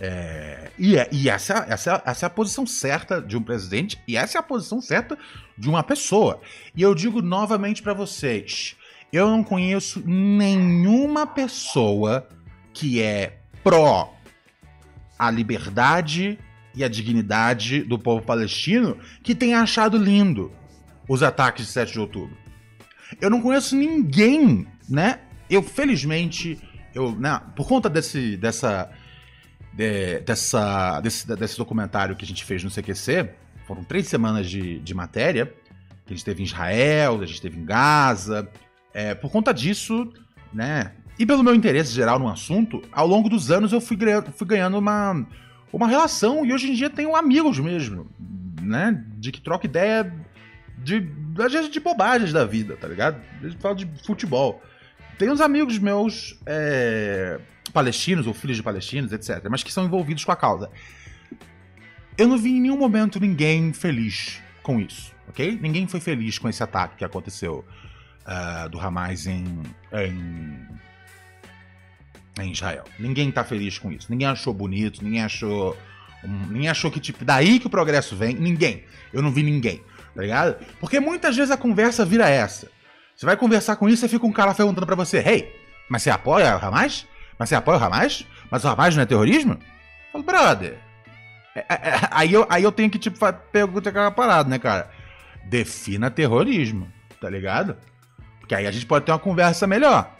É, 0.00 0.70
e 0.78 0.96
é, 0.96 1.08
e 1.10 1.28
essa, 1.28 1.66
essa, 1.68 2.02
essa 2.06 2.26
é 2.26 2.28
a 2.28 2.30
posição 2.30 2.64
certa 2.66 3.20
de 3.20 3.36
um 3.36 3.42
presidente 3.42 3.98
e 4.06 4.16
essa 4.16 4.38
é 4.38 4.40
a 4.40 4.42
posição 4.42 4.80
certa 4.80 5.18
de 5.56 5.68
uma 5.68 5.82
pessoa. 5.82 6.40
E 6.74 6.82
eu 6.82 6.94
digo 6.94 7.20
novamente 7.20 7.82
para 7.82 7.94
vocês: 7.94 8.76
eu 9.12 9.28
não 9.28 9.42
conheço 9.42 10.02
nenhuma 10.06 11.26
pessoa 11.26 12.28
que 12.72 13.02
é 13.02 13.40
pró 13.64 14.14
a 15.18 15.30
liberdade 15.30 16.38
e 16.74 16.84
a 16.84 16.88
dignidade 16.88 17.82
do 17.82 17.98
povo 17.98 18.24
palestino 18.24 18.96
que 19.22 19.34
tenha 19.34 19.60
achado 19.60 19.98
lindo 19.98 20.52
os 21.08 21.24
ataques 21.24 21.66
de 21.66 21.72
7 21.72 21.92
de 21.92 22.00
outubro. 22.00 22.36
Eu 23.20 23.30
não 23.30 23.40
conheço 23.40 23.74
ninguém, 23.74 24.66
né? 24.88 25.20
Eu, 25.48 25.62
felizmente, 25.62 26.58
eu, 26.94 27.12
né, 27.12 27.40
por 27.56 27.66
conta 27.66 27.88
desse, 27.88 28.36
dessa, 28.36 28.90
de, 29.72 30.20
dessa, 30.20 31.00
desse, 31.00 31.36
desse 31.36 31.56
documentário 31.56 32.16
que 32.16 32.24
a 32.24 32.28
gente 32.28 32.44
fez 32.44 32.62
no 32.62 32.70
CQC, 32.70 33.30
foram 33.66 33.84
três 33.84 34.08
semanas 34.08 34.48
de, 34.48 34.78
de 34.80 34.94
matéria, 34.94 35.46
que 36.06 36.12
a 36.12 36.16
gente 36.16 36.24
teve 36.24 36.42
em 36.42 36.46
Israel, 36.46 37.20
a 37.20 37.26
gente 37.26 37.40
teve 37.40 37.58
em 37.58 37.64
Gaza. 37.64 38.48
É, 38.94 39.14
por 39.14 39.30
conta 39.30 39.52
disso, 39.52 40.10
né, 40.52 40.92
e 41.18 41.26
pelo 41.26 41.42
meu 41.42 41.54
interesse 41.54 41.92
geral 41.92 42.18
no 42.18 42.28
assunto, 42.28 42.80
ao 42.92 43.06
longo 43.06 43.28
dos 43.28 43.50
anos 43.50 43.72
eu 43.72 43.80
fui, 43.80 43.98
fui 44.36 44.46
ganhando 44.46 44.78
uma, 44.78 45.26
uma 45.72 45.88
relação 45.88 46.46
e 46.46 46.52
hoje 46.52 46.70
em 46.70 46.74
dia 46.74 46.88
tenho 46.88 47.16
amigos 47.16 47.58
mesmo, 47.58 48.08
né? 48.62 49.04
De 49.16 49.32
que 49.32 49.40
troca 49.40 49.66
ideia 49.66 50.14
de, 50.78 51.00
de, 51.00 51.68
de 51.68 51.80
bobagens 51.80 52.32
da 52.32 52.44
vida, 52.44 52.76
tá 52.76 52.86
ligado? 52.86 53.20
A 53.42 53.48
gente 53.48 53.60
fala 53.60 53.74
de 53.74 53.88
futebol. 54.04 54.62
Tem 55.18 55.30
uns 55.30 55.40
amigos 55.40 55.78
meus 55.78 56.38
é, 56.46 57.40
palestinos 57.72 58.26
ou 58.26 58.34
filhos 58.34 58.56
de 58.56 58.62
palestinos, 58.62 59.12
etc., 59.12 59.46
mas 59.50 59.62
que 59.62 59.72
são 59.72 59.84
envolvidos 59.84 60.24
com 60.24 60.32
a 60.32 60.36
causa. 60.36 60.70
Eu 62.16 62.28
não 62.28 62.38
vi 62.38 62.50
em 62.50 62.60
nenhum 62.60 62.76
momento 62.76 63.20
ninguém 63.20 63.72
feliz 63.72 64.40
com 64.62 64.80
isso, 64.80 65.12
ok? 65.28 65.58
Ninguém 65.60 65.86
foi 65.86 66.00
feliz 66.00 66.38
com 66.38 66.48
esse 66.48 66.62
ataque 66.62 66.96
que 66.96 67.04
aconteceu 67.04 67.64
uh, 68.26 68.68
do 68.68 68.80
Hamas 68.80 69.26
em, 69.26 69.44
em 69.92 70.66
em 72.42 72.52
Israel. 72.52 72.84
Ninguém 72.98 73.30
tá 73.30 73.44
feliz 73.44 73.78
com 73.78 73.90
isso. 73.92 74.06
Ninguém 74.10 74.28
achou 74.28 74.52
bonito, 74.54 75.02
ninguém 75.02 75.22
achou. 75.22 75.76
Ninguém 76.22 76.68
achou 76.68 76.90
que, 76.90 77.00
tipo, 77.00 77.24
daí 77.24 77.58
que 77.58 77.66
o 77.66 77.70
progresso 77.70 78.16
vem. 78.16 78.34
Ninguém. 78.34 78.84
Eu 79.12 79.22
não 79.22 79.30
vi 79.30 79.42
ninguém. 79.42 79.82
Tá 80.14 80.22
ligado? 80.22 80.56
Porque 80.80 80.98
muitas 80.98 81.36
vezes 81.36 81.50
a 81.50 81.56
conversa 81.56 82.04
vira 82.04 82.28
essa. 82.28 82.70
Você 83.18 83.26
vai 83.26 83.36
conversar 83.36 83.74
com 83.74 83.88
isso 83.88 84.06
e 84.06 84.08
fica 84.08 84.24
um 84.24 84.32
cara 84.32 84.54
perguntando 84.54 84.86
para 84.86 84.94
você: 84.94 85.18
Hey, 85.18 85.52
mas 85.88 86.02
você 86.02 86.10
apoia 86.10 86.56
o 86.56 86.64
Hamas? 86.64 87.04
Mas 87.36 87.48
você 87.48 87.56
apoia 87.56 87.76
o 87.76 87.82
Hamas? 87.82 88.24
Mas 88.48 88.64
o 88.64 88.68
Hamas 88.68 88.94
não 88.94 89.02
é 89.02 89.06
terrorismo? 89.06 89.54
Eu 89.54 90.12
falo, 90.12 90.24
brother. 90.24 90.78
É, 91.52 91.60
é, 91.60 91.74
é, 91.74 92.00
aí, 92.12 92.32
eu, 92.32 92.46
aí 92.48 92.62
eu 92.62 92.70
tenho 92.70 92.88
que, 92.88 92.98
tipo, 92.98 93.18
perguntar 93.50 93.90
aquela 93.90 94.12
parada, 94.12 94.48
né, 94.48 94.60
cara? 94.60 94.88
Defina 95.44 96.12
terrorismo, 96.12 96.86
tá 97.20 97.28
ligado? 97.28 97.76
Porque 98.38 98.54
aí 98.54 98.68
a 98.68 98.70
gente 98.70 98.86
pode 98.86 99.04
ter 99.04 99.10
uma 99.10 99.18
conversa 99.18 99.66
melhor 99.66 100.16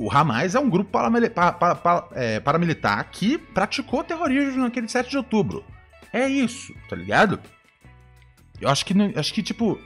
o 0.00 0.10
Hamas 0.10 0.54
é 0.54 0.58
um 0.58 0.70
grupo 0.70 0.90
paramilitar, 0.90 1.58
para, 1.58 1.74
para, 1.74 2.08
é, 2.12 2.40
paramilitar 2.40 3.06
que 3.10 3.36
praticou 3.36 4.02
terrorismo 4.02 4.62
naquele 4.62 4.88
7 4.88 5.10
de 5.10 5.18
outubro. 5.18 5.62
É 6.10 6.26
isso, 6.26 6.74
tá 6.88 6.96
ligado? 6.96 7.38
Eu 8.58 8.70
acho 8.70 8.84
que, 8.86 8.94
acho 9.14 9.34
que 9.34 9.42
tipo, 9.42 9.78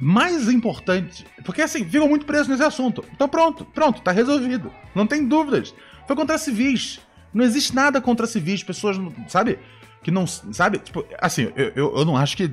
mais 0.00 0.48
importante. 0.48 1.26
Porque 1.44 1.62
assim, 1.62 1.84
ficam 1.84 2.08
muito 2.08 2.24
presos 2.24 2.48
nesse 2.48 2.62
assunto. 2.62 3.04
Então 3.12 3.28
pronto, 3.28 3.64
pronto, 3.64 4.00
tá 4.00 4.10
resolvido. 4.10 4.72
Não 4.94 5.06
tem 5.06 5.26
dúvidas. 5.26 5.74
Foi 6.06 6.16
contra 6.16 6.38
civis. 6.38 7.00
Não 7.32 7.44
existe 7.44 7.74
nada 7.74 8.00
contra 8.00 8.26
civis. 8.26 8.64
Pessoas, 8.64 8.96
sabe? 9.28 9.58
Que 10.02 10.10
não. 10.10 10.26
Sabe? 10.26 10.78
Tipo, 10.78 11.04
assim, 11.20 11.52
eu, 11.54 11.72
eu, 11.76 11.96
eu 11.98 12.04
não 12.04 12.16
acho 12.16 12.36
que 12.36 12.50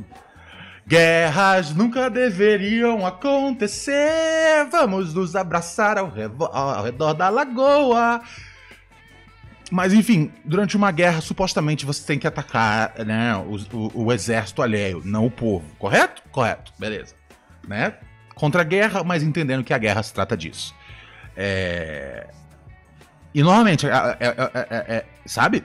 Guerras 0.88 1.74
nunca 1.74 2.10
deveriam 2.10 3.06
acontecer. 3.06 4.66
Vamos 4.72 5.14
nos 5.14 5.36
abraçar 5.36 5.98
ao, 5.98 6.14
ao 6.54 6.84
redor 6.84 7.14
da 7.14 7.28
lagoa. 7.28 8.22
Mas 9.70 9.91
enfim, 9.91 10.32
durante 10.45 10.78
uma 10.78 10.89
guerra, 10.91 11.20
supostamente 11.20 11.86
você 11.86 12.06
tem 12.06 12.18
que 12.18 12.26
atacar 12.26 12.93
né, 13.06 13.36
o, 13.36 13.58
o, 13.76 14.06
o, 14.06 14.14
exército 14.14 14.62
alheio, 14.62 15.02
não 15.04 15.26
o 15.26 15.32
povo. 15.32 15.66
Correto? 15.78 16.24
Correto, 16.32 16.72
beleza. 16.80 17.16
Né? 17.68 17.95
Contra 18.34 18.61
a 18.61 18.65
guerra, 18.65 19.03
mas 19.03 19.24
entendendo 19.24 19.63
que 19.63 19.74
a 19.74 19.78
guerra 19.78 20.01
se 20.01 20.13
trata 20.13 20.38
disso. 20.38 20.74
É... 21.36 22.28
E 23.34 23.43
normalmente, 23.43 23.86
é, 23.86 24.18
é, 24.20 24.95
é, 24.95 25.05
sabe? 25.26 25.63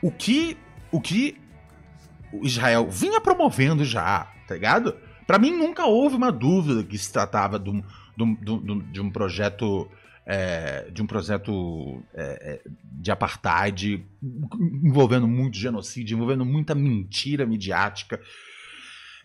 O 0.00 0.10
que, 0.10 0.56
o 0.90 1.00
que 1.00 1.36
Israel 2.42 2.88
vinha 2.88 3.20
promovendo 3.20 3.84
já 3.84 4.30
tá 4.50 4.54
ligado? 4.54 4.96
Pra 5.28 5.38
mim 5.38 5.56
nunca 5.56 5.86
houve 5.86 6.16
uma 6.16 6.32
dúvida 6.32 6.82
que 6.82 6.98
se 6.98 7.12
tratava 7.12 7.56
de 7.56 7.70
um, 7.70 7.82
de 8.16 8.50
um, 8.50 8.78
de 8.90 9.00
um 9.00 9.10
projeto. 9.10 9.88
É, 10.26 10.90
de 10.90 11.02
um 11.02 11.06
projeto 11.06 12.04
é, 12.14 12.22
é, 12.22 12.62
de 12.84 13.10
apartheid 13.10 14.06
envolvendo 14.22 15.26
muito 15.26 15.56
genocídio, 15.56 16.14
envolvendo 16.14 16.44
muita 16.44 16.74
mentira 16.74 17.46
midiática. 17.46 18.20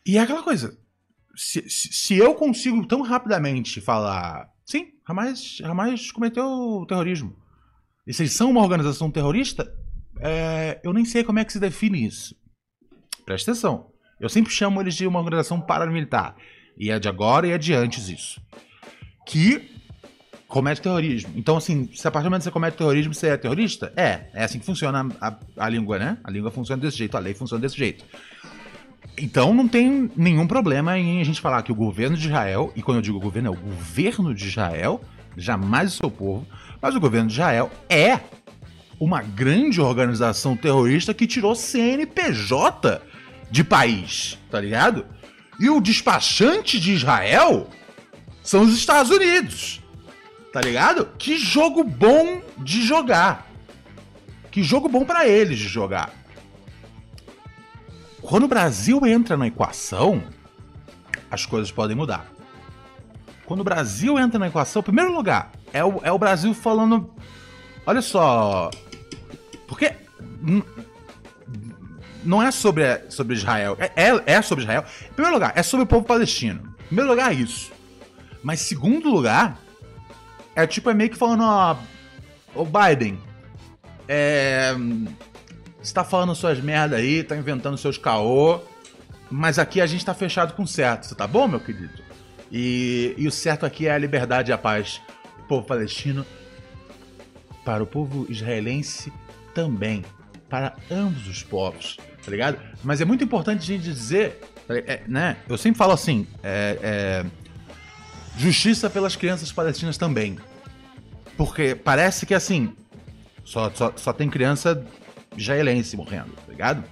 E 0.06 0.18
é 0.18 0.22
aquela 0.22 0.42
coisa. 0.42 0.78
Se, 1.36 1.70
se, 1.70 2.16
eu 2.18 2.34
consigo 2.36 2.86
tão 2.88 3.02
rapidamente 3.02 3.82
falar, 3.82 4.50
sim, 4.66 4.88
Hamas, 5.08 5.60
Hamas 5.64 6.12
cometeu 6.12 6.86
terrorismo. 6.88 7.36
E 8.08 8.12
eles 8.12 8.34
são 8.34 8.52
uma 8.52 8.62
organização 8.62 9.12
terrorista, 9.12 9.72
é, 10.20 10.80
eu 10.84 10.94
nem 10.94 11.04
sei 11.04 11.24
como 11.24 11.40
é 11.40 11.46
que 11.46 11.52
se 11.52 11.60
define 11.60 12.06
isso. 12.06 12.36
Presta 13.26 13.52
atenção. 13.52 13.92
Eu 14.20 14.30
sempre 14.30 14.52
chamo 14.52 14.80
eles 14.80 14.96
de 14.96 15.06
uma 15.06 15.20
organização 15.20 15.60
paramilitar. 15.60 16.36
E 16.78 16.90
é 16.90 17.00
de 17.00 17.08
agora 17.08 17.48
e 17.48 17.52
é 17.52 17.58
de 17.58 17.74
antes 17.74 18.08
isso. 18.08 18.42
Que 19.26 19.76
comete 20.48 20.82
terrorismo. 20.82 21.34
Então, 21.36 21.58
assim, 21.58 21.90
se 21.94 22.08
a 22.08 22.12
partir 22.12 22.26
do 22.26 22.30
momento 22.30 22.42
que 22.42 22.46
você 22.46 22.52
comete 22.52 22.78
terrorismo, 22.78 23.14
você 23.14 23.28
é 23.28 23.38
terrorista? 23.38 23.92
É, 23.96 24.30
é 24.34 24.44
assim 24.44 24.60
que 24.60 24.66
funciona 24.66 25.08
a, 25.20 25.38
a 25.58 25.70
língua, 25.70 25.98
né? 26.00 26.18
A 26.24 26.32
língua 26.32 26.52
funciona 26.52 26.82
desse 26.82 26.98
jeito, 26.98 27.18
a 27.18 27.20
lei 27.20 27.34
funciona 27.34 27.62
desse 27.62 27.76
jeito. 27.76 28.06
Então 29.18 29.54
não 29.54 29.68
tem 29.68 30.12
nenhum 30.16 30.46
problema 30.46 30.98
em 30.98 31.22
a 31.22 31.24
gente 31.24 31.40
falar 31.40 31.62
que 31.64 31.72
o 31.72 31.76
governo 31.76 32.18
de 32.18 32.28
Israel, 32.28 32.72
e 32.76 32.82
quando 32.82 32.98
eu 32.98 33.02
digo 33.02 33.20
governo, 33.20 33.50
é 33.50 33.52
o 33.52 33.60
governo 33.60 34.34
de 34.34 34.48
Israel, 34.48 35.02
jamais 35.38 35.94
o 35.94 35.98
seu 35.98 36.12
povo, 36.12 36.46
mas 36.82 36.96
o 36.96 37.00
governo 37.00 37.28
de 37.28 37.34
Israel 37.34 37.72
é 37.90 38.20
uma 39.00 39.22
grande 39.22 39.80
organização 39.82 40.56
terrorista 40.56 41.14
que 41.14 41.28
tirou 41.28 41.56
CNPJ 41.56 43.02
de 43.50 43.64
país, 43.64 44.38
tá 44.50 44.60
ligado? 44.60 45.06
E 45.60 45.70
o 45.70 45.80
despachante 45.80 46.80
de 46.80 46.94
Israel 46.94 47.70
são 48.44 48.64
os 48.64 48.76
Estados 48.78 49.12
Unidos, 49.12 49.82
tá 50.52 50.62
ligado? 50.62 51.10
Que 51.18 51.38
jogo 51.38 51.84
bom 51.84 52.42
de 52.58 52.86
jogar. 52.86 53.50
Que 54.52 54.64
jogo 54.64 54.88
bom 54.88 55.06
para 55.06 55.28
eles 55.28 55.60
de 55.60 55.68
jogar. 55.68 56.25
Quando 58.28 58.46
o 58.46 58.48
Brasil 58.48 59.06
entra 59.06 59.38
na 59.38 59.48
equação, 59.48 60.24
as 61.30 61.46
coisas 61.46 61.72
podem 61.72 61.96
mudar. 61.96 62.26
Quando 63.46 63.60
o 63.60 63.64
Brasil 63.64 64.18
entra 64.18 64.40
na 64.40 64.48
equação, 64.48 64.82
primeiro 64.82 65.14
lugar, 65.14 65.52
é 65.72 65.86
o, 65.86 66.00
é 66.04 66.12
o 66.12 66.18
Brasil 66.18 66.54
falando. 66.54 67.14
Olha 67.86 68.02
só. 68.02 68.72
Porque 69.68 69.94
não 72.24 72.42
é 72.42 72.50
sobre, 72.50 72.84
sobre 73.12 73.36
Israel. 73.36 73.78
É, 73.80 73.92
é, 73.96 74.24
é, 74.26 74.42
sobre 74.42 74.64
Israel. 74.64 74.84
Em 75.04 75.14
primeiro 75.14 75.36
lugar, 75.36 75.54
é 75.56 75.62
sobre 75.62 75.84
o 75.84 75.88
povo 75.88 76.04
palestino. 76.04 76.76
Em 76.86 76.88
primeiro 76.88 77.12
lugar, 77.12 77.32
é 77.32 77.36
isso. 77.36 77.72
Mas 78.42 78.60
segundo 78.62 79.08
lugar, 79.08 79.60
é 80.56 80.66
tipo, 80.66 80.90
é 80.90 80.96
meio 80.96 81.12
que 81.12 81.18
falando, 81.18 81.44
ó. 81.44 81.78
Ô 82.56 82.66
Biden, 82.66 83.20
é. 84.08 84.76
Você 85.86 85.94
tá 85.94 86.04
falando 86.04 86.34
suas 86.36 86.60
merda 86.60 86.98
aí, 86.98 87.24
tá 87.24 87.36
inventando 87.36 87.78
seus 87.78 87.98
caô. 87.98 88.60
Mas 89.30 89.60
aqui 89.60 89.82
a 89.82 89.86
gente 89.86 90.04
tá 90.04 90.14
fechado 90.14 90.54
com 90.54 90.64
o 90.64 90.68
certo. 90.68 91.06
Você 91.06 91.16
tá 91.16 91.28
bom, 91.28 91.48
meu 91.48 91.60
querido? 91.60 92.04
E, 92.52 93.14
e 93.18 93.28
o 93.28 93.32
certo 93.32 93.66
aqui 93.66 93.88
é 93.88 93.92
a 93.92 93.98
liberdade 93.98 94.52
e 94.52 94.54
a 94.54 94.58
paz. 94.58 95.02
O 95.40 95.44
povo 95.44 95.66
palestino. 95.66 96.26
Para 97.64 97.84
o 97.84 97.88
povo 97.88 98.26
israelense 98.30 99.12
também. 99.54 100.04
Para 100.50 100.76
ambos 100.92 101.28
os 101.28 101.44
povos 101.44 101.98
tá 102.26 102.32
ligado? 102.32 102.58
Mas 102.84 103.00
é 103.00 103.06
muito 103.06 103.24
importante 103.24 103.60
a 103.60 103.66
gente 103.66 103.84
dizer, 103.84 104.42
é, 104.68 105.02
né? 105.08 105.38
Eu 105.48 105.58
sempre 105.58 105.78
falo 105.78 105.94
assim, 105.94 106.28
é, 106.44 106.80
é, 106.82 107.26
justiça 108.38 108.90
pelas 108.90 109.16
crianças 109.16 109.52
palestinas 109.52 109.96
também. 109.96 110.38
Porque 111.38 111.76
parece 111.76 112.26
que 112.26 112.34
assim, 112.34 112.74
só, 113.44 113.72
só, 113.74 113.94
só 113.96 114.12
tem 114.12 114.30
criança 114.30 114.84
israelense 115.38 115.96
morrendo, 115.96 116.32
tá 116.32 116.52
ligado? 116.52 116.84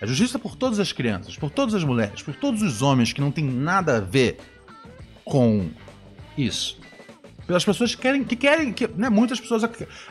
A 0.00 0.06
justiça 0.06 0.38
por 0.38 0.56
todas 0.56 0.78
as 0.78 0.92
crianças, 0.92 1.36
por 1.36 1.50
todas 1.50 1.74
as 1.74 1.82
mulheres, 1.82 2.22
por 2.22 2.34
todos 2.34 2.62
os 2.62 2.82
homens 2.82 3.12
que 3.12 3.20
não 3.20 3.30
tem 3.30 3.44
nada 3.44 3.96
a 3.96 4.00
ver 4.00 4.38
com 5.24 5.70
isso. 6.36 6.78
Pelas 7.46 7.64
pessoas 7.64 7.94
que 7.94 8.02
querem, 8.02 8.24
que 8.24 8.36
querem, 8.36 8.72
que, 8.72 8.88
né, 8.88 9.08
muitas 9.08 9.40
pessoas. 9.40 9.62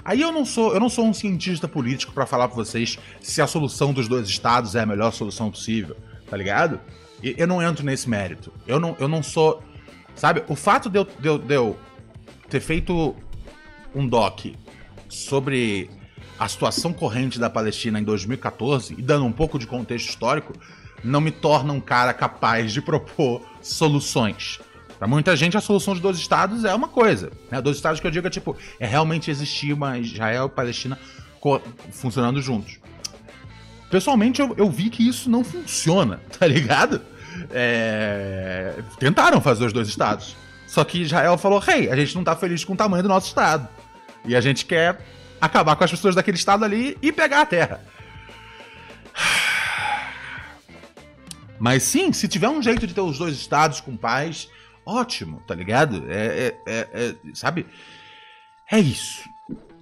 Aí 0.03 0.21
eu 0.21 0.31
não 0.31 0.45
sou, 0.45 0.73
eu 0.73 0.79
não 0.79 0.89
sou 0.89 1.05
um 1.05 1.13
cientista 1.13 1.67
político 1.67 2.13
para 2.13 2.25
falar 2.25 2.47
para 2.47 2.55
vocês 2.55 2.97
se 3.21 3.41
a 3.41 3.47
solução 3.47 3.93
dos 3.93 4.07
dois 4.07 4.27
estados 4.27 4.73
é 4.73 4.81
a 4.81 4.85
melhor 4.85 5.11
solução 5.11 5.51
possível, 5.51 5.95
tá 6.29 6.35
ligado? 6.35 6.79
E 7.21 7.35
eu 7.37 7.45
não 7.45 7.61
entro 7.61 7.85
nesse 7.85 8.09
mérito. 8.09 8.51
Eu 8.65 8.79
não, 8.79 8.95
eu 8.99 9.07
não 9.07 9.21
sou, 9.21 9.61
sabe? 10.15 10.43
O 10.47 10.55
fato 10.55 10.89
de 10.89 10.97
eu, 10.97 11.03
de 11.05 11.27
eu, 11.27 11.37
de 11.37 11.53
eu 11.53 11.77
ter 12.49 12.59
feito 12.59 13.15
um 13.93 14.07
doc 14.07 14.45
sobre 15.09 15.89
a 16.37 16.47
situação 16.47 16.91
corrente 16.91 17.39
da 17.39 17.49
Palestina 17.49 17.99
em 17.99 18.03
2014 18.03 18.95
e 18.97 19.01
dando 19.01 19.25
um 19.25 19.31
pouco 19.31 19.57
de 19.57 19.65
contexto 19.65 20.09
histórico, 20.09 20.53
não 21.03 21.21
me 21.21 21.31
torna 21.31 21.71
um 21.71 21.79
cara 21.79 22.13
capaz 22.13 22.73
de 22.73 22.81
propor 22.81 23.41
soluções. 23.61 24.59
Para 24.97 25.07
muita 25.07 25.35
gente, 25.35 25.57
a 25.57 25.61
solução 25.61 25.93
de 25.93 26.01
dois 26.01 26.17
estados 26.17 26.63
é 26.63 26.73
uma 26.73 26.87
coisa. 26.87 27.31
Né? 27.51 27.61
Dois 27.61 27.77
estados 27.77 27.99
que 27.99 28.07
eu 28.07 28.11
digo 28.11 28.27
é 28.27 28.29
tipo, 28.29 28.55
é 28.79 28.85
realmente 28.85 29.29
existir 29.29 29.73
uma 29.73 29.97
Israel 29.99 30.47
e 30.47 30.49
Palestina 30.49 30.97
funcionando 31.91 32.41
juntos. 32.41 32.79
Pessoalmente, 33.89 34.41
eu, 34.41 34.55
eu, 34.57 34.69
vi 34.69 34.89
que 34.89 35.07
isso 35.07 35.29
não 35.29 35.43
funciona, 35.43 36.19
tá 36.39 36.47
ligado? 36.47 37.01
É... 37.51 38.73
Tentaram 38.97 39.39
fazer 39.39 39.65
os 39.65 39.73
dois 39.73 39.87
estados. 39.87 40.35
Só 40.65 40.83
que 40.83 41.01
Israel 41.01 41.37
falou: 41.37 41.61
hey, 41.67 41.89
a 41.89 41.95
gente 41.95 42.15
não 42.15 42.23
tá 42.23 42.35
feliz 42.35 42.65
com 42.65 42.73
o 42.73 42.75
tamanho 42.75 43.03
do 43.03 43.09
nosso 43.09 43.27
estado. 43.27 43.67
E 44.25 44.35
a 44.35 44.41
gente 44.41 44.65
quer 44.65 44.99
acabar 45.39 45.75
com 45.75 45.83
as 45.83 45.91
pessoas 45.91 46.15
daquele 46.15 46.37
estado 46.37 46.63
ali 46.63 46.97
e 47.01 47.11
pegar 47.11 47.41
a 47.41 47.45
terra. 47.45 47.81
Mas 51.59 51.83
sim, 51.83 52.11
se 52.11 52.27
tiver 52.27 52.49
um 52.49 52.61
jeito 52.61 52.85
de 52.85 52.93
ter 52.93 53.01
os 53.01 53.17
dois 53.17 53.35
estados 53.35 53.79
com 53.79 53.95
paz, 53.95 54.49
ótimo, 54.85 55.41
tá 55.47 55.55
ligado? 55.55 56.05
É, 56.09 56.47
é, 56.47 56.57
é, 56.67 56.89
é, 56.93 57.15
sabe? 57.33 57.65
É 58.69 58.79
isso. 58.79 59.23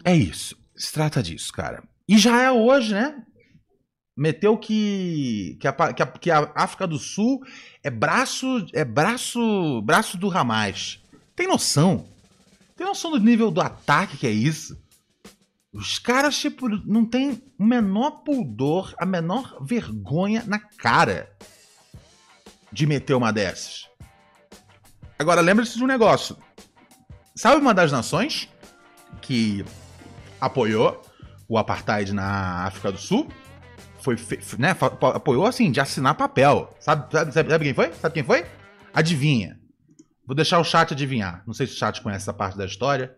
É 0.03 0.15
isso. 0.15 0.55
Se 0.75 0.91
trata 0.91 1.23
disso, 1.23 1.51
cara. 1.51 1.83
E 2.07 2.17
já 2.17 2.41
é 2.41 2.51
hoje, 2.51 2.93
né? 2.93 3.23
Meteu 4.15 4.57
que, 4.57 5.57
que, 5.59 5.67
a, 5.67 5.93
que, 5.93 6.03
a, 6.03 6.05
que 6.05 6.31
a 6.31 6.51
África 6.53 6.85
do 6.85 6.99
Sul 6.99 7.41
é 7.83 7.89
braço 7.89 8.67
é 8.71 8.85
braço 8.85 9.81
braço 9.81 10.17
do 10.17 10.29
Hamas. 10.29 10.99
Tem 11.35 11.47
noção? 11.47 12.07
Tem 12.75 12.85
noção 12.85 13.11
do 13.11 13.19
nível 13.19 13.49
do 13.49 13.61
ataque 13.61 14.17
que 14.17 14.27
é 14.27 14.31
isso? 14.31 14.77
Os 15.73 15.97
caras, 15.97 16.37
tipo, 16.37 16.69
não 16.69 17.03
tem 17.03 17.43
o 17.57 17.65
menor 17.65 18.23
pudor, 18.23 18.93
a 18.99 19.05
menor 19.05 19.57
vergonha 19.65 20.43
na 20.45 20.59
cara 20.59 21.35
de 22.71 22.85
meter 22.85 23.15
uma 23.15 23.33
dessas. 23.33 23.89
Agora, 25.17 25.41
lembre-se 25.41 25.77
de 25.77 25.83
um 25.83 25.87
negócio. 25.87 26.37
Sabe 27.35 27.59
uma 27.59 27.73
das 27.73 27.91
nações 27.91 28.47
que 29.19 29.65
apoiou 30.39 31.01
o 31.47 31.57
apartheid 31.57 32.13
na 32.13 32.65
África 32.65 32.91
do 32.91 32.99
Sul? 32.99 33.27
Foi, 33.99 34.15
né, 34.59 34.75
apoiou 35.15 35.45
assim, 35.45 35.71
de 35.71 35.79
assinar 35.79 36.13
papel. 36.15 36.69
Sabe, 36.79 37.11
sabe, 37.11 37.31
sabe 37.33 37.65
quem 37.65 37.73
foi? 37.73 37.93
Sabe 37.93 38.13
quem 38.13 38.23
foi? 38.23 38.45
Adivinha. 38.93 39.59
Vou 40.25 40.35
deixar 40.35 40.59
o 40.59 40.63
chat 40.63 40.93
adivinhar. 40.93 41.41
Não 41.47 41.53
sei 41.53 41.65
se 41.65 41.73
o 41.73 41.77
chat 41.77 42.01
conhece 42.01 42.23
essa 42.23 42.33
parte 42.33 42.57
da 42.57 42.65
história. 42.65 43.15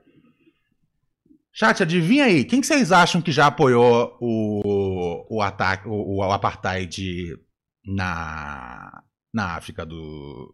Chat, 1.57 1.81
adivinha 1.81 2.25
aí, 2.25 2.43
quem 2.43 2.59
que 2.59 2.67
vocês 2.67 2.91
acham 2.91 3.21
que 3.21 3.31
já 3.31 3.47
apoiou 3.47 4.17
o, 4.19 5.37
o 5.37 5.41
ataque, 5.41 5.87
o, 5.87 6.17
o 6.17 6.21
apartheid 6.21 7.33
na, 7.85 9.01
na 9.33 9.55
África 9.55 9.85
do 9.85 10.53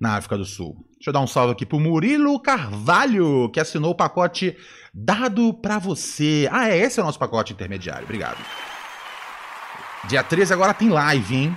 na 0.00 0.16
África 0.16 0.36
do 0.36 0.44
Sul? 0.44 0.74
Deixa 0.94 1.10
eu 1.10 1.12
dar 1.12 1.20
um 1.20 1.26
salve 1.28 1.52
aqui 1.52 1.64
pro 1.64 1.78
Murilo 1.78 2.40
Carvalho, 2.42 3.48
que 3.50 3.60
assinou 3.60 3.92
o 3.92 3.96
pacote 3.96 4.56
dado 4.92 5.54
para 5.54 5.78
você. 5.78 6.48
Ah, 6.50 6.68
é, 6.68 6.76
esse 6.78 6.98
é 6.98 7.02
o 7.04 7.06
nosso 7.06 7.18
pacote 7.20 7.52
intermediário. 7.52 8.02
Obrigado. 8.02 8.44
Dia 10.08 10.24
13 10.24 10.52
agora 10.52 10.74
tem 10.74 10.88
live, 10.88 11.36
hein? 11.36 11.56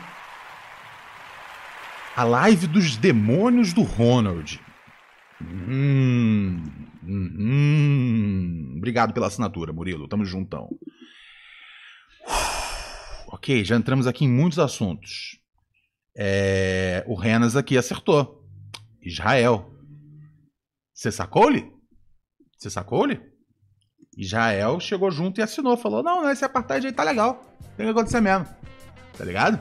A 2.15 2.23
live 2.23 2.67
dos 2.67 2.95
demônios 2.95 3.73
do 3.73 3.81
Ronald. 3.81 4.59
Hum, 5.41 6.90
hum, 7.03 8.75
obrigado 8.77 9.13
pela 9.13 9.27
assinatura, 9.27 9.73
Murilo. 9.73 10.07
Tamo 10.07 10.25
juntão. 10.25 10.69
Ok, 13.33 13.63
já 13.63 13.77
entramos 13.77 14.07
aqui 14.07 14.25
em 14.25 14.29
muitos 14.29 14.59
assuntos. 14.59 15.39
É, 16.15 17.01
o 17.07 17.15
Renas 17.15 17.55
aqui 17.55 17.77
acertou. 17.77 18.45
Israel. 19.01 19.73
Você 20.93 21.11
sacou-lhe? 21.11 21.71
Você 22.57 22.69
sacou-lhe? 22.69 23.21
Israel 24.17 24.79
chegou 24.79 25.09
junto 25.09 25.39
e 25.39 25.43
assinou. 25.43 25.77
Falou: 25.77 26.03
não, 26.03 26.29
esse 26.29 26.43
apartheid 26.43 26.85
aí 26.85 26.93
tá 26.93 27.03
legal. 27.03 27.43
Tem 27.77 27.85
que 27.85 27.91
acontecer 27.91 28.21
mesmo. 28.21 28.45
Tá 29.17 29.23
ligado? 29.23 29.59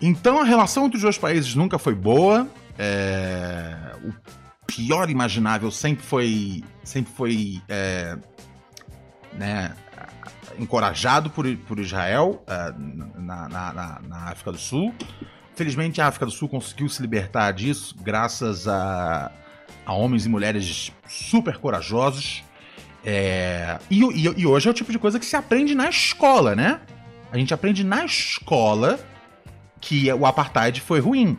Então 0.00 0.40
a 0.40 0.44
relação 0.44 0.86
entre 0.86 0.96
os 0.96 1.02
dois 1.02 1.16
países 1.16 1.54
nunca 1.54 1.78
foi 1.78 1.94
boa. 1.94 2.48
É, 2.78 3.94
o 4.04 4.12
pior 4.76 5.08
imaginável 5.08 5.70
sempre 5.70 6.04
foi, 6.04 6.62
sempre 6.84 7.10
foi 7.14 7.62
é, 7.66 8.18
né, 9.32 9.74
encorajado 10.58 11.30
por, 11.30 11.46
por 11.66 11.78
Israel 11.78 12.44
é, 12.46 12.74
na, 13.16 13.48
na, 13.48 13.72
na, 13.72 14.00
na, 14.06 14.16
África 14.30 14.52
do 14.52 14.58
Sul. 14.58 14.94
Felizmente 15.54 16.02
a 16.02 16.08
África 16.08 16.26
do 16.26 16.30
Sul 16.30 16.46
conseguiu 16.46 16.90
se 16.90 17.00
libertar 17.00 17.52
disso 17.52 17.96
graças 18.02 18.68
a, 18.68 19.32
a 19.86 19.92
homens 19.94 20.26
e 20.26 20.28
mulheres 20.28 20.92
super 21.08 21.56
corajosos. 21.56 22.44
É, 23.02 23.78
e, 23.90 24.02
e, 24.02 24.40
e 24.40 24.46
hoje 24.46 24.68
é 24.68 24.70
o 24.70 24.74
tipo 24.74 24.92
de 24.92 24.98
coisa 24.98 25.18
que 25.18 25.24
se 25.24 25.36
aprende 25.36 25.74
na 25.74 25.88
escola, 25.88 26.54
né? 26.54 26.82
A 27.32 27.38
gente 27.38 27.54
aprende 27.54 27.82
na 27.82 28.04
escola 28.04 29.00
que 29.80 30.12
o 30.12 30.26
apartheid 30.26 30.82
foi 30.82 31.00
ruim. 31.00 31.38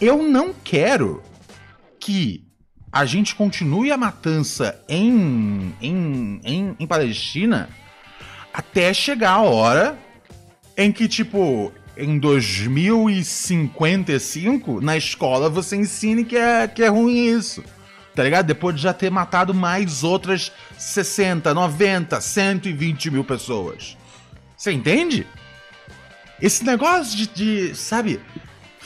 Eu 0.00 0.22
não 0.22 0.54
quero 0.64 1.22
que 2.00 2.50
a 2.92 3.04
gente 3.06 3.34
continue 3.34 3.90
a 3.90 3.96
matança 3.96 4.78
em, 4.86 5.74
em, 5.80 6.38
em, 6.44 6.76
em 6.78 6.86
Palestina 6.86 7.70
até 8.52 8.92
chegar 8.92 9.30
a 9.30 9.40
hora 9.40 9.98
em 10.76 10.92
que, 10.92 11.08
tipo, 11.08 11.72
em 11.96 12.18
2055, 12.18 14.82
na 14.82 14.94
escola, 14.96 15.48
você 15.48 15.76
ensine 15.76 16.22
que 16.24 16.36
é, 16.36 16.68
que 16.68 16.82
é 16.82 16.88
ruim 16.88 17.28
isso. 17.28 17.64
Tá 18.14 18.22
ligado? 18.22 18.44
Depois 18.44 18.76
de 18.76 18.82
já 18.82 18.92
ter 18.92 19.10
matado 19.10 19.54
mais 19.54 20.04
outras 20.04 20.52
60, 20.76 21.54
90, 21.54 22.20
120 22.20 23.10
mil 23.10 23.24
pessoas. 23.24 23.96
Você 24.54 24.70
entende? 24.70 25.26
Esse 26.40 26.62
negócio 26.62 27.16
de, 27.16 27.26
de 27.26 27.74
sabe, 27.74 28.20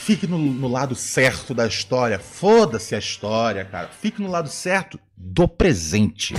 Fique 0.06 0.24
no, 0.24 0.38
no 0.38 0.68
lado 0.68 0.94
certo 0.94 1.52
da 1.52 1.66
história. 1.66 2.16
Foda-se 2.20 2.94
a 2.94 2.98
história, 2.98 3.64
cara. 3.64 3.88
Fique 3.88 4.22
no 4.22 4.30
lado 4.30 4.48
certo 4.48 5.00
do 5.16 5.48
presente. 5.48 6.32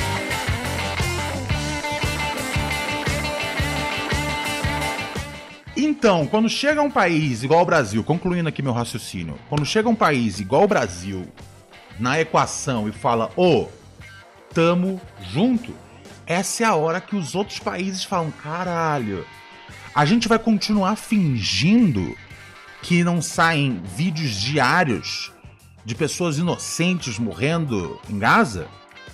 Então, 5.76 6.26
quando 6.28 6.47
chega 6.47 6.82
um 6.82 6.89
país 6.89 7.43
igual 7.43 7.61
o 7.61 7.65
Brasil, 7.65 8.01
concluindo 8.05 8.47
aqui 8.47 8.61
meu 8.61 8.72
raciocínio, 8.72 9.38
quando 9.49 9.65
chega 9.65 9.89
um 9.89 9.95
país 9.95 10.39
igual 10.39 10.63
o 10.63 10.68
Brasil 10.70 11.28
na 11.99 12.22
equação 12.22 12.88
e 12.88 12.93
fala, 12.93 13.34
ô, 13.36 13.63
oh, 13.63 13.68
tamo 14.53 15.01
junto, 15.30 15.74
essa 16.26 16.63
é 16.63 16.65
a 16.65 16.74
hora 16.74 17.01
que 17.01 17.18
os 17.18 17.36
outros 17.36 17.59
países 17.59 18.05
falam, 18.05 18.32
caralho, 18.32 19.28
a 19.93 20.05
gente 20.05 20.30
vai 20.30 20.39
continuar 20.39 20.95
fingindo 20.95 22.15
que 22.82 23.04
não 23.04 23.22
saem 23.22 23.82
vídeos 23.84 24.32
diários 24.32 25.32
de 25.84 25.96
pessoas 25.96 26.38
inocentes 26.38 27.18
morrendo 27.18 28.00
em 28.10 28.20
Gaza? 28.20 28.68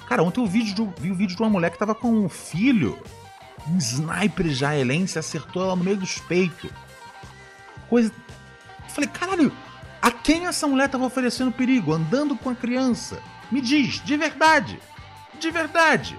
Cara, 0.07 0.23
ontem 0.23 0.41
eu 0.41 0.47
vi, 0.47 0.63
de, 0.63 0.85
vi 0.99 1.11
o 1.11 1.15
vídeo 1.15 1.35
de 1.35 1.41
uma 1.41 1.49
mulher 1.49 1.71
que 1.71 1.79
tava 1.79 1.95
com 1.95 2.11
um 2.11 2.29
filho. 2.29 3.01
Um 3.67 3.77
sniper 3.77 4.45
israelense 4.45 5.17
acertou 5.17 5.63
ela 5.63 5.75
no 5.75 5.83
meio 5.83 5.97
dos 5.97 6.19
peitos. 6.19 6.69
Coisa. 7.89 8.11
Eu 8.83 8.89
falei, 8.89 9.09
caralho, 9.09 9.51
a 10.01 10.11
quem 10.11 10.47
essa 10.47 10.67
mulher 10.67 10.89
tava 10.89 11.05
oferecendo 11.05 11.51
perigo? 11.51 11.93
Andando 11.93 12.35
com 12.35 12.49
a 12.49 12.55
criança? 12.55 13.21
Me 13.51 13.61
diz, 13.61 14.03
de 14.03 14.17
verdade. 14.17 14.79
De 15.39 15.49
verdade. 15.49 16.17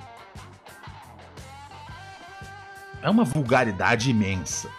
É 3.02 3.10
uma 3.10 3.24
vulgaridade 3.24 4.10
imensa. 4.10 4.70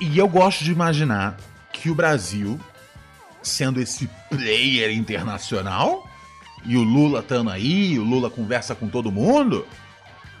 E 0.00 0.18
eu 0.18 0.28
gosto 0.28 0.64
de 0.64 0.72
imaginar 0.72 1.36
que 1.72 1.90
o 1.90 1.94
Brasil, 1.94 2.60
sendo 3.42 3.80
esse 3.80 4.08
player 4.28 4.90
internacional, 4.96 6.08
e 6.64 6.76
o 6.76 6.82
Lula 6.82 7.20
estando 7.20 7.50
aí, 7.50 7.98
o 7.98 8.04
Lula 8.04 8.30
conversa 8.30 8.74
com 8.74 8.88
todo 8.88 9.12
mundo, 9.12 9.66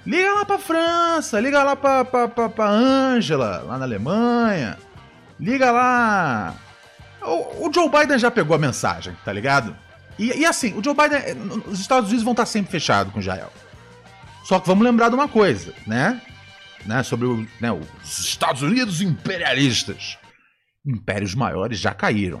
Liga 0.06 0.34
lá 0.34 0.44
pra 0.44 0.58
França, 0.58 1.40
liga 1.40 1.62
lá 1.62 1.74
pra, 1.74 2.04
pra, 2.04 2.28
pra, 2.28 2.48
pra 2.48 2.68
Angela, 2.68 3.62
lá 3.66 3.78
na 3.78 3.86
Alemanha. 3.86 4.78
Liga 5.40 5.70
lá. 5.70 6.54
O, 7.22 7.68
o 7.68 7.72
Joe 7.72 7.88
Biden 7.88 8.18
já 8.18 8.30
pegou 8.30 8.54
a 8.54 8.58
mensagem, 8.58 9.16
tá 9.24 9.32
ligado? 9.32 9.74
E, 10.18 10.40
e 10.40 10.44
assim, 10.44 10.76
o 10.78 10.84
Joe 10.84 10.94
Biden. 10.94 11.62
Os 11.66 11.80
Estados 11.80 12.10
Unidos 12.10 12.22
vão 12.22 12.32
estar 12.32 12.44
sempre 12.44 12.70
fechados 12.70 13.12
com 13.12 13.20
Israel. 13.20 13.50
Só 14.44 14.60
que 14.60 14.66
vamos 14.66 14.84
lembrar 14.84 15.08
de 15.08 15.14
uma 15.14 15.26
coisa, 15.26 15.72
né? 15.86 16.20
Né? 16.86 17.02
Sobre 17.02 17.48
né, 17.60 17.72
os 17.72 18.18
Estados 18.18 18.62
Unidos 18.62 19.00
imperialistas. 19.00 20.18
Impérios 20.86 21.34
maiores 21.34 21.78
já 21.78 21.94
caíram. 21.94 22.40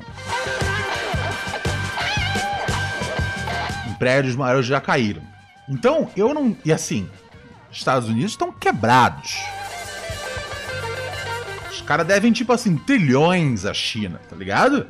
Impérios 3.90 4.36
maiores 4.36 4.66
já 4.66 4.80
caíram. 4.80 5.22
Então, 5.68 6.10
eu 6.16 6.34
não. 6.34 6.56
E 6.64 6.72
assim, 6.72 7.08
Estados 7.70 8.08
Unidos 8.08 8.32
estão 8.32 8.52
quebrados. 8.52 9.38
Os 11.70 11.80
caras 11.80 12.06
devem, 12.06 12.32
tipo 12.32 12.52
assim, 12.52 12.76
trilhões 12.76 13.64
à 13.64 13.72
China, 13.72 14.20
tá 14.28 14.36
ligado? 14.36 14.86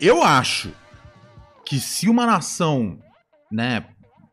Eu 0.00 0.22
acho 0.22 0.72
que 1.64 1.80
se 1.80 2.08
uma 2.08 2.26
nação, 2.26 2.98
né, 3.50 3.84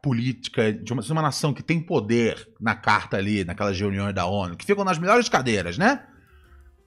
política, 0.02 0.72
de 0.72 0.94
uma, 0.94 1.02
uma 1.02 1.22
nação 1.22 1.54
que 1.54 1.64
tem 1.64 1.80
poder 1.80 2.50
na 2.60 2.76
carta 2.76 3.18
ali, 3.18 3.44
naquelas 3.44 3.80
reuniões 3.80 4.14
da 4.14 4.26
ONU, 4.26 4.56
que 4.56 4.66
ficam 4.66 4.84
nas 4.84 4.98
melhores 4.98 5.28
cadeiras, 5.28 5.78
né? 5.78 6.06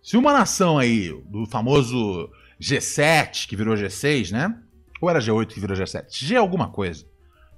Se 0.03 0.17
uma 0.17 0.33
nação 0.33 0.79
aí, 0.79 1.13
do 1.27 1.47
famoso 1.47 2.31
G7, 2.61 3.47
que 3.47 3.57
virou 3.57 3.75
G6, 3.75 4.33
né? 4.33 4.59
Ou 5.01 5.11
era 5.11 5.19
G8 5.19 5.49
que 5.49 5.61
virou 5.61 5.77
G7? 5.77 6.07
G 6.11 6.37
alguma 6.37 6.71
coisa. 6.71 7.05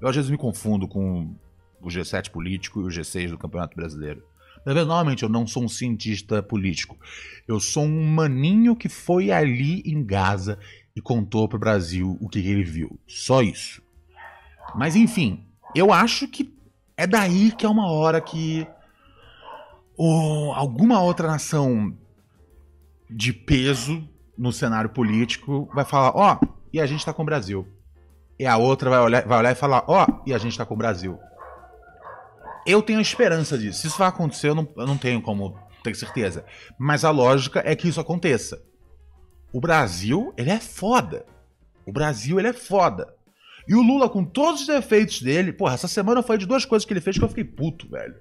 Eu 0.00 0.08
às 0.08 0.16
vezes 0.16 0.30
me 0.30 0.36
confundo 0.36 0.88
com 0.88 1.34
o 1.80 1.88
G7 1.88 2.30
político 2.30 2.80
e 2.80 2.84
o 2.84 2.88
G6 2.88 3.30
do 3.30 3.38
Campeonato 3.38 3.76
Brasileiro. 3.76 4.22
Normalmente 4.66 5.22
eu 5.22 5.28
não 5.28 5.46
sou 5.46 5.62
um 5.62 5.68
cientista 5.68 6.42
político. 6.42 6.98
Eu 7.46 7.60
sou 7.60 7.84
um 7.84 8.06
maninho 8.06 8.74
que 8.74 8.88
foi 8.88 9.30
ali 9.30 9.82
em 9.84 10.02
Gaza 10.04 10.58
e 10.96 11.00
contou 11.02 11.48
pro 11.48 11.58
Brasil 11.58 12.16
o 12.20 12.28
que 12.28 12.38
ele 12.38 12.64
viu. 12.64 12.98
Só 13.06 13.42
isso. 13.42 13.82
Mas 14.74 14.96
enfim, 14.96 15.46
eu 15.74 15.92
acho 15.92 16.28
que 16.28 16.54
é 16.96 17.06
daí 17.06 17.52
que 17.52 17.66
é 17.66 17.68
uma 17.68 17.90
hora 17.90 18.20
que 18.20 18.66
ou 19.96 20.52
alguma 20.52 21.00
outra 21.00 21.28
nação 21.28 21.96
de 23.08 23.32
peso 23.32 24.08
no 24.36 24.52
cenário 24.52 24.90
político 24.90 25.68
vai 25.72 25.84
falar, 25.84 26.12
ó, 26.16 26.38
oh, 26.40 26.46
e 26.72 26.80
a 26.80 26.86
gente 26.86 27.04
tá 27.04 27.12
com 27.12 27.22
o 27.22 27.26
Brasil. 27.26 27.66
E 28.38 28.46
a 28.46 28.56
outra 28.56 28.90
vai 28.90 28.98
olhar, 29.00 29.26
vai 29.26 29.38
olhar 29.38 29.52
e 29.52 29.54
falar, 29.54 29.84
ó, 29.86 30.04
oh, 30.04 30.22
e 30.26 30.34
a 30.34 30.38
gente 30.38 30.58
tá 30.58 30.66
com 30.66 30.74
o 30.74 30.78
Brasil. 30.78 31.18
Eu 32.66 32.82
tenho 32.82 33.00
esperança 33.00 33.56
disso. 33.56 33.80
Se 33.80 33.86
isso 33.86 33.98
vai 33.98 34.08
acontecer, 34.08 34.48
eu 34.48 34.54
não, 34.54 34.68
eu 34.76 34.86
não 34.86 34.96
tenho 34.96 35.22
como 35.22 35.56
ter 35.82 35.94
certeza. 35.94 36.44
Mas 36.78 37.04
a 37.04 37.10
lógica 37.10 37.62
é 37.64 37.76
que 37.76 37.88
isso 37.88 38.00
aconteça. 38.00 38.60
O 39.52 39.60
Brasil, 39.60 40.32
ele 40.36 40.50
é 40.50 40.58
foda. 40.58 41.24
O 41.86 41.92
Brasil, 41.92 42.38
ele 42.40 42.48
é 42.48 42.52
foda. 42.52 43.14
E 43.66 43.74
o 43.74 43.82
Lula, 43.82 44.08
com 44.08 44.24
todos 44.24 44.62
os 44.62 44.66
defeitos 44.66 45.22
dele, 45.22 45.52
porra, 45.52 45.74
essa 45.74 45.88
semana 45.88 46.22
foi 46.22 46.38
de 46.38 46.46
duas 46.46 46.64
coisas 46.64 46.84
que 46.84 46.92
ele 46.92 47.00
fez 47.00 47.16
que 47.16 47.24
eu 47.24 47.28
fiquei 47.28 47.44
puto, 47.44 47.88
velho. 47.88 48.14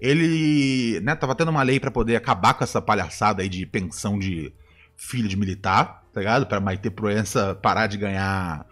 Ele, 0.00 1.00
né, 1.00 1.14
tava 1.14 1.34
tendo 1.34 1.50
uma 1.50 1.62
lei 1.62 1.78
para 1.78 1.90
poder 1.90 2.16
acabar 2.16 2.54
com 2.54 2.64
essa 2.64 2.80
palhaçada 2.80 3.42
aí 3.42 3.48
de 3.48 3.66
pensão 3.66 4.18
de 4.18 4.52
filho 4.96 5.28
de 5.28 5.36
militar, 5.36 6.04
tá 6.12 6.20
ligado? 6.20 6.46
Pra 6.46 6.60
Maite 6.60 6.90
Proença 6.90 7.54
parar 7.54 7.86
de 7.86 7.98
ganhar 7.98 8.64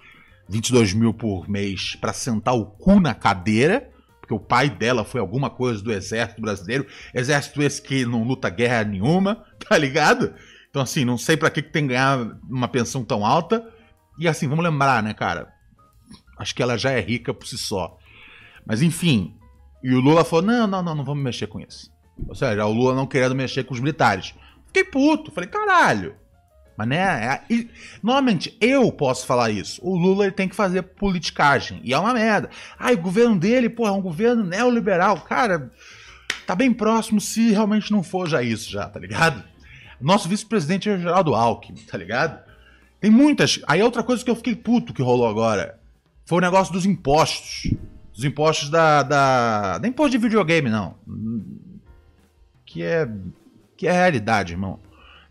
22 0.48 0.94
mil 0.94 1.12
por 1.12 1.48
mês 1.48 1.96
para 1.96 2.12
sentar 2.12 2.54
o 2.54 2.64
cu 2.64 3.00
na 3.00 3.14
cadeira, 3.14 3.90
porque 4.20 4.32
o 4.32 4.40
pai 4.40 4.70
dela 4.70 5.04
foi 5.04 5.20
alguma 5.20 5.50
coisa 5.50 5.82
do 5.82 5.92
exército 5.92 6.40
brasileiro, 6.40 6.86
exército 7.14 7.62
esse 7.62 7.80
que 7.82 8.04
não 8.04 8.24
luta 8.24 8.48
guerra 8.48 8.84
nenhuma, 8.84 9.44
tá 9.68 9.76
ligado? 9.76 10.34
Então, 10.70 10.82
assim, 10.82 11.04
não 11.04 11.18
sei 11.18 11.36
para 11.36 11.50
que, 11.50 11.62
que 11.62 11.72
tem 11.72 11.82
que 11.82 11.88
ganhar 11.88 12.38
uma 12.48 12.68
pensão 12.68 13.02
tão 13.04 13.24
alta. 13.24 13.66
E 14.18 14.28
assim, 14.28 14.46
vamos 14.46 14.64
lembrar, 14.64 15.02
né, 15.02 15.14
cara? 15.14 15.48
Acho 16.38 16.54
que 16.54 16.62
ela 16.62 16.78
já 16.78 16.92
é 16.92 17.00
rica 17.00 17.34
por 17.34 17.46
si 17.46 17.58
só. 17.58 17.98
Mas 18.64 18.82
enfim. 18.82 19.34
E 19.82 19.92
o 19.94 20.00
Lula 20.00 20.24
falou: 20.24 20.44
não, 20.44 20.66
não, 20.66 20.82
não, 20.82 20.94
não 20.94 21.04
vamos 21.04 21.22
mexer 21.22 21.46
com 21.46 21.60
isso. 21.60 21.90
Ou 22.26 22.34
seja, 22.34 22.64
o 22.66 22.72
Lula 22.72 22.94
não 22.94 23.06
querendo 23.06 23.34
mexer 23.34 23.64
com 23.64 23.74
os 23.74 23.80
militares. 23.80 24.34
Fiquei 24.66 24.84
puto. 24.84 25.30
Falei, 25.30 25.48
caralho. 25.48 26.14
Mas 26.76 26.88
né, 26.88 26.96
é, 26.96 27.52
e, 27.52 27.68
normalmente 28.00 28.56
eu 28.60 28.92
posso 28.92 29.26
falar 29.26 29.50
isso. 29.50 29.80
O 29.84 29.96
Lula 29.96 30.26
ele 30.26 30.32
tem 30.32 30.48
que 30.48 30.54
fazer 30.54 30.82
politicagem. 30.82 31.80
E 31.82 31.92
é 31.92 31.98
uma 31.98 32.14
merda. 32.14 32.50
Ai, 32.78 32.94
o 32.94 33.02
governo 33.02 33.36
dele, 33.36 33.68
pô, 33.68 33.84
é 33.84 33.90
um 33.90 34.00
governo 34.00 34.44
neoliberal. 34.44 35.20
Cara, 35.22 35.72
tá 36.46 36.54
bem 36.54 36.72
próximo 36.72 37.20
se 37.20 37.50
realmente 37.50 37.90
não 37.90 38.04
for 38.04 38.28
já 38.28 38.44
isso, 38.44 38.70
já, 38.70 38.88
tá 38.88 39.00
ligado? 39.00 39.42
Nosso 40.00 40.28
vice-presidente 40.28 40.88
é 40.88 40.94
o 40.94 40.98
Geraldo 41.00 41.34
Alckmin, 41.34 41.80
tá 41.80 41.98
ligado? 41.98 42.40
Tem 43.00 43.10
muitas. 43.10 43.60
Aí 43.66 43.82
outra 43.82 44.04
coisa 44.04 44.24
que 44.24 44.30
eu 44.30 44.36
fiquei 44.36 44.54
puto 44.54 44.94
que 44.94 45.02
rolou 45.02 45.26
agora 45.26 45.77
foi 46.28 46.38
o 46.38 46.42
negócio 46.42 46.74
dos 46.74 46.84
impostos. 46.84 47.72
Os 48.14 48.22
impostos 48.22 48.68
da. 48.68 49.02
da... 49.02 49.78
Nem 49.80 49.90
imposto 49.90 50.10
de 50.10 50.18
videogame, 50.18 50.68
não. 50.68 50.94
Que 52.66 52.82
é. 52.82 53.08
Que 53.78 53.88
é 53.88 53.92
realidade, 53.92 54.52
irmão. 54.52 54.78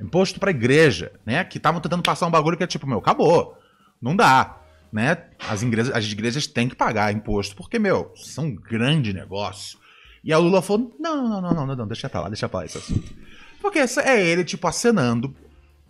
Imposto 0.02 0.40
pra 0.40 0.50
igreja, 0.50 1.12
né? 1.24 1.44
Que 1.44 1.58
estavam 1.58 1.80
tentando 1.80 2.02
passar 2.02 2.26
um 2.26 2.32
bagulho 2.32 2.58
que 2.58 2.64
é 2.64 2.68
tipo, 2.68 2.88
meu, 2.88 2.98
acabou. 2.98 3.56
Não 4.02 4.16
dá. 4.16 4.58
Né? 4.92 5.18
As 5.48 5.62
igrejas, 5.62 5.96
as 5.96 6.06
igrejas 6.06 6.48
têm 6.48 6.68
que 6.68 6.76
pagar 6.76 7.14
imposto, 7.14 7.56
porque, 7.56 7.78
meu, 7.78 8.12
são 8.16 8.46
um 8.46 8.56
grande 8.56 9.14
negócio. 9.14 9.78
E 10.24 10.34
a 10.34 10.40
Lula 10.40 10.64
falou: 10.64 10.96
não, 11.00 11.30
não, 11.30 11.42
não, 11.42 11.54
não, 11.54 11.68
não, 11.68 11.76
não, 11.76 11.88
deixa 11.88 12.10
pra 12.10 12.22
lá, 12.22 12.30
deixa 12.30 12.50
pra 12.50 12.62
lá 12.62 12.66
esse 12.66 12.80
assunto. 12.80 13.14
Porque 13.62 13.80
é 13.80 14.26
ele, 14.26 14.44
tipo, 14.44 14.68
acenando, 14.68 15.36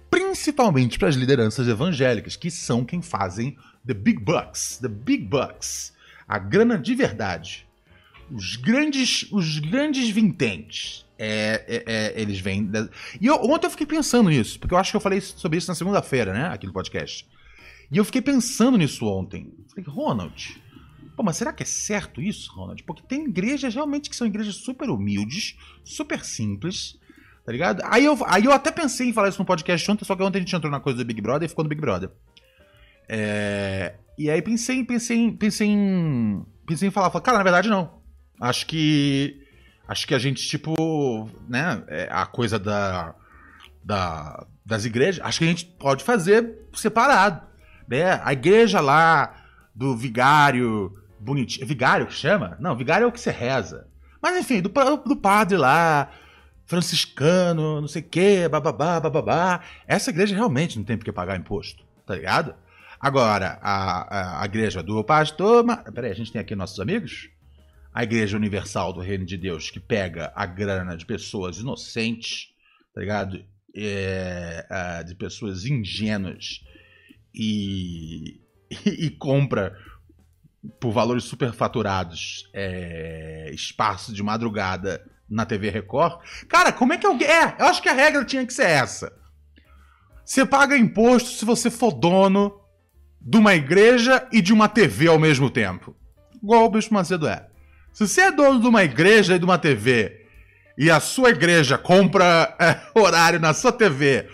principalmente 0.09 0.97
para 0.97 1.09
as 1.09 1.15
lideranças 1.15 1.67
evangélicas, 1.67 2.35
que 2.35 2.49
são 2.49 2.83
quem 2.83 3.01
fazem 3.01 3.57
the 3.85 3.93
big 3.93 4.19
bucks, 4.19 4.77
the 4.81 4.87
big 4.87 5.23
bucks, 5.25 5.93
a 6.27 6.37
grana 6.37 6.77
de 6.77 6.93
verdade. 6.93 7.67
Os 8.29 8.57
grandes, 8.57 9.25
os 9.31 9.59
grandes 9.59 10.09
vinténs. 10.09 11.05
É, 11.19 11.65
é, 11.67 11.83
é, 11.87 12.21
eles 12.21 12.39
vêm. 12.39 12.69
E 13.19 13.25
eu, 13.25 13.35
ontem 13.41 13.65
eu 13.65 13.71
fiquei 13.71 13.87
pensando 13.87 14.29
nisso, 14.29 14.59
porque 14.59 14.73
eu 14.73 14.77
acho 14.77 14.91
que 14.91 14.97
eu 14.97 15.01
falei 15.01 15.19
sobre 15.19 15.57
isso 15.57 15.67
na 15.67 15.73
segunda-feira, 15.73 16.31
né? 16.31 16.47
Aqui 16.49 16.67
no 16.67 16.73
podcast. 16.73 17.25
E 17.91 17.97
eu 17.97 18.05
fiquei 18.05 18.21
pensando 18.21 18.77
nisso 18.77 19.05
ontem. 19.05 19.51
Falei, 19.69 19.85
Ronald, 19.87 20.61
pô, 21.15 21.23
mas 21.23 21.37
será 21.37 21.51
que 21.51 21.63
é 21.63 21.65
certo 21.65 22.21
isso, 22.21 22.51
Ronald? 22.53 22.83
Porque 22.83 23.01
tem 23.01 23.25
igrejas 23.25 23.73
realmente 23.73 24.09
que 24.09 24.15
são 24.15 24.27
igrejas 24.27 24.55
super 24.55 24.89
humildes, 24.89 25.57
super 25.83 26.23
simples, 26.23 26.99
Tá 27.47 27.53
ligado? 27.53 27.81
Aí 27.85 28.03
eu, 28.03 28.19
aí 28.27 28.43
eu 28.43 28.51
até 28.51 28.69
pensei 28.69 29.07
em 29.07 29.13
falar 29.13 29.29
isso 29.29 29.39
no 29.39 29.45
podcast 29.45 29.89
ontem, 29.89 30.03
só 30.03 30.17
que 30.17 30.21
ontem 30.21 30.39
a 30.39 30.41
gente 30.41 30.53
entrou 30.53 30.69
na 30.69 30.81
coisa 30.81 30.97
do 30.97 31.05
Big 31.05 31.21
Brother 31.21 31.45
e 31.45 31.47
ficou 31.47 31.63
no 31.63 31.69
Big 31.69 31.79
Brother. 31.79 32.09
É, 33.07 33.93
e 34.17 34.29
aí 34.29 34.41
pensei, 34.41 34.83
pensei, 34.83 35.31
pensei 35.31 35.69
em. 35.69 36.45
Pensei 36.65 36.89
em 36.89 36.91
falar, 36.91 37.09
falar, 37.09 37.23
cara, 37.23 37.37
na 37.37 37.45
verdade 37.45 37.69
não. 37.69 38.01
Acho 38.41 38.65
que. 38.67 39.41
Acho 39.87 40.05
que 40.05 40.13
a 40.13 40.19
gente, 40.19 40.45
tipo, 40.45 41.29
né, 41.47 41.81
é, 41.87 42.09
a 42.11 42.25
coisa 42.25 42.59
da, 42.59 43.15
da, 43.81 44.45
das 44.65 44.83
igrejas, 44.83 45.25
acho 45.25 45.39
que 45.39 45.45
a 45.45 45.47
gente 45.47 45.67
pode 45.67 46.03
fazer 46.03 46.67
separado. 46.73 47.47
Né? 47.87 48.19
A 48.25 48.33
igreja 48.33 48.81
lá 48.81 49.45
do 49.73 49.95
vigário 49.95 50.93
bonitinho. 51.17 51.65
Vigário 51.65 52.07
que 52.07 52.13
chama? 52.13 52.57
Não, 52.59 52.75
vigário 52.75 53.05
é 53.05 53.07
o 53.07 53.11
que 53.11 53.21
você 53.21 53.31
reza. 53.31 53.87
Mas 54.21 54.37
enfim, 54.37 54.61
do, 54.61 54.67
do 54.67 55.15
padre 55.15 55.55
lá, 55.55 56.11
franciscano, 56.67 57.79
não 57.81 57.87
sei 57.87 58.01
o 58.01 58.05
quê, 58.05 58.47
bababá, 58.47 58.99
bababá. 58.99 59.63
Essa 59.87 60.11
igreja 60.11 60.35
realmente 60.35 60.77
não 60.77 60.85
tem 60.85 60.97
por 60.97 61.05
que 61.05 61.11
pagar 61.11 61.39
imposto, 61.39 61.83
tá 62.05 62.13
ligado? 62.13 62.53
Agora, 62.99 63.57
a, 63.61 64.39
a, 64.39 64.43
a 64.43 64.45
igreja 64.45 64.83
do 64.83 65.03
pastor. 65.03 65.65
Peraí, 65.93 66.11
a 66.11 66.15
gente 66.15 66.31
tem 66.31 66.41
aqui 66.41 66.55
nossos 66.55 66.79
amigos? 66.79 67.29
A 67.93 68.03
Igreja 68.03 68.37
Universal 68.37 68.93
do 68.93 68.99
Reino 68.99 69.25
de 69.25 69.37
Deus, 69.37 69.71
que 69.71 69.79
pega 69.79 70.31
a 70.35 70.45
grana 70.45 70.95
de 70.95 71.05
pessoas 71.05 71.57
inocentes, 71.57 72.53
tá 72.93 73.01
ligado? 73.01 73.43
É, 73.75 75.03
de 75.03 75.15
pessoas 75.15 75.65
ingênuas 75.65 76.63
e, 77.33 78.41
e, 78.85 79.05
e 79.05 79.09
compra 79.11 79.77
por 80.79 80.91
valores 80.91 81.23
superfaturados 81.23 82.49
é, 82.53 83.51
espaço 83.53 84.11
de 84.11 84.21
madrugada 84.21 85.01
na 85.29 85.45
TV 85.45 85.69
Record. 85.69 86.19
Cara, 86.47 86.71
como 86.71 86.93
é 86.93 86.97
que 86.97 87.05
alguém. 87.05 87.27
É, 87.27 87.55
eu 87.59 87.67
acho 87.67 87.81
que 87.81 87.89
a 87.89 87.93
regra 87.93 88.23
tinha 88.23 88.45
que 88.45 88.53
ser 88.53 88.67
essa. 88.67 89.11
Você 90.25 90.45
paga 90.45 90.77
imposto 90.77 91.29
se 91.29 91.45
você 91.45 91.69
for 91.69 91.91
dono 91.91 92.59
de 93.21 93.37
uma 93.37 93.55
igreja 93.55 94.27
e 94.31 94.41
de 94.41 94.53
uma 94.53 94.67
TV 94.67 95.07
ao 95.07 95.19
mesmo 95.19 95.49
tempo. 95.49 95.95
Igual 96.41 96.65
o 96.65 96.69
Bicho 96.69 96.93
Macedo 96.93 97.27
é. 97.27 97.47
Se 97.93 98.07
você 98.07 98.21
é 98.21 98.31
dono 98.31 98.59
de 98.59 98.67
uma 98.67 98.83
igreja 98.83 99.35
e 99.35 99.39
de 99.39 99.45
uma 99.45 99.57
TV 99.57 100.25
e 100.77 100.91
a 100.91 100.99
sua 100.99 101.29
igreja 101.29 101.77
compra 101.77 102.55
é, 102.59 102.79
horário 102.99 103.39
na 103.39 103.53
sua 103.53 103.71
TV 103.71 104.29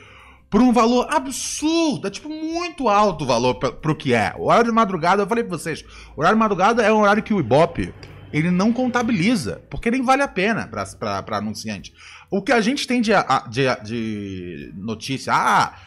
por 0.49 0.61
um 0.61 0.71
valor 0.71 1.07
absurdo, 1.09 2.07
é 2.07 2.11
tipo 2.11 2.29
muito 2.29 2.87
alto 2.87 3.23
o 3.23 3.27
valor 3.27 3.55
para 3.55 3.71
pro 3.71 3.95
que 3.95 4.13
é. 4.13 4.33
O 4.37 4.45
horário 4.45 4.65
de 4.65 4.71
madrugada, 4.71 5.23
eu 5.23 5.27
falei 5.27 5.43
pra 5.43 5.57
vocês, 5.57 5.83
o 6.15 6.19
horário 6.19 6.37
de 6.37 6.39
madrugada 6.41 6.83
é 6.83 6.91
um 6.93 7.01
horário 7.01 7.23
que 7.23 7.33
o 7.33 7.39
Ibope 7.39 7.93
ele 8.33 8.49
não 8.49 8.73
contabiliza, 8.73 9.61
porque 9.69 9.91
nem 9.91 10.01
vale 10.01 10.23
a 10.23 10.27
pena 10.27 10.67
para 10.67 11.37
anunciante. 11.37 11.93
O 12.31 12.41
que 12.41 12.51
a 12.51 12.59
gente 12.59 12.87
tem 12.87 12.99
de, 12.99 13.11
de, 13.49 13.83
de 13.83 14.73
notícia, 14.75 15.31
ah, 15.33 15.77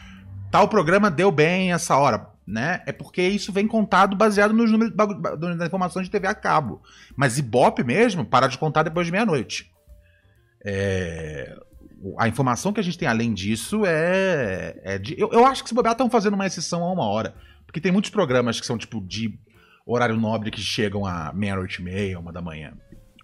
tal 0.49 0.69
programa 0.69 1.11
deu 1.11 1.29
bem 1.29 1.73
essa 1.73 1.97
hora, 1.97 2.25
né? 2.47 2.81
É 2.85 2.93
porque 2.93 3.21
isso 3.21 3.51
vem 3.51 3.67
contado 3.67 4.15
baseado 4.15 4.53
nos 4.53 4.71
números 4.71 4.93
das 5.57 5.67
informações 5.67 6.05
de 6.05 6.11
TV 6.11 6.25
a 6.25 6.33
cabo. 6.33 6.81
Mas 7.17 7.37
Ibope 7.37 7.83
mesmo, 7.83 8.23
para 8.23 8.47
de 8.47 8.57
contar 8.57 8.83
depois 8.83 9.05
de 9.05 9.11
meia-noite. 9.11 9.69
É, 10.63 11.53
a 12.17 12.29
informação 12.29 12.71
que 12.71 12.79
a 12.79 12.83
gente 12.83 12.97
tem 12.97 13.09
além 13.09 13.33
disso 13.33 13.85
é. 13.85 14.79
é 14.83 14.97
de, 14.97 15.19
eu, 15.19 15.29
eu, 15.33 15.45
acho 15.45 15.63
que 15.63 15.69
se 15.69 15.75
bobear 15.75 15.91
estão 15.91 16.09
fazendo 16.09 16.35
uma 16.35 16.45
exceção 16.45 16.81
a 16.81 16.93
uma 16.93 17.05
hora. 17.05 17.35
Porque 17.65 17.81
tem 17.81 17.91
muitos 17.91 18.09
programas 18.09 18.57
que 18.57 18.65
são 18.65 18.77
tipo 18.77 19.01
de 19.01 19.37
horário 19.93 20.17
nobre 20.17 20.51
que 20.51 20.61
chegam 20.61 21.05
a 21.05 21.31
meia-noite 21.33 21.81
e 21.81 21.83
meia, 21.83 22.19
uma 22.19 22.31
da 22.31 22.41
manhã. 22.41 22.73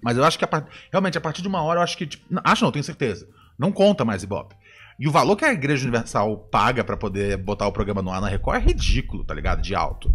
Mas 0.02 0.18
eu 0.18 0.24
acho 0.24 0.38
que 0.38 0.46
a 0.46 0.48
part... 0.48 0.68
realmente 0.92 1.18
a 1.18 1.22
partir 1.22 1.42
de 1.42 1.48
uma 1.48 1.62
hora 1.62 1.80
eu 1.80 1.84
acho 1.84 1.98
que. 1.98 2.06
Tipo, 2.06 2.26
acho 2.44 2.64
não, 2.64 2.72
tenho 2.72 2.84
certeza. 2.84 3.28
Não 3.58 3.72
conta 3.72 4.04
mais 4.04 4.24
Ibope. 4.24 4.56
E 5.00 5.08
o 5.08 5.12
valor 5.12 5.36
que 5.36 5.46
a 5.46 5.54
Igreja 5.54 5.84
Universal 5.84 6.38
paga 6.52 6.84
para 6.84 6.98
poder 6.98 7.38
botar 7.38 7.68
o 7.68 7.72
programa 7.72 8.02
no 8.02 8.12
ar 8.12 8.22
na 8.22 8.28
Record 8.28 8.62
é 8.62 8.66
ridículo, 8.66 9.24
tá 9.24 9.34
ligado? 9.34 9.62
De 9.62 9.74
alto. 9.74 10.14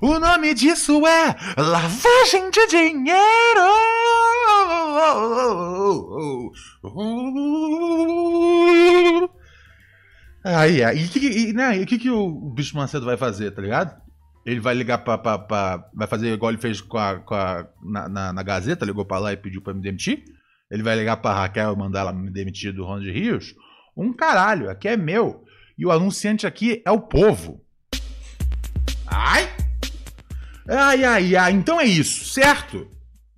O 0.00 0.18
nome 0.18 0.54
disso 0.54 1.06
é 1.06 1.36
lavagem 1.56 2.50
de 2.50 2.66
dinheiro. 2.66 3.20
Aí, 10.42 10.82
aí. 10.82 11.02
E 11.02 11.04
o 11.04 11.08
que, 11.08 11.52
né, 11.52 11.84
que, 11.84 11.98
que 11.98 12.10
o 12.10 12.30
Bicho 12.50 12.76
Macedo 12.76 13.04
vai 13.04 13.16
fazer, 13.16 13.50
tá 13.50 13.60
ligado? 13.60 13.94
Ele 14.50 14.58
vai 14.58 14.74
ligar 14.74 14.98
pra, 14.98 15.16
pra, 15.16 15.38
pra, 15.38 15.88
Vai 15.94 16.08
fazer 16.08 16.32
igual 16.32 16.50
ele 16.50 16.60
fez 16.60 16.80
com 16.80 16.98
a, 16.98 17.20
com 17.20 17.34
a 17.36 17.64
na, 17.80 18.08
na, 18.08 18.32
na, 18.32 18.42
Gazeta, 18.42 18.84
ligou 18.84 19.04
pra 19.04 19.20
lá 19.20 19.32
e 19.32 19.36
pediu 19.36 19.62
pra 19.62 19.72
me 19.72 19.80
demitir. 19.80 20.24
Ele 20.68 20.82
vai 20.82 20.96
ligar 20.96 21.18
pra 21.18 21.32
Raquel 21.32 21.72
e 21.72 21.76
mandar 21.76 22.00
ela 22.00 22.12
me 22.12 22.30
demitir 22.30 22.72
do 22.72 22.84
Ronald 22.84 23.08
Rios. 23.08 23.54
Um 23.96 24.12
caralho, 24.12 24.68
aqui 24.68 24.88
é 24.88 24.96
meu. 24.96 25.44
E 25.78 25.86
o 25.86 25.92
anunciante 25.92 26.48
aqui 26.48 26.82
é 26.84 26.90
o 26.90 27.00
povo. 27.00 27.64
Ai! 29.06 29.48
Ai, 30.68 31.04
ai, 31.04 31.36
ai. 31.36 31.52
Então 31.52 31.80
é 31.80 31.84
isso, 31.84 32.24
certo? 32.24 32.90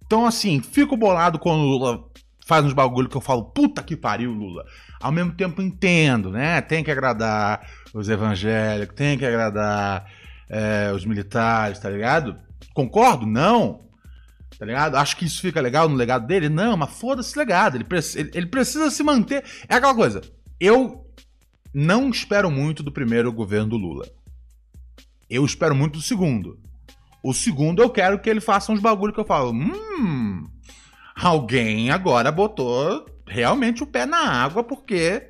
Então, 0.06 0.24
assim, 0.24 0.62
fico 0.62 0.96
bolado 0.96 1.38
quando 1.38 1.60
o 1.60 1.66
Lula 1.66 2.04
faz 2.46 2.64
uns 2.64 2.72
bagulho 2.72 3.08
que 3.08 3.16
eu 3.16 3.20
falo, 3.20 3.44
puta 3.44 3.82
que 3.82 3.96
pariu, 3.96 4.32
Lula. 4.32 4.64
Ao 4.98 5.12
mesmo 5.12 5.32
tempo 5.32 5.60
entendo, 5.60 6.30
né? 6.30 6.62
Tem 6.62 6.82
que 6.82 6.90
agradar 6.90 7.68
os 7.92 8.08
evangélicos, 8.08 8.96
tem 8.96 9.18
que 9.18 9.26
agradar 9.26 10.06
é, 10.52 10.92
os 10.94 11.06
militares, 11.06 11.78
tá 11.78 11.88
ligado? 11.88 12.38
Concordo? 12.74 13.24
Não. 13.24 13.88
Tá 14.58 14.66
ligado? 14.66 14.96
Acho 14.96 15.16
que 15.16 15.24
isso 15.24 15.40
fica 15.40 15.62
legal 15.62 15.88
no 15.88 15.96
legado 15.96 16.26
dele? 16.26 16.50
Não, 16.50 16.76
mas 16.76 16.90
foda-se 16.90 17.36
legado. 17.38 17.76
Ele, 17.76 17.86
ele, 18.14 18.30
ele 18.34 18.46
precisa 18.46 18.90
se 18.90 19.02
manter. 19.02 19.42
É 19.66 19.76
aquela 19.76 19.94
coisa. 19.94 20.20
Eu 20.60 21.06
não 21.72 22.10
espero 22.10 22.50
muito 22.50 22.82
do 22.82 22.92
primeiro 22.92 23.32
governo 23.32 23.70
do 23.70 23.78
Lula. 23.78 24.06
Eu 25.28 25.44
espero 25.46 25.74
muito 25.74 25.94
do 25.94 26.02
segundo. 26.02 26.60
O 27.24 27.32
segundo 27.32 27.80
eu 27.80 27.88
quero 27.88 28.18
que 28.18 28.28
ele 28.28 28.40
faça 28.40 28.70
uns 28.70 28.80
bagulho 28.80 29.12
que 29.12 29.20
eu 29.20 29.24
falo, 29.24 29.52
hum, 29.52 30.46
alguém 31.16 31.90
agora 31.90 32.30
botou 32.30 33.06
realmente 33.26 33.82
o 33.82 33.86
pé 33.86 34.04
na 34.04 34.18
água 34.18 34.62
porque, 34.62 35.22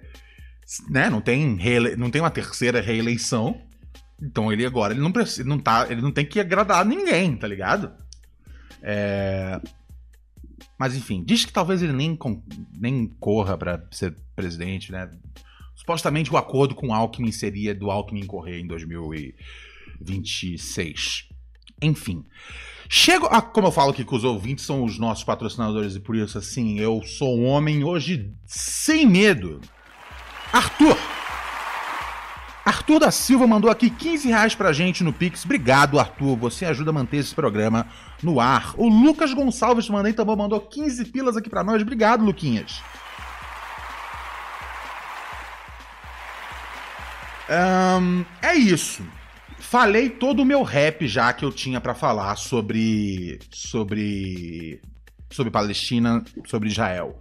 né, 0.90 1.08
não 1.08 1.20
tem 1.20 1.54
reele... 1.54 1.94
não 1.96 2.10
tem 2.10 2.20
uma 2.20 2.30
terceira 2.30 2.80
reeleição. 2.80 3.60
Então 4.22 4.52
ele 4.52 4.64
agora 4.64 4.94
ele 4.94 5.00
não 5.00 5.10
precisa, 5.10 5.48
não 5.48 5.58
tá, 5.58 5.88
ele 5.90 6.00
não 6.00 6.12
tem 6.12 6.24
que 6.24 6.38
agradar 6.38 6.86
ninguém, 6.86 7.36
tá 7.36 7.48
ligado? 7.48 7.90
É... 8.80 9.60
Mas 10.78 10.96
enfim, 10.96 11.24
diz 11.24 11.44
que 11.44 11.52
talvez 11.52 11.82
ele 11.82 11.92
nem, 11.92 12.16
nem 12.72 13.08
corra 13.18 13.58
para 13.58 13.84
ser 13.90 14.16
presidente, 14.36 14.92
né? 14.92 15.10
Supostamente 15.74 16.32
o 16.32 16.36
acordo 16.36 16.72
com 16.74 16.88
o 16.88 16.94
Alckmin 16.94 17.32
seria 17.32 17.74
do 17.74 17.90
Alckmin 17.90 18.26
correr 18.26 18.60
em 18.60 18.66
2026. 18.66 21.28
Enfim. 21.82 22.24
Chego. 22.88 23.26
Ah, 23.30 23.42
como 23.42 23.66
eu 23.66 23.72
falo 23.72 23.92
que 23.92 24.06
os 24.08 24.22
ouvintes 24.22 24.64
são 24.64 24.84
os 24.84 24.96
nossos 24.98 25.24
patrocinadores 25.24 25.96
e 25.96 26.00
por 26.00 26.14
isso, 26.14 26.38
assim, 26.38 26.78
eu 26.78 27.02
sou 27.02 27.36
um 27.36 27.46
homem 27.46 27.82
hoje 27.82 28.32
sem 28.46 29.04
medo. 29.06 29.60
Arthur! 30.52 30.96
Arthur 32.64 33.00
da 33.00 33.10
Silva 33.10 33.46
mandou 33.46 33.70
aqui 33.70 33.90
15 33.90 34.28
reais 34.28 34.54
pra 34.54 34.72
gente 34.72 35.02
no 35.02 35.12
Pix. 35.12 35.44
Obrigado, 35.44 35.98
Arthur. 35.98 36.36
Você 36.36 36.64
ajuda 36.64 36.90
a 36.90 36.92
manter 36.92 37.18
esse 37.18 37.34
programa 37.34 37.86
no 38.22 38.40
ar. 38.40 38.74
O 38.76 38.88
Lucas 38.88 39.32
Gonçalves 39.34 39.88
mandei 39.88 40.12
também 40.12 40.36
mandou 40.36 40.60
15 40.60 41.06
pilas 41.06 41.36
aqui 41.36 41.50
pra 41.50 41.64
nós. 41.64 41.82
Obrigado, 41.82 42.24
Luquinhas. 42.24 42.80
Um, 47.50 48.24
é 48.40 48.54
isso 48.54 49.02
falei 49.72 50.10
todo 50.10 50.40
o 50.40 50.44
meu 50.44 50.62
rap 50.62 51.08
já 51.08 51.32
que 51.32 51.42
eu 51.42 51.50
tinha 51.50 51.80
para 51.80 51.94
falar 51.94 52.36
sobre 52.36 53.38
sobre 53.50 54.82
sobre 55.30 55.50
Palestina, 55.50 56.22
sobre 56.46 56.68
Israel. 56.68 57.18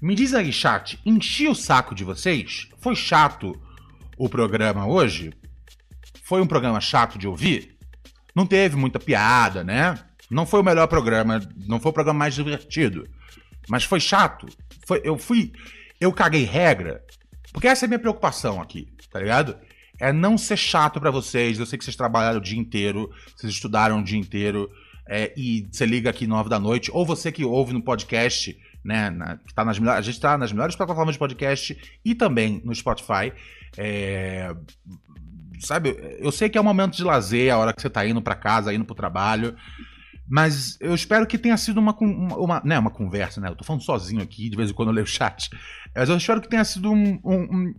Me 0.00 0.14
diz 0.14 0.32
aí, 0.32 0.50
chat, 0.50 0.98
enchi 1.04 1.46
o 1.46 1.54
saco 1.54 1.94
de 1.94 2.02
vocês? 2.02 2.68
Foi 2.78 2.96
chato 2.96 3.54
o 4.24 4.28
programa 4.28 4.86
hoje? 4.86 5.32
Foi 6.22 6.40
um 6.40 6.46
programa 6.46 6.80
chato 6.80 7.18
de 7.18 7.26
ouvir? 7.26 7.76
Não 8.34 8.46
teve 8.46 8.76
muita 8.76 8.98
piada, 8.98 9.64
né? 9.64 9.98
Não 10.30 10.46
foi 10.46 10.60
o 10.60 10.64
melhor 10.64 10.86
programa, 10.86 11.40
não 11.66 11.80
foi 11.80 11.90
o 11.90 11.94
programa 11.94 12.18
mais 12.18 12.34
divertido. 12.34 13.08
Mas 13.68 13.84
foi 13.84 13.98
chato. 13.98 14.46
Foi, 14.86 15.00
eu 15.02 15.18
fui. 15.18 15.52
Eu 16.00 16.12
caguei 16.12 16.44
regra. 16.44 17.02
Porque 17.52 17.66
essa 17.66 17.84
é 17.84 17.86
a 17.86 17.88
minha 17.88 17.98
preocupação 17.98 18.60
aqui, 18.60 18.88
tá 19.10 19.18
ligado? 19.18 19.56
é 20.00 20.12
não 20.12 20.38
ser 20.38 20.56
chato 20.56 20.98
para 20.98 21.10
vocês. 21.10 21.58
Eu 21.58 21.66
sei 21.66 21.78
que 21.78 21.84
vocês 21.84 21.96
trabalharam 21.96 22.38
o 22.38 22.42
dia 22.42 22.58
inteiro, 22.58 23.10
vocês 23.36 23.52
estudaram 23.52 24.00
o 24.00 24.04
dia 24.04 24.18
inteiro, 24.18 24.70
é, 25.06 25.32
e 25.36 25.68
você 25.70 25.84
liga 25.84 26.08
aqui 26.08 26.26
nove 26.26 26.48
da 26.48 26.58
noite, 26.58 26.90
ou 26.92 27.04
você 27.04 27.30
que 27.30 27.44
ouve 27.44 27.72
no 27.72 27.82
podcast, 27.82 28.56
né? 28.84 29.10
Na, 29.10 29.38
tá 29.54 29.64
nas 29.64 29.80
a 29.80 30.00
gente 30.00 30.14
está 30.14 30.36
nas 30.36 30.52
melhores 30.52 30.76
plataformas 30.76 31.14
de 31.14 31.18
podcast 31.18 31.98
e 32.04 32.14
também 32.14 32.60
no 32.64 32.74
Spotify. 32.74 33.32
É, 33.76 34.54
sabe, 35.60 35.96
eu 36.18 36.32
sei 36.32 36.48
que 36.48 36.58
é 36.58 36.60
um 36.60 36.64
momento 36.64 36.96
de 36.96 37.04
lazer, 37.04 37.52
a 37.52 37.58
hora 37.58 37.72
que 37.72 37.80
você 37.80 37.90
tá 37.90 38.06
indo 38.06 38.22
para 38.22 38.34
casa, 38.34 38.72
indo 38.72 38.84
pro 38.84 38.94
trabalho. 38.94 39.56
Mas 40.28 40.78
eu 40.80 40.94
espero 40.94 41.26
que 41.26 41.36
tenha 41.36 41.56
sido 41.56 41.78
uma, 41.78 41.92
uma, 41.98 42.36
uma, 42.36 42.62
né, 42.64 42.78
uma 42.78 42.90
conversa, 42.90 43.40
né? 43.40 43.48
Eu 43.48 43.56
tô 43.56 43.64
falando 43.64 43.82
sozinho 43.82 44.22
aqui, 44.22 44.48
de 44.48 44.56
vez 44.56 44.70
em 44.70 44.72
quando 44.72 44.90
eu 44.90 44.94
leio 44.94 45.04
o 45.04 45.08
chat. 45.08 45.50
Mas 45.94 46.08
eu 46.08 46.16
espero 46.16 46.40
que 46.40 46.48
tenha 46.48 46.64
sido 46.64 46.92
um, 46.92 47.20
um, 47.24 47.74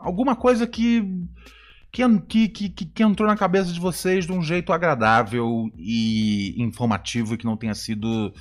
alguma 0.00 0.34
coisa 0.34 0.66
que 0.66 1.04
que, 1.92 2.48
que, 2.48 2.68
que, 2.68 2.84
que, 2.86 3.02
entrou 3.02 3.26
na 3.26 3.36
cabeça 3.36 3.72
de 3.72 3.80
vocês 3.80 4.26
de 4.26 4.32
um 4.32 4.42
jeito 4.42 4.72
agradável 4.72 5.70
e 5.78 6.54
informativo 6.58 7.34
e 7.34 7.38
que 7.38 7.46
não 7.46 7.56
tenha 7.56 7.74
sido. 7.74 8.34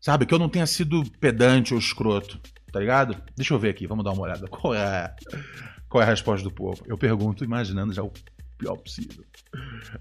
Sabe, 0.00 0.26
que 0.26 0.34
eu 0.34 0.38
não 0.38 0.48
tenha 0.48 0.66
sido 0.66 1.02
pedante 1.20 1.74
ou 1.74 1.80
escroto, 1.80 2.40
tá 2.72 2.78
ligado? 2.78 3.20
Deixa 3.36 3.52
eu 3.52 3.58
ver 3.58 3.70
aqui, 3.70 3.86
vamos 3.86 4.04
dar 4.04 4.12
uma 4.12 4.22
olhada. 4.22 4.46
Qual 4.48 4.74
é, 4.74 5.14
qual 5.88 6.02
é 6.02 6.06
a 6.06 6.08
resposta 6.08 6.44
do 6.44 6.54
povo? 6.54 6.82
Eu 6.86 6.96
pergunto, 6.96 7.44
imaginando 7.44 7.92
já 7.92 8.02
o 8.02 8.12
pior 8.56 8.76
possível. 8.76 9.24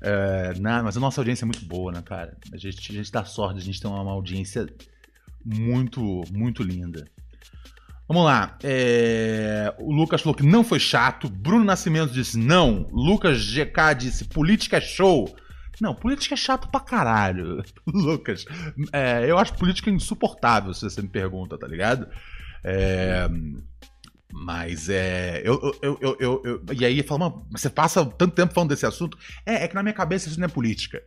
É, 0.02 0.54
não, 0.60 0.84
mas 0.84 0.98
a 0.98 1.00
nossa 1.00 1.22
audiência 1.22 1.46
é 1.46 1.48
muito 1.48 1.66
boa, 1.66 1.92
né, 1.92 2.02
cara? 2.02 2.38
A 2.54 2.58
gente, 2.58 2.92
a 2.92 2.96
gente 2.96 3.12
dá 3.12 3.26
sorte, 3.26 3.60
a 3.60 3.64
gente 3.64 3.82
tem 3.82 3.90
uma 3.90 4.12
audiência 4.12 4.68
muito, 5.44 6.24
muito 6.32 6.64
linda. 6.64 7.06
Vamos 8.08 8.24
lá. 8.24 8.58
É... 8.64 9.74
O 9.80 9.92
Lucas 9.92 10.22
falou 10.22 10.36
que 10.36 10.46
não 10.46 10.64
foi 10.64 10.80
chato. 10.80 11.30
Bruno 11.30 11.66
Nascimento 11.66 12.14
disse 12.14 12.38
não. 12.38 12.88
Lucas 12.92 13.46
GK 13.46 13.94
disse 13.98 14.26
política 14.26 14.78
é 14.78 14.82
show. 14.82 15.36
Não, 15.82 15.94
política 15.94 16.34
é 16.34 16.38
chato 16.38 16.70
pra 16.70 16.80
caralho. 16.80 17.64
Lucas, 17.86 18.46
é, 18.92 19.26
eu 19.30 19.38
acho 19.38 19.54
política 19.54 19.90
insuportável, 19.90 20.74
se 20.74 20.82
você 20.82 21.02
me 21.02 21.08
pergunta, 21.08 21.58
tá 21.58 21.68
ligado? 21.68 22.08
É, 22.64 23.30
mas 24.32 24.90
é. 24.90 25.42
Eu, 25.44 25.78
eu, 25.82 25.98
eu, 26.02 26.18
eu, 26.20 26.42
eu 26.44 26.62
e 26.74 26.86
aí 26.86 27.02
fala, 27.04 27.34
você 27.52 27.70
passa 27.70 28.06
tanto 28.06 28.36
tempo 28.36 28.54
falando 28.54 28.70
desse 28.70 28.86
assunto. 28.86 29.18
É, 29.46 29.64
é 29.64 29.68
que 29.68 29.76
na 29.76 29.84
minha 29.84 29.94
cabeça 29.94 30.28
isso 30.28 30.40
não 30.40 30.46
é 30.46 30.50
política. 30.50 31.02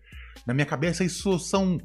Na 0.46 0.54
minha 0.54 0.66
cabeça 0.66 1.04
isso 1.04 1.38
são 1.38 1.80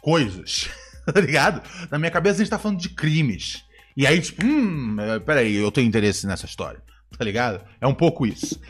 coisas, 0.00 0.68
tá 1.12 1.20
ligado? 1.20 1.62
Na 1.90 1.98
minha 1.98 2.10
cabeça 2.10 2.36
a 2.36 2.38
gente 2.38 2.50
tá 2.50 2.58
falando 2.58 2.80
de 2.80 2.90
crimes. 2.90 3.64
E 3.96 4.06
aí, 4.06 4.20
tipo, 4.20 4.46
hum, 4.46 4.96
peraí, 5.24 5.56
eu 5.56 5.72
tenho 5.72 5.88
interesse 5.88 6.26
nessa 6.26 6.46
história. 6.46 6.80
Tá 7.16 7.24
ligado? 7.24 7.64
É 7.80 7.86
um 7.86 7.94
pouco 7.94 8.26
isso. 8.26 8.60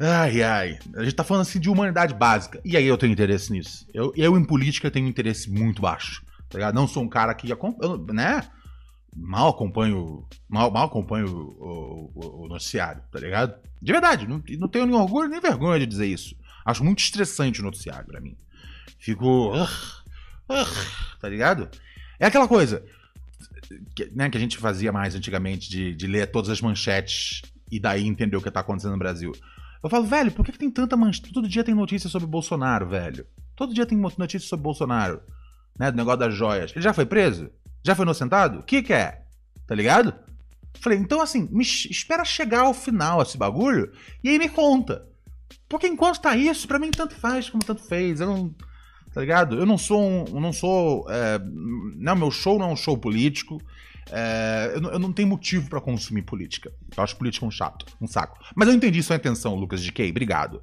Ai, 0.00 0.42
ai. 0.42 0.78
A 0.96 1.02
gente 1.02 1.14
tá 1.14 1.24
falando 1.24 1.42
assim 1.42 1.58
de 1.58 1.68
humanidade 1.68 2.14
básica. 2.14 2.60
E 2.64 2.76
aí 2.76 2.86
eu 2.86 2.96
tenho 2.96 3.12
interesse 3.12 3.52
nisso. 3.52 3.86
Eu, 3.92 4.12
eu 4.16 4.38
em 4.38 4.44
política 4.44 4.90
tenho 4.90 5.08
interesse 5.08 5.50
muito 5.50 5.82
baixo. 5.82 6.24
Tá 6.48 6.58
ligado? 6.58 6.74
Não 6.74 6.86
sou 6.86 7.02
um 7.02 7.08
cara 7.08 7.34
que, 7.34 7.48
né? 8.12 8.48
Mal 9.14 9.48
acompanho. 9.48 10.24
Mal, 10.48 10.70
mal 10.70 10.86
acompanho 10.86 11.28
o, 11.28 12.12
o, 12.14 12.44
o, 12.44 12.48
noticiário, 12.48 13.02
tá 13.10 13.18
ligado? 13.18 13.54
De 13.82 13.92
verdade, 13.92 14.26
não, 14.26 14.42
não 14.58 14.68
tenho 14.68 14.86
nem 14.86 14.94
orgulho 14.94 15.28
nem 15.28 15.40
vergonha 15.40 15.80
de 15.80 15.86
dizer 15.86 16.06
isso. 16.06 16.36
Acho 16.64 16.84
muito 16.84 17.00
estressante 17.00 17.60
o 17.60 17.64
noticiário 17.64 18.06
para 18.06 18.20
mim. 18.20 18.36
Fico. 18.98 19.52
Tá 21.20 21.28
ligado? 21.28 21.68
É 22.18 22.26
aquela 22.26 22.48
coisa 22.48 22.82
que, 23.94 24.10
né, 24.14 24.30
que 24.30 24.36
a 24.38 24.40
gente 24.40 24.56
fazia 24.56 24.90
mais 24.90 25.14
antigamente 25.14 25.68
de, 25.68 25.94
de 25.94 26.06
ler 26.06 26.30
todas 26.30 26.48
as 26.48 26.60
manchetes 26.60 27.42
e 27.70 27.78
daí 27.78 28.06
entender 28.06 28.36
o 28.36 28.40
que 28.40 28.50
tá 28.50 28.60
acontecendo 28.60 28.92
no 28.92 28.98
Brasil. 28.98 29.32
Eu 29.82 29.88
falo, 29.88 30.04
velho, 30.04 30.32
por 30.32 30.44
que, 30.44 30.52
que 30.52 30.58
tem 30.58 30.70
tanta 30.70 30.96
manchete? 30.96 31.32
Todo 31.32 31.48
dia 31.48 31.64
tem 31.64 31.74
notícia 31.74 32.08
sobre 32.08 32.26
Bolsonaro, 32.26 32.88
velho. 32.88 33.26
Todo 33.54 33.74
dia 33.74 33.86
tem 33.86 33.98
notícia 33.98 34.48
sobre 34.48 34.64
Bolsonaro. 34.64 35.20
Né, 35.78 35.90
do 35.92 35.96
negócio 35.96 36.18
das 36.18 36.34
joias. 36.34 36.72
Ele 36.72 36.82
já 36.82 36.92
foi 36.92 37.06
preso? 37.06 37.50
Já 37.84 37.94
foi 37.94 38.04
inocentado? 38.04 38.58
O 38.58 38.62
que 38.64 38.82
que 38.82 38.92
é? 38.92 39.22
Tá 39.66 39.74
ligado? 39.74 40.12
Falei, 40.80 40.98
então 40.98 41.20
assim, 41.20 41.48
me 41.50 41.62
espera 41.62 42.24
chegar 42.24 42.62
ao 42.62 42.74
final 42.74 43.22
esse 43.22 43.36
bagulho 43.36 43.92
e 44.22 44.28
aí 44.28 44.38
me 44.38 44.48
conta. 44.48 45.06
Porque 45.68 45.86
enquanto 45.86 46.20
tá 46.20 46.36
isso, 46.36 46.66
pra 46.66 46.78
mim 46.78 46.90
tanto 46.90 47.14
faz 47.14 47.48
como 47.48 47.64
tanto 47.64 47.82
fez. 47.82 48.20
Eu 48.20 48.26
não. 48.26 48.54
Tá 49.12 49.20
ligado? 49.20 49.56
Eu 49.58 49.66
não 49.66 49.78
sou 49.78 50.02
um. 50.02 50.40
Não 50.40 50.52
sou. 50.52 51.06
É, 51.10 51.38
não, 51.96 52.16
meu 52.16 52.30
show 52.30 52.58
não 52.58 52.70
é 52.70 52.72
um 52.72 52.76
show 52.76 52.96
político. 52.96 53.60
É, 54.10 54.72
eu, 54.74 54.80
não, 54.80 54.90
eu, 54.90 54.98
não 54.98 55.12
tenho 55.12 55.28
motivo 55.28 55.68
para 55.68 55.80
consumir 55.80 56.22
política. 56.22 56.72
Eu 56.96 57.02
acho 57.02 57.16
política 57.16 57.44
um 57.44 57.50
chato, 57.50 57.86
um 58.00 58.06
saco. 58.06 58.38
Mas 58.54 58.68
eu 58.68 58.74
entendi 58.74 59.02
sua 59.02 59.16
intenção, 59.16 59.54
Lucas 59.54 59.82
de 59.82 59.92
Kay. 59.92 60.10
Obrigado. 60.10 60.62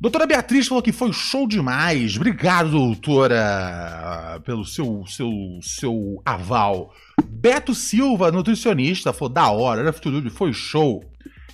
Doutora 0.00 0.26
Beatriz 0.26 0.68
falou 0.68 0.80
que 0.80 0.92
foi 0.92 1.12
show 1.12 1.46
demais. 1.48 2.16
Obrigado, 2.16 2.70
doutora, 2.70 4.40
pelo 4.44 4.64
seu, 4.64 5.04
seu, 5.08 5.32
seu 5.60 6.22
aval. 6.24 6.94
Beto 7.24 7.74
Silva, 7.74 8.30
nutricionista, 8.30 9.12
falou 9.12 9.28
da 9.28 9.50
hora, 9.50 9.80
era 9.80 9.92
tudo, 9.92 10.30
foi 10.30 10.52
show. 10.52 11.02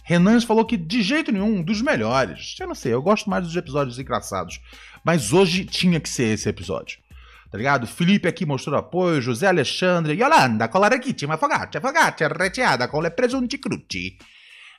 Renan 0.02 0.38
falou 0.42 0.66
que 0.66 0.76
de 0.76 1.02
jeito 1.02 1.32
nenhum, 1.32 1.62
dos 1.62 1.80
melhores. 1.80 2.54
Eu 2.60 2.66
não 2.68 2.74
sei, 2.74 2.92
eu 2.92 3.00
gosto 3.00 3.30
mais 3.30 3.44
dos 3.44 3.56
episódios 3.56 3.98
engraçados. 3.98 4.60
Mas 5.02 5.32
hoje 5.32 5.64
tinha 5.64 5.98
que 5.98 6.08
ser 6.08 6.34
esse 6.34 6.46
episódio. 6.46 6.98
Tá 7.54 7.58
ligado? 7.58 7.86
Felipe 7.86 8.26
aqui 8.26 8.44
mostrou 8.44 8.76
apoio, 8.76 9.22
José 9.22 9.46
Alexandre, 9.46 10.20
Yolanda, 10.20 10.66
colarequitima, 10.66 11.36
fogaccia, 11.36 11.80
fogaccia, 11.80 12.26
reteada 12.26 12.88
com 12.88 13.00
presunti 13.08 13.58
cruci. 13.58 14.18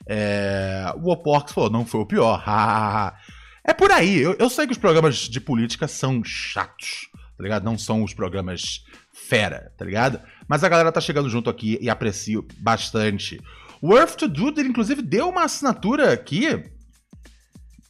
É, 0.06 0.92
o 1.02 1.10
Opox 1.10 1.52
falou, 1.52 1.70
não 1.70 1.86
foi 1.86 2.02
o 2.02 2.06
pior. 2.06 2.44
é 3.64 3.72
por 3.72 3.90
aí. 3.90 4.18
Eu, 4.18 4.36
eu 4.38 4.50
sei 4.50 4.66
que 4.66 4.72
os 4.72 4.78
programas 4.78 5.16
de 5.20 5.40
política 5.40 5.88
são 5.88 6.22
chatos, 6.22 7.08
tá 7.38 7.42
ligado? 7.42 7.64
Não 7.64 7.78
são 7.78 8.04
os 8.04 8.12
programas 8.12 8.84
fera, 9.10 9.72
tá 9.78 9.82
ligado? 9.82 10.20
Mas 10.46 10.62
a 10.62 10.68
galera 10.68 10.92
tá 10.92 11.00
chegando 11.00 11.30
junto 11.30 11.48
aqui 11.48 11.78
e 11.80 11.88
aprecio 11.88 12.46
bastante. 12.58 13.40
O 13.80 13.96
Earth 13.96 14.16
to 14.16 14.28
Do, 14.28 14.48
ele 14.48 14.68
inclusive 14.68 15.00
deu 15.00 15.30
uma 15.30 15.44
assinatura 15.44 16.12
aqui. 16.12 16.62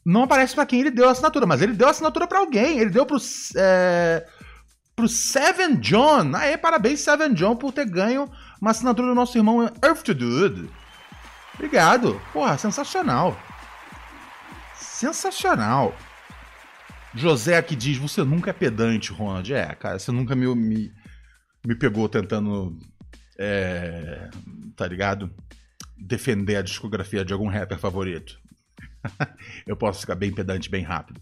Não 0.05 0.23
aparece 0.23 0.55
para 0.55 0.65
quem 0.65 0.79
ele 0.83 0.93
deu 0.93 1.09
a 1.09 1.11
assinatura, 1.11 1.45
mas 1.45 1.61
ele 1.61 1.73
deu 1.73 1.89
a 1.89 1.91
assinatura 1.91 2.29
para 2.29 2.39
alguém. 2.39 2.79
Ele 2.79 2.91
deu 2.91 3.05
pro, 3.05 3.17
é, 3.57 4.25
pro 4.97 5.07
Seven 5.09 5.77
John. 5.77 6.35
Aê, 6.35 6.57
parabéns, 6.57 7.01
Seven 7.01 7.35
John, 7.35 7.55
por 7.55 7.73
ter 7.73 7.85
ganho 7.87 8.29
uma 8.61 8.71
assinatura 8.71 9.09
do 9.09 9.15
nosso 9.15 9.39
irmão 9.39 9.63
Earth 9.85 10.03
to 10.03 10.15
Dude. 10.15 10.69
Obrigado. 11.55 12.21
Porra, 12.33 12.59
sensacional. 12.59 13.39
Sensacional. 14.75 15.95
José 17.15 17.57
aqui 17.57 17.77
diz: 17.77 17.99
Você 17.99 18.25
nunca 18.25 18.51
é 18.51 18.53
pedante, 18.53 19.13
Ronald. 19.13 19.53
É, 19.53 19.75
cara, 19.75 19.99
você 19.99 20.11
nunca 20.11 20.35
me, 20.35 20.53
me, 20.55 20.93
me 21.65 21.75
pegou 21.77 22.09
tentando. 22.09 22.77
É, 23.39 24.31
tá 24.75 24.87
ligado? 24.87 25.31
defender 25.97 26.57
a 26.57 26.63
discografia 26.63 27.25
de 27.25 27.33
algum 27.33 27.49
rapper 27.49 27.79
favorito. 27.79 28.39
eu 29.67 29.77
posso 29.77 30.01
ficar 30.01 30.15
bem 30.15 30.33
pedante 30.33 30.71
bem 30.71 30.85
rápido. 30.85 31.21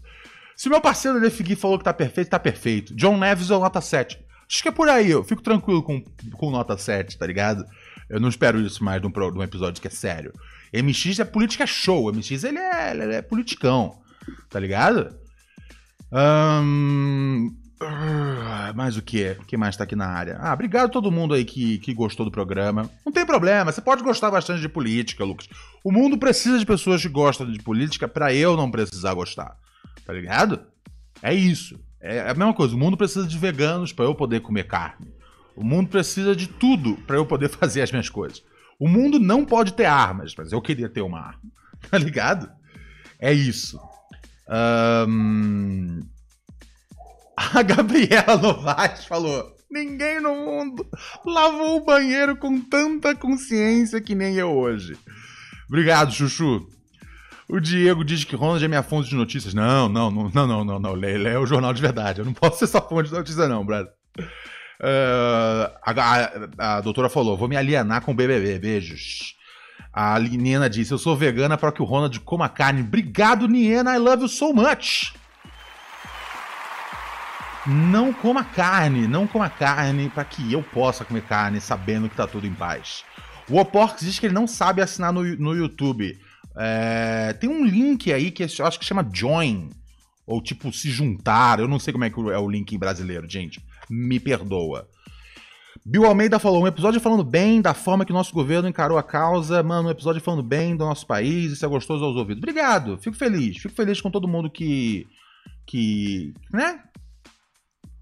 Se 0.55 0.69
meu 0.69 0.79
parceiro 0.79 1.19
Lefigui 1.19 1.55
falou 1.55 1.77
que 1.77 1.83
tá 1.83 1.93
perfeito, 1.93 2.29
tá 2.29 2.39
perfeito. 2.39 2.95
John 2.95 3.17
Neves 3.17 3.49
é 3.49 3.53
nota 3.53 3.81
7. 3.81 4.17
Acho 4.49 4.61
que 4.61 4.69
é 4.69 4.71
por 4.71 4.87
aí, 4.87 5.09
eu 5.09 5.23
fico 5.23 5.41
tranquilo 5.41 5.81
com, 5.81 6.01
com 6.33 6.51
nota 6.51 6.77
7, 6.77 7.17
tá 7.17 7.25
ligado? 7.25 7.65
Eu 8.09 8.19
não 8.19 8.29
espero 8.29 8.61
isso 8.61 8.83
mais 8.83 9.01
de 9.01 9.07
um, 9.07 9.11
de 9.11 9.37
um 9.39 9.43
episódio 9.43 9.81
que 9.81 9.87
é 9.87 9.91
sério. 9.91 10.31
MX 10.73 11.19
é 11.19 11.25
política 11.25 11.65
show, 11.65 12.13
MX 12.13 12.43
ele 12.43 12.59
é, 12.59 12.91
ele 12.91 13.15
é 13.15 13.21
politicão, 13.21 13.97
tá 14.49 14.59
ligado? 14.59 15.15
Ah, 16.11 16.61
mais 18.75 18.95
o 18.95 19.01
que? 19.01 19.31
O 19.39 19.45
que 19.45 19.57
mais 19.57 19.75
tá 19.75 19.83
aqui 19.83 19.95
na 19.95 20.07
área? 20.07 20.37
Ah, 20.39 20.53
obrigado 20.53 20.85
a 20.85 20.89
todo 20.89 21.11
mundo 21.11 21.33
aí 21.33 21.43
que, 21.43 21.79
que 21.79 21.93
gostou 21.93 22.25
do 22.25 22.31
programa. 22.31 22.89
Não 23.05 23.11
tem 23.11 23.25
problema, 23.25 23.71
você 23.71 23.81
pode 23.81 24.03
gostar 24.03 24.29
bastante 24.29 24.61
de 24.61 24.69
política, 24.69 25.23
Lucas. 25.23 25.49
O 25.83 25.91
mundo 25.91 26.17
precisa 26.17 26.59
de 26.59 26.65
pessoas 26.65 27.01
que 27.01 27.09
gostam 27.09 27.51
de 27.51 27.59
política 27.59 28.07
para 28.07 28.33
eu 28.33 28.55
não 28.55 28.69
precisar 28.69 29.13
gostar. 29.13 29.57
Tá 30.05 30.13
ligado? 30.13 30.61
É 31.21 31.33
isso. 31.33 31.79
É 31.99 32.21
a 32.21 32.33
mesma 32.33 32.53
coisa. 32.53 32.75
O 32.75 32.77
mundo 32.77 32.95
precisa 32.95 33.27
de 33.27 33.37
veganos 33.37 33.91
para 33.91 34.05
eu 34.05 34.13
poder 34.13 34.41
comer 34.41 34.67
carne. 34.67 35.13
O 35.55 35.63
mundo 35.63 35.89
precisa 35.89 36.35
de 36.35 36.47
tudo 36.47 36.95
para 37.07 37.15
eu 37.15 37.25
poder 37.25 37.49
fazer 37.49 37.81
as 37.81 37.91
minhas 37.91 38.09
coisas. 38.09 38.43
O 38.79 38.87
mundo 38.87 39.19
não 39.19 39.45
pode 39.45 39.73
ter 39.73 39.85
armas, 39.85 40.33
mas 40.37 40.51
eu 40.51 40.61
queria 40.61 40.89
ter 40.89 41.01
uma 41.01 41.19
arma. 41.19 41.41
Tá 41.91 41.99
ligado? 41.99 42.49
É 43.19 43.31
isso. 43.31 43.79
Um... 44.49 45.99
A 47.37 47.61
Gabriela 47.61 48.37
Novaes 48.41 49.05
falou: 49.05 49.55
Ninguém 49.69 50.21
no 50.21 50.33
mundo 50.33 50.87
lavou 51.25 51.77
o 51.77 51.85
banheiro 51.85 52.37
com 52.37 52.59
tanta 52.61 53.13
consciência 53.13 54.01
que 54.01 54.15
nem 54.15 54.35
eu 54.35 54.51
hoje. 54.51 54.97
Obrigado, 55.67 56.13
Chuchu. 56.13 56.67
O 57.47 57.59
Diego 57.59 58.03
diz 58.03 58.23
que 58.23 58.35
Ronald 58.35 58.63
é 58.63 58.67
minha 58.67 58.81
fonte 58.81 59.09
de 59.09 59.15
notícias. 59.15 59.53
Não, 59.53 59.87
não, 59.87 60.09
não, 60.09 60.29
não, 60.29 60.65
não, 60.65 60.79
não. 60.79 60.93
Lê, 60.93 61.23
é 61.23 61.37
o 61.37 61.45
jornal 61.45 61.73
de 61.73 61.81
verdade. 61.81 62.19
Eu 62.19 62.25
não 62.25 62.33
posso 62.33 62.59
ser 62.59 62.67
sua 62.67 62.81
fonte 62.81 63.09
de 63.09 63.15
notícias, 63.15 63.47
não, 63.47 63.63
brother. 63.63 63.91
Uh, 64.17 65.71
a, 65.81 65.91
a, 65.91 66.77
a, 66.77 66.81
doutora 66.81 67.07
falou: 67.07 67.37
vou 67.37 67.47
me 67.47 67.55
alienar 67.55 68.01
com 68.01 68.11
o 68.11 68.15
BBB. 68.15 68.59
Beijos. 68.59 69.35
A 69.93 70.19
Nina 70.19 70.69
disse: 70.69 70.91
Eu 70.91 70.97
sou 70.97 71.15
vegana 71.15 71.57
para 71.57 71.71
que 71.71 71.81
o 71.81 71.85
Ronald 71.85 72.19
coma 72.21 72.49
carne. 72.49 72.81
Obrigado, 72.81 73.47
Niena. 73.47 73.95
I 73.95 73.99
love 73.99 74.23
you 74.23 74.27
so 74.27 74.51
much. 74.51 75.13
Não 77.67 78.13
coma 78.13 78.43
carne, 78.43 79.07
não 79.07 79.25
coma 79.25 79.49
carne 79.49 80.09
para 80.09 80.23
que 80.23 80.53
eu 80.53 80.61
possa 80.61 81.03
comer 81.03 81.23
carne 81.23 81.59
sabendo 81.59 82.07
que 82.07 82.15
tá 82.15 82.27
tudo 82.27 82.45
em 82.45 82.53
paz. 82.53 83.03
O 83.49 83.59
Oporx 83.59 84.01
diz 84.01 84.19
que 84.19 84.27
ele 84.27 84.35
não 84.35 84.45
sabe 84.45 84.81
assinar 84.81 85.11
no, 85.11 85.23
no 85.23 85.55
YouTube. 85.55 86.19
É, 86.57 87.33
tem 87.33 87.49
um 87.49 87.65
link 87.65 88.11
aí 88.11 88.31
que 88.31 88.43
eu 88.43 88.65
acho 88.65 88.79
que 88.79 88.85
chama 88.85 89.07
Join. 89.11 89.69
Ou 90.25 90.41
tipo, 90.41 90.71
se 90.73 90.89
juntar. 90.89 91.59
Eu 91.59 91.67
não 91.67 91.79
sei 91.79 91.93
como 91.93 92.03
é 92.03 92.09
que 92.09 92.19
é 92.19 92.37
o 92.37 92.49
link 92.49 92.77
brasileiro, 92.77 93.29
gente. 93.29 93.63
Me 93.89 94.19
perdoa. 94.19 94.87
Bill 95.85 96.05
Almeida 96.05 96.39
falou: 96.39 96.63
um 96.63 96.67
episódio 96.67 96.99
falando 96.99 97.23
bem 97.23 97.61
da 97.61 97.73
forma 97.73 98.05
que 98.05 98.11
o 98.11 98.15
nosso 98.15 98.33
governo 98.33 98.67
encarou 98.67 98.97
a 98.97 99.03
causa. 99.03 99.61
Mano, 99.61 99.87
um 99.87 99.91
episódio 99.91 100.21
falando 100.21 100.41
bem 100.41 100.75
do 100.75 100.85
nosso 100.85 101.05
país. 101.05 101.51
Isso 101.51 101.65
é 101.65 101.69
gostoso 101.69 102.03
aos 102.03 102.15
ouvidos. 102.15 102.41
Obrigado. 102.41 102.97
Fico 102.97 103.15
feliz. 103.15 103.57
Fico 103.57 103.75
feliz 103.75 104.01
com 104.01 104.09
todo 104.09 104.27
mundo 104.27 104.49
que. 104.49 105.05
Que. 105.67 106.33
Né? 106.51 106.79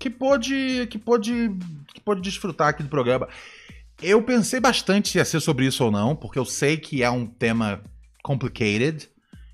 que 0.04 0.10
pôde, 0.10 0.86
que 0.90 1.00
pôde, 1.00 1.50
que 1.94 2.02
pôde 2.02 2.20
desfrutar 2.20 2.68
aqui 2.68 2.84
do 2.84 2.90
programa. 2.90 3.26
Eu 4.02 4.22
pensei 4.22 4.60
bastante 4.60 5.08
se 5.08 5.18
ia 5.18 5.24
ser 5.24 5.40
sobre 5.40 5.66
isso 5.66 5.82
ou 5.82 5.90
não, 5.90 6.14
porque 6.14 6.38
eu 6.38 6.44
sei 6.44 6.76
que 6.76 7.02
é 7.02 7.10
um 7.10 7.26
tema 7.26 7.82
complicated. 8.24 9.10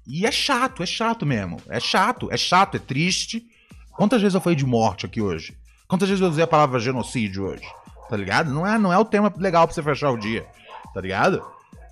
E 0.07 0.25
é 0.25 0.31
chato, 0.31 0.81
é 0.81 0.85
chato 0.85 1.25
mesmo. 1.25 1.61
É 1.67 1.79
chato, 1.79 2.31
é 2.31 2.37
chato, 2.37 2.75
é 2.77 2.79
triste. 2.79 3.45
Quantas 3.91 4.21
vezes 4.21 4.35
eu 4.35 4.41
falei 4.41 4.55
de 4.55 4.65
morte 4.65 5.05
aqui 5.05 5.19
hoje? 5.19 5.57
Quantas 5.87 6.07
vezes 6.07 6.21
eu 6.21 6.29
usei 6.29 6.43
a 6.43 6.47
palavra 6.47 6.79
genocídio 6.79 7.45
hoje? 7.45 7.67
Tá 8.09 8.15
ligado? 8.15 8.51
Não 8.51 8.65
é, 8.65 8.77
não 8.77 8.93
é 8.93 8.97
o 8.97 9.05
tema 9.05 9.33
legal 9.37 9.67
pra 9.67 9.73
você 9.73 9.83
fechar 9.83 10.11
o 10.11 10.17
dia. 10.17 10.47
Tá 10.93 11.01
ligado? 11.01 11.43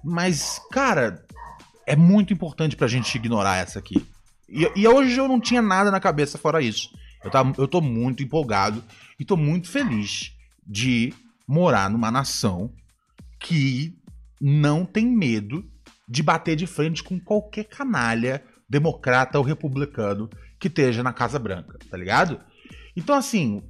Mas, 0.03 0.61
cara, 0.71 1.25
é 1.85 1.95
muito 1.95 2.31
importante 2.31 2.75
pra 2.75 2.87
gente 2.87 3.13
ignorar 3.15 3.57
essa 3.57 3.79
aqui. 3.79 4.05
E, 4.47 4.71
e 4.75 4.87
hoje 4.87 5.17
eu 5.17 5.27
não 5.27 5.39
tinha 5.39 5.61
nada 5.61 5.91
na 5.91 5.99
cabeça 5.99 6.37
fora 6.37 6.61
isso. 6.61 6.89
Eu, 7.23 7.29
tá, 7.29 7.43
eu 7.57 7.67
tô 7.67 7.81
muito 7.81 8.23
empolgado 8.23 8.83
e 9.19 9.25
tô 9.25 9.35
muito 9.35 9.69
feliz 9.69 10.31
de 10.65 11.13
morar 11.47 11.89
numa 11.89 12.11
nação 12.11 12.71
que 13.39 13.95
não 14.39 14.85
tem 14.85 15.05
medo 15.05 15.65
de 16.07 16.23
bater 16.23 16.55
de 16.55 16.65
frente 16.65 17.03
com 17.03 17.19
qualquer 17.19 17.65
canalha 17.65 18.43
democrata 18.69 19.37
ou 19.37 19.43
republicano 19.43 20.29
que 20.59 20.67
esteja 20.67 21.03
na 21.03 21.13
Casa 21.13 21.37
Branca, 21.37 21.77
tá 21.89 21.97
ligado? 21.97 22.39
Então, 22.95 23.15
assim, 23.15 23.61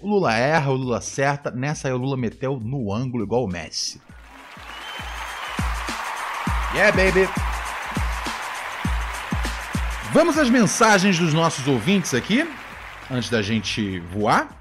o 0.00 0.08
Lula 0.08 0.34
erra, 0.34 0.70
o 0.70 0.76
Lula 0.76 0.98
acerta, 0.98 1.50
nessa 1.50 1.88
aí 1.88 1.94
o 1.94 1.98
Lula 1.98 2.16
meteu 2.16 2.58
no 2.58 2.92
ângulo 2.92 3.24
igual 3.24 3.44
o 3.44 3.48
Messi. 3.48 4.00
Yeah, 6.74 6.96
baby! 6.96 7.28
Vamos 10.12 10.38
às 10.38 10.48
mensagens 10.48 11.18
dos 11.18 11.34
nossos 11.34 11.66
ouvintes 11.66 12.14
aqui 12.14 12.48
antes 13.10 13.28
da 13.28 13.42
gente 13.42 14.00
voar. 14.00 14.58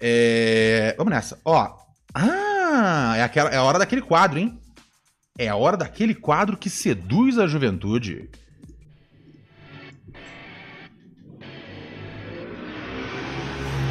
É... 0.00 0.94
Vamos 0.96 1.12
nessa. 1.12 1.40
Ó. 1.44 1.76
Ah, 2.14 3.14
é, 3.16 3.22
aquela, 3.22 3.50
é 3.50 3.56
a 3.56 3.62
hora 3.62 3.78
daquele 3.78 4.02
quadro, 4.02 4.38
hein? 4.38 4.60
É 5.36 5.48
a 5.48 5.56
hora 5.56 5.76
daquele 5.76 6.14
quadro 6.14 6.56
que 6.56 6.70
seduz 6.70 7.38
a 7.40 7.46
juventude. 7.48 8.28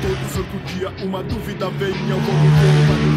Todo 0.04 0.28
santo 0.28 0.58
dia 0.66 0.90
uma 1.06 1.24
dúvida 1.24 1.70
vem. 1.70 1.94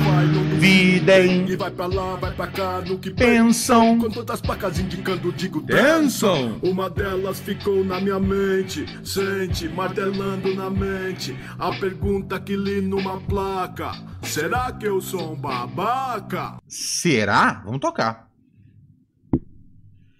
Vai 0.04 0.26
não 0.26 0.48
Duvidem. 0.50 1.50
E 1.50 1.56
vai 1.56 1.70
pra 1.70 1.86
lá, 1.86 2.14
vai 2.14 2.32
pra 2.32 2.46
cá, 2.46 2.80
no 2.80 2.96
que 2.96 3.10
Pensam. 3.10 3.98
Com 3.98 4.08
todas 4.08 4.36
as 4.36 4.40
placas 4.40 4.78
indicando, 4.78 5.32
digo 5.32 5.60
Dançam. 5.60 6.60
Uma 6.62 6.88
delas 6.88 7.40
ficou 7.40 7.84
na 7.84 8.00
minha 8.00 8.20
mente, 8.20 8.86
sente, 9.04 9.68
martelando 9.68 10.54
na 10.54 10.70
mente. 10.70 11.36
A 11.58 11.72
pergunta 11.72 12.38
que 12.38 12.56
li 12.56 12.80
numa 12.80 13.20
placa: 13.20 13.90
Será 14.22 14.70
que 14.70 14.86
eu 14.86 15.00
sou 15.00 15.32
um 15.32 15.36
babaca? 15.36 16.56
Será? 16.68 17.62
Vamos 17.64 17.80
tocar. 17.80 18.28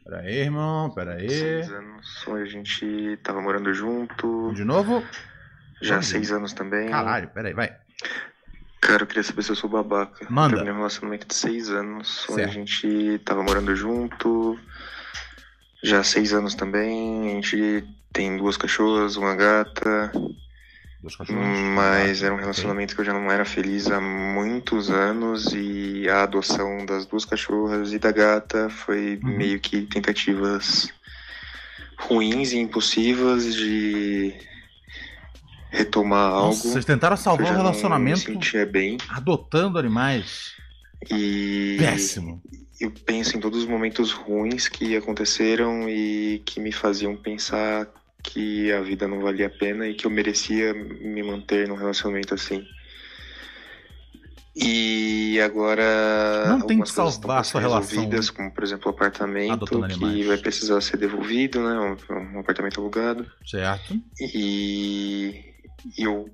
Pera 0.05 0.21
aí, 0.21 0.39
irmão. 0.39 0.91
Pera 0.91 1.15
aí. 1.15 1.31
Seis 1.31 1.71
anos, 1.71 2.25
a 2.29 2.45
gente 2.45 3.19
tava 3.23 3.41
morando 3.41 3.73
junto. 3.73 4.53
De 4.53 4.65
novo. 4.65 5.03
Já 5.83 5.95
Vamos 5.95 6.07
seis 6.07 6.33
anos 6.33 6.53
também. 6.53 6.89
Caralho, 6.89 7.29
pera 7.29 7.49
aí, 7.49 7.55
vai. 7.55 7.77
Cara, 8.81 9.03
eu 9.03 9.07
queria 9.07 9.23
saber 9.23 9.43
se 9.43 9.51
eu 9.51 9.57
sou 9.57 9.69
babaca. 9.69 10.27
Manda. 10.31 10.51
Terminei 10.57 10.73
um 10.73 10.77
relacionamento 10.77 11.27
de 11.27 11.35
seis 11.35 11.69
anos, 11.71 12.25
onde 12.31 12.43
a 12.43 12.47
gente 12.47 13.21
tava 13.25 13.43
morando 13.43 13.75
junto. 13.75 14.59
Já 15.83 16.03
seis 16.03 16.33
anos 16.33 16.55
também. 16.55 17.31
A 17.31 17.35
gente 17.35 17.85
tem 18.13 18.37
duas 18.37 18.57
cachorras, 18.57 19.17
uma 19.17 19.35
gata. 19.35 20.11
Dois 21.03 21.17
cachorros. 21.17 21.59
Mas 21.75 22.23
era 22.23 22.33
um 22.35 22.39
relacionamento 22.39 22.95
que 22.95 23.01
eu 23.01 23.05
já 23.05 23.13
não 23.13 23.31
era 23.31 23.45
feliz 23.45 23.91
há 23.91 24.01
muitos 24.01 24.89
anos. 24.91 25.53
E 25.53 26.09
a 26.09 26.23
adoção 26.23 26.87
das 26.87 27.05
duas 27.07 27.25
cachorras 27.25 27.93
e 27.93 27.99
da 27.99 28.13
gata 28.13 28.71
foi 28.71 29.19
Uhum. 29.23 29.37
meio 29.37 29.59
que 29.61 29.83
tentativas 29.83 30.89
ruins 31.99 32.53
e 32.53 32.59
impulsivas 32.59 33.55
de 33.55 34.35
retomar 35.71 36.31
algo. 36.33 36.47
Nossa, 36.49 36.69
vocês 36.69 36.85
tentaram 36.85 37.17
salvar 37.17 37.53
o 37.53 37.57
relacionamento 37.57 38.31
adotando 39.09 39.79
animais. 39.79 40.53
E 41.11 41.77
Péssimo. 41.79 42.43
eu 42.81 42.91
penso 42.91 43.37
em 43.37 43.41
todos 43.41 43.61
os 43.61 43.69
momentos 43.69 44.13
ruins 44.13 44.69
que 44.69 44.97
aconteceram 44.97 45.89
e 45.89 46.43
que 46.45 46.59
me 46.59 46.73
faziam 46.73 47.17
pensar 47.17 47.87
que 48.23 48.73
a 48.73 48.81
vida 48.81 49.07
não 49.07 49.21
valia 49.21 49.47
a 49.47 49.51
pena 49.51 49.87
e 49.87 49.95
que 49.95 50.07
eu 50.07 50.11
merecia 50.11 50.75
me 50.75 51.23
manter 51.23 51.69
num 51.69 51.77
relacionamento 51.77 52.35
assim. 52.35 52.67
E 54.59 55.39
agora 55.41 56.47
Não 56.49 56.63
tem 56.63 56.81
que 56.81 56.89
salvar 56.89 57.45
sua 57.45 57.61
relação 57.61 58.09
como 58.35 58.51
por 58.51 58.65
exemplo 58.65 58.87
o 58.87 58.91
apartamento 58.91 59.53
adotando 59.53 59.87
que 59.87 60.05
animais. 60.05 60.27
vai 60.27 60.39
precisar 60.39 60.81
ser 60.81 60.97
devolvido, 60.97 61.61
né? 61.61 61.99
Um, 62.11 62.37
um 62.37 62.41
apartamento 62.41 62.81
alugado. 62.81 63.31
Certo? 63.45 64.01
E 64.19 65.56
eu 65.99 66.29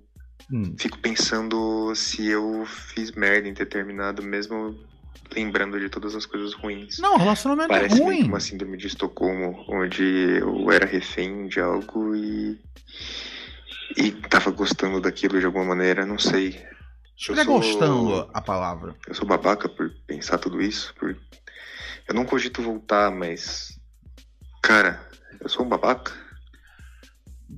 Hum. 0.52 0.74
fico 0.78 0.98
pensando 0.98 1.94
se 1.94 2.26
eu 2.26 2.64
fiz 2.66 3.12
merda 3.12 3.48
em 3.48 3.54
ter 3.54 3.66
terminado, 3.66 4.22
mesmo 4.22 4.76
lembrando 5.34 5.78
de 5.80 5.88
todas 5.88 6.14
as 6.14 6.26
coisas 6.26 6.52
ruins. 6.52 6.98
Não, 6.98 7.16
relacionamento 7.16 7.68
Parece 7.68 7.94
é 8.00 8.04
meio 8.04 8.16
que 8.16 8.20
ruim. 8.22 8.28
uma 8.28 8.40
síndrome 8.40 8.76
de 8.76 8.86
Estocolmo, 8.88 9.64
onde 9.68 10.02
eu 10.02 10.70
era 10.70 10.84
refém 10.84 11.46
de 11.48 11.60
algo 11.60 12.14
e. 12.14 12.60
e 13.96 14.10
tava 14.28 14.50
gostando 14.50 15.00
daquilo 15.00 15.38
de 15.38 15.46
alguma 15.46 15.64
maneira, 15.64 16.04
não 16.04 16.18
sei. 16.18 16.56
Eu 16.58 17.16
Estiver 17.16 17.44
sou- 17.44 17.54
gostando 17.58 18.28
a 18.34 18.40
palavra. 18.40 18.96
Eu 19.06 19.14
sou 19.14 19.26
babaca 19.26 19.68
por 19.68 19.90
pensar 20.06 20.38
tudo 20.38 20.60
isso, 20.60 20.92
por. 20.98 21.16
Eu 22.08 22.14
não 22.14 22.24
cogito 22.26 22.60
voltar, 22.62 23.10
mas. 23.10 23.78
Cara, 24.62 25.08
eu 25.40 25.48
sou 25.48 25.64
um 25.64 25.68
babaca? 25.68 26.12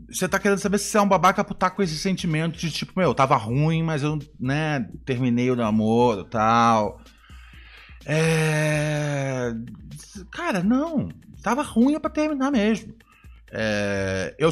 Você 0.08 0.28
tá 0.28 0.38
querendo 0.38 0.58
saber 0.58 0.78
se 0.78 0.96
é 0.96 1.00
um 1.00 1.08
babaca 1.08 1.42
por 1.44 1.54
estar 1.54 1.70
com 1.70 1.82
esse 1.82 1.98
sentimento 1.98 2.58
de 2.58 2.70
tipo, 2.70 2.92
meu, 2.98 3.14
tava 3.14 3.36
ruim, 3.36 3.82
mas 3.82 4.02
eu, 4.02 4.18
né, 4.38 4.88
terminei 5.04 5.50
o 5.50 5.56
namoro 5.56 6.24
tal. 6.24 7.00
É. 8.06 9.52
Cara, 10.30 10.62
não. 10.62 11.08
Tava 11.42 11.62
ruim 11.62 11.94
é 11.94 11.98
pra 11.98 12.10
terminar 12.10 12.50
mesmo. 12.50 12.94
É, 13.56 14.34
eu, 14.38 14.50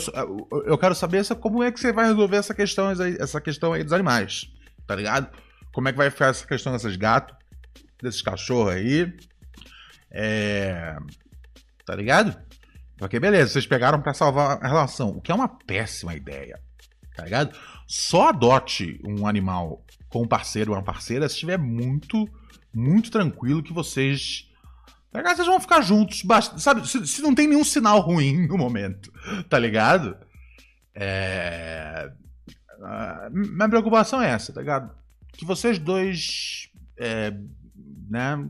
eu- 0.67 0.79
quero 0.79 0.95
saber 0.95 1.25
como 1.41 1.63
é 1.63 1.73
que 1.73 1.81
você 1.81 1.93
vai 1.93 2.07
resolver 2.07 2.37
essa 2.37 2.55
questão, 2.55 2.91
essa 2.91 3.41
questão 3.41 3.73
aí 3.73 3.83
dos 3.83 3.93
animais. 3.93 4.49
Tá 4.87 4.95
ligado? 4.95 5.29
Como 5.73 5.89
é 5.89 5.93
que 5.93 5.99
vai 5.99 6.11
ficar 6.11 6.27
essa 6.27 6.47
questão 6.47 6.73
desses 6.73 6.97
gatos, 6.97 7.37
desses 8.01 8.23
cachorros 8.23 8.75
aí. 8.75 9.13
É. 10.11 10.97
Tá 11.85 11.95
ligado? 11.97 12.37
Porque 13.03 13.19
beleza, 13.19 13.53
vocês 13.53 13.67
pegaram 13.67 14.01
pra 14.01 14.15
salvar 14.15 14.59
a 14.63 14.69
relação, 14.69 15.11
o 15.11 15.21
que 15.21 15.33
é 15.33 15.35
uma 15.35 15.49
péssima 15.49 16.15
ideia. 16.15 16.61
Tá 17.17 17.25
ligado? 17.25 17.57
Só 17.87 18.29
adote 18.29 19.01
um 19.05 19.27
animal 19.27 19.85
com 20.09 20.23
um 20.23 20.29
parceiro 20.29 20.71
ou 20.71 20.77
uma 20.77 20.85
parceira 20.85 21.29
se 21.29 21.35
estiver 21.35 21.59
muito, 21.59 22.29
muito 22.73 23.11
tranquilo 23.11 23.63
que 23.63 23.73
vocês. 23.73 24.49
Tá 25.11 25.19
ligado? 25.19 25.35
Vocês 25.35 25.49
vão 25.49 25.61
ficar 25.61 25.83
juntos, 25.83 26.23
sabe? 26.59 26.89
Se, 26.89 27.05
se 27.07 27.23
não 27.23 27.35
tem 27.35 27.49
nenhum 27.49 27.65
sinal 27.65 27.99
ruim 27.99 28.47
no 28.47 28.57
momento, 28.57 29.13
tá 29.49 29.59
ligado? 29.59 30.17
É. 30.95 32.09
minha 33.33 33.69
preocupação 33.69 34.23
é 34.23 34.31
essa, 34.31 34.53
tá 34.53 34.61
ligado? 34.61 34.95
Que 35.33 35.45
vocês 35.45 35.77
dois. 35.77 36.71
é, 36.97 37.35
né? 38.09 38.49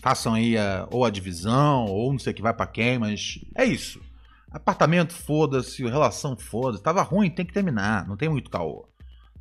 Façam 0.00 0.34
aí 0.34 0.56
a- 0.56 0.86
ou 0.90 1.04
a 1.04 1.10
divisão, 1.10 1.86
ou 1.86 2.12
não 2.12 2.18
sei 2.18 2.32
o 2.32 2.36
que 2.36 2.42
vai 2.42 2.52
pra 2.54 2.66
quem, 2.66 2.98
mas 2.98 3.38
é 3.56 3.64
isso. 3.64 4.00
Apartamento, 4.50 5.12
foda-se, 5.12 5.82
relação, 5.84 6.36
foda-se. 6.36 6.82
Tava 6.82 7.02
ruim, 7.02 7.28
tem 7.30 7.44
que 7.44 7.52
terminar, 7.52 8.06
não 8.06 8.16
tem 8.16 8.28
muito 8.28 8.50
caô. 8.50 8.88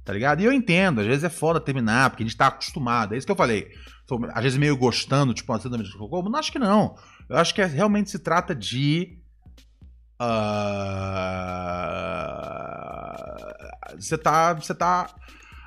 Tá 0.04 0.12
ligado? 0.12 0.42
E 0.42 0.46
eu 0.46 0.52
entendo, 0.52 1.00
às 1.02 1.08
vezes 1.08 1.24
é 1.24 1.30
foda 1.30 1.62
terminar, 1.62 2.10
porque 2.10 2.24
a 2.24 2.26
gente 2.26 2.36
tá 2.36 2.48
acostumado. 2.48 3.14
É 3.14 3.18
isso 3.18 3.26
que 3.26 3.32
eu 3.32 3.36
falei. 3.38 3.70
Tô, 4.06 4.20
às 4.34 4.44
vezes 4.44 4.58
meio 4.58 4.76
gostando, 4.76 5.34
tipo, 5.34 5.52
uma 5.52 5.60
síndrome 5.60 5.84
de 5.86 5.90
Estocolmo. 5.92 6.30
Não 6.30 6.40
acho 6.40 6.52
que 6.52 6.60
não. 6.60 6.96
Eu 7.30 7.38
acho 7.38 7.54
que 7.54 7.62
é- 7.62 7.66
realmente 7.66 8.10
se 8.10 8.20
trata 8.20 8.54
de. 8.54 9.18
ah, 12.64 13.94
Você 13.98 14.18
tá. 14.18 14.54
Você 14.54 14.74
tá 14.74 15.14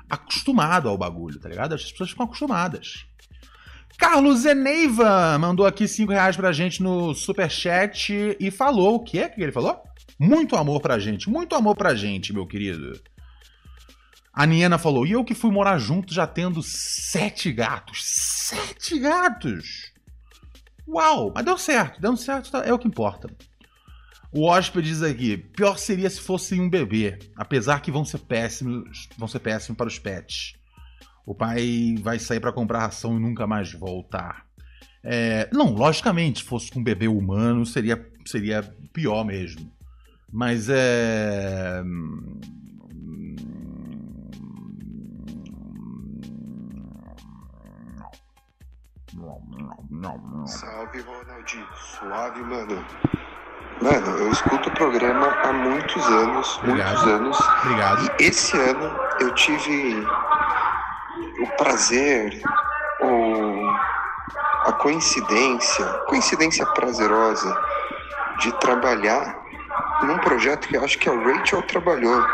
acostumado 0.09 0.87
ao 0.87 0.97
bagulho, 0.97 1.39
tá 1.39 1.49
ligado? 1.49 1.73
As 1.73 1.91
pessoas 1.91 2.11
ficam 2.11 2.25
acostumadas. 2.25 3.05
Carlos 3.97 4.41
Zeneiva 4.41 5.37
mandou 5.39 5.65
aqui 5.65 5.87
5 5.87 6.11
reais 6.11 6.35
pra 6.35 6.51
gente 6.51 6.81
no 6.83 7.13
superchat 7.15 8.37
e 8.39 8.51
falou 8.51 8.95
o 8.95 9.03
quê? 9.03 9.23
O 9.25 9.29
que 9.35 9.41
ele 9.41 9.51
falou? 9.51 9.81
Muito 10.19 10.55
amor 10.55 10.81
pra 10.81 10.99
gente, 10.99 11.29
muito 11.29 11.55
amor 11.55 11.75
pra 11.75 11.95
gente, 11.95 12.31
meu 12.33 12.45
querido. 12.45 12.99
A 14.33 14.45
Niena 14.45 14.77
falou, 14.77 15.05
e 15.05 15.11
eu 15.13 15.23
que 15.25 15.33
fui 15.33 15.51
morar 15.51 15.79
junto 15.79 16.13
já 16.13 16.27
tendo 16.27 16.61
sete 16.61 17.51
gatos. 17.51 18.01
Sete 18.03 18.99
gatos! 18.99 19.91
Uau! 20.87 21.31
Mas 21.33 21.43
deu 21.43 21.57
certo, 21.57 21.99
deu 21.99 22.15
certo, 22.15 22.51
tá- 22.51 22.63
é 22.63 22.71
o 22.71 22.77
que 22.79 22.87
importa. 22.87 23.29
O 24.31 24.45
hóspede 24.45 24.89
diz 24.89 25.01
aqui, 25.01 25.37
pior 25.37 25.77
seria 25.77 26.09
se 26.09 26.21
fosse 26.21 26.59
um 26.59 26.69
bebê, 26.69 27.17
apesar 27.35 27.81
que 27.81 27.91
vão 27.91 28.05
ser 28.05 28.19
péssimos, 28.19 29.09
vão 29.17 29.27
ser 29.27 29.39
péssimos 29.39 29.75
para 29.77 29.87
os 29.87 29.97
pets. 29.97 30.53
O 31.27 31.35
pai 31.35 31.95
vai 32.01 32.17
sair 32.19 32.39
para 32.39 32.53
comprar 32.53 32.79
ração 32.79 33.17
e 33.17 33.19
nunca 33.19 33.45
mais 33.45 33.73
voltar. 33.73 34.45
É, 35.03 35.49
não, 35.51 35.73
logicamente, 35.73 36.39
se 36.39 36.45
fosse 36.45 36.71
com 36.71 36.79
um 36.79 36.83
bebê 36.83 37.09
humano, 37.09 37.65
seria, 37.65 38.09
seria 38.25 38.63
pior 38.93 39.25
mesmo. 39.25 39.69
Mas 40.31 40.69
é. 40.69 41.83
Salve, 50.45 51.01
Ronaldinho. 51.01 51.67
Suave, 51.75 52.41
mano. 52.41 52.85
Mano, 53.81 54.07
eu 54.17 54.31
escuto 54.31 54.69
o 54.69 54.73
programa 54.73 55.27
há 55.27 55.51
muitos 55.51 56.03
anos, 56.07 56.57
Obrigado. 56.59 56.87
muitos 56.87 57.07
anos. 57.07 57.39
Obrigado. 57.63 58.21
E 58.21 58.23
esse 58.23 58.57
ano 58.57 58.97
eu 59.19 59.33
tive 59.35 60.05
o 61.39 61.47
prazer, 61.57 62.41
ou 62.99 63.69
a 64.65 64.71
coincidência, 64.73 65.85
coincidência 66.07 66.65
prazerosa 66.65 67.57
de 68.39 68.51
trabalhar 68.59 69.37
num 70.03 70.17
projeto 70.19 70.67
que 70.67 70.75
eu 70.75 70.83
acho 70.83 70.97
que 70.97 71.09
a 71.09 71.13
Rachel 71.13 71.61
trabalhou. 71.63 72.25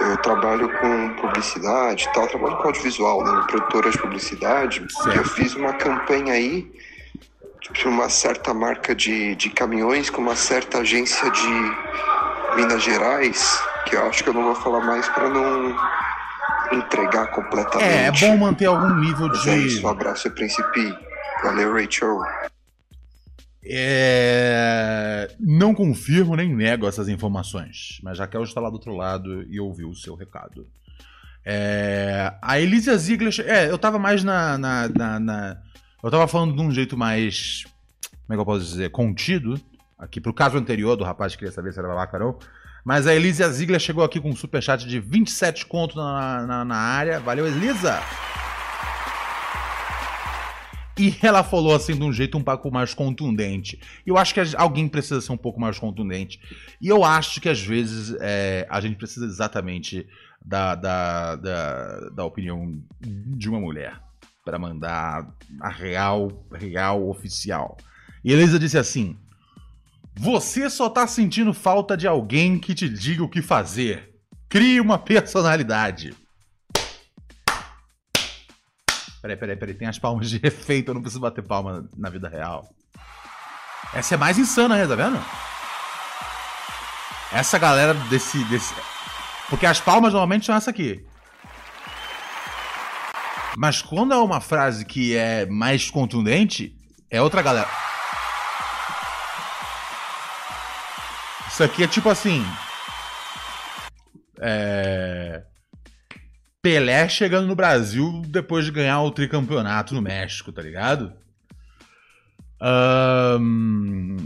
Eu 0.00 0.16
trabalho 0.18 0.68
com 0.78 1.10
publicidade 1.20 2.08
tal, 2.14 2.26
trabalho 2.26 2.56
com 2.56 2.68
audiovisual, 2.68 3.22
né? 3.24 3.44
Produtora 3.46 3.90
de 3.90 3.98
publicidade. 3.98 4.86
Certo. 4.90 5.18
Eu 5.18 5.24
fiz 5.24 5.54
uma 5.54 5.74
campanha 5.74 6.32
aí 6.32 6.70
de 7.72 7.86
uma 7.86 8.08
certa 8.08 8.52
marca 8.52 8.94
de, 8.94 9.34
de 9.36 9.50
caminhões 9.50 10.10
com 10.10 10.20
uma 10.20 10.34
certa 10.34 10.78
agência 10.78 11.30
de 11.30 11.76
Minas 12.56 12.82
Gerais, 12.82 13.62
que 13.86 13.96
eu 13.96 14.06
acho 14.06 14.24
que 14.24 14.30
eu 14.30 14.34
não 14.34 14.44
vou 14.44 14.54
falar 14.54 14.80
mais 14.80 15.08
para 15.08 15.28
não 15.28 15.76
entregar 16.74 17.28
completamente. 17.28 17.82
É, 17.90 18.06
é 18.06 18.12
bom 18.12 18.36
manter 18.36 18.66
algum 18.66 18.94
nível 19.00 19.28
Mas 19.28 19.46
é 19.46 19.58
de. 19.58 19.66
isso, 19.66 19.86
um 19.86 19.90
abraço, 19.90 20.30
Príncipe. 20.30 20.94
Valeu, 21.42 21.72
Rachel. 21.74 22.18
É, 23.64 25.30
Não 25.38 25.74
confirmo 25.74 26.34
nem 26.36 26.54
nego 26.54 26.86
essas 26.86 27.08
informações, 27.08 28.00
mas 28.02 28.18
Raquel 28.18 28.42
está 28.42 28.60
lá 28.60 28.68
do 28.68 28.74
outro 28.74 28.94
lado 28.94 29.42
e 29.48 29.60
ouviu 29.60 29.88
o 29.90 29.94
seu 29.96 30.14
recado. 30.14 30.66
É, 31.44 32.32
A 32.42 32.58
Elisa 32.60 32.96
Ziegler. 32.96 33.32
É, 33.46 33.70
eu 33.70 33.78
tava 33.78 33.98
mais 33.98 34.22
na, 34.24 34.56
na, 34.58 34.88
na- 34.88 35.20
na- 35.20 35.56
Eu 36.02 36.10
tava 36.10 36.26
falando 36.28 36.54
de 36.54 36.60
um 36.60 36.70
jeito 36.70 36.96
mais. 36.96 37.64
Como 38.26 38.32
é 38.32 38.34
que 38.34 38.40
eu 38.40 38.44
posso 38.44 38.64
dizer? 38.64 38.90
Contido. 38.90 39.60
Aqui 39.98 40.20
pro 40.20 40.34
caso 40.34 40.56
anterior 40.58 40.96
do 40.96 41.04
rapaz 41.04 41.32
que 41.32 41.38
queria 41.38 41.52
saber 41.52 41.72
se 41.72 41.78
era 41.78 41.88
babaca 41.88 42.16
ou 42.18 42.24
não. 42.24 42.38
Mas 42.84 43.06
a 43.06 43.14
Elisa 43.14 43.48
Ziegler 43.50 43.80
chegou 43.80 44.02
aqui 44.02 44.20
com 44.20 44.30
um 44.30 44.36
superchat 44.36 44.86
de 44.86 44.98
27 44.98 45.66
conto 45.66 45.96
na, 45.96 46.46
na, 46.46 46.64
na 46.64 46.76
área. 46.76 47.20
Valeu, 47.20 47.46
Elisa! 47.46 48.00
E 50.98 51.16
ela 51.22 51.42
falou 51.42 51.74
assim 51.74 51.96
de 51.96 52.02
um 52.02 52.12
jeito 52.12 52.36
um 52.36 52.42
pouco 52.42 52.70
mais 52.70 52.92
contundente. 52.92 53.80
Eu 54.06 54.18
acho 54.18 54.34
que 54.34 54.40
alguém 54.56 54.88
precisa 54.88 55.20
ser 55.20 55.32
um 55.32 55.36
pouco 55.36 55.60
mais 55.60 55.78
contundente. 55.78 56.40
E 56.80 56.88
eu 56.88 57.02
acho 57.02 57.40
que 57.40 57.48
às 57.48 57.60
vezes 57.60 58.14
é, 58.20 58.66
a 58.68 58.80
gente 58.80 58.96
precisa 58.96 59.26
exatamente 59.26 60.06
da, 60.44 60.74
da, 60.74 61.36
da, 61.36 62.10
da 62.10 62.24
opinião 62.24 62.80
de 63.00 63.48
uma 63.48 63.60
mulher 63.60 63.98
para 64.44 64.58
mandar 64.58 65.32
a 65.60 65.68
real, 65.68 66.44
real 66.52 67.08
oficial. 67.08 67.76
E 68.24 68.32
Elisa 68.32 68.58
disse 68.58 68.76
assim: 68.76 69.16
Você 70.14 70.68
só 70.68 70.88
tá 70.88 71.06
sentindo 71.06 71.54
falta 71.54 71.96
de 71.96 72.06
alguém 72.06 72.58
que 72.58 72.74
te 72.74 72.88
diga 72.88 73.24
o 73.24 73.28
que 73.28 73.42
fazer. 73.42 74.10
Crie 74.48 74.80
uma 74.80 74.98
personalidade. 74.98 76.14
Peraí, 79.20 79.36
peraí, 79.36 79.56
peraí. 79.56 79.74
Tem 79.74 79.88
as 79.88 79.98
palmas 79.98 80.28
de 80.28 80.40
efeito, 80.44 80.90
eu 80.90 80.94
não 80.94 81.00
preciso 81.00 81.20
bater 81.20 81.42
palma 81.42 81.88
na 81.96 82.10
vida 82.10 82.28
real. 82.28 82.68
Essa 83.94 84.14
é 84.14 84.18
mais 84.18 84.38
insana, 84.38 84.76
né? 84.76 84.86
Tá 84.86 84.94
vendo? 84.94 85.22
Essa 87.32 87.58
galera 87.58 87.94
desse. 87.94 88.42
desse... 88.44 88.74
Porque 89.48 89.66
as 89.66 89.80
palmas 89.80 90.12
normalmente 90.12 90.46
são 90.46 90.54
essa 90.54 90.70
aqui. 90.70 91.04
Mas 93.56 93.82
quando 93.82 94.12
é 94.14 94.16
uma 94.16 94.40
frase 94.40 94.84
que 94.84 95.14
é 95.14 95.46
mais 95.46 95.90
contundente, 95.90 96.74
é 97.10 97.20
outra 97.20 97.42
galera. 97.42 97.68
Isso 101.52 101.62
aqui 101.62 101.84
é 101.84 101.86
tipo 101.86 102.08
assim. 102.08 102.42
É. 104.40 105.42
Pelé 106.62 107.06
chegando 107.10 107.46
no 107.46 107.54
Brasil 107.54 108.22
depois 108.26 108.64
de 108.64 108.70
ganhar 108.70 109.02
o 109.02 109.10
tricampeonato 109.10 109.94
no 109.94 110.00
México, 110.00 110.50
tá 110.50 110.62
ligado? 110.62 111.12
Ahn, 112.58 114.16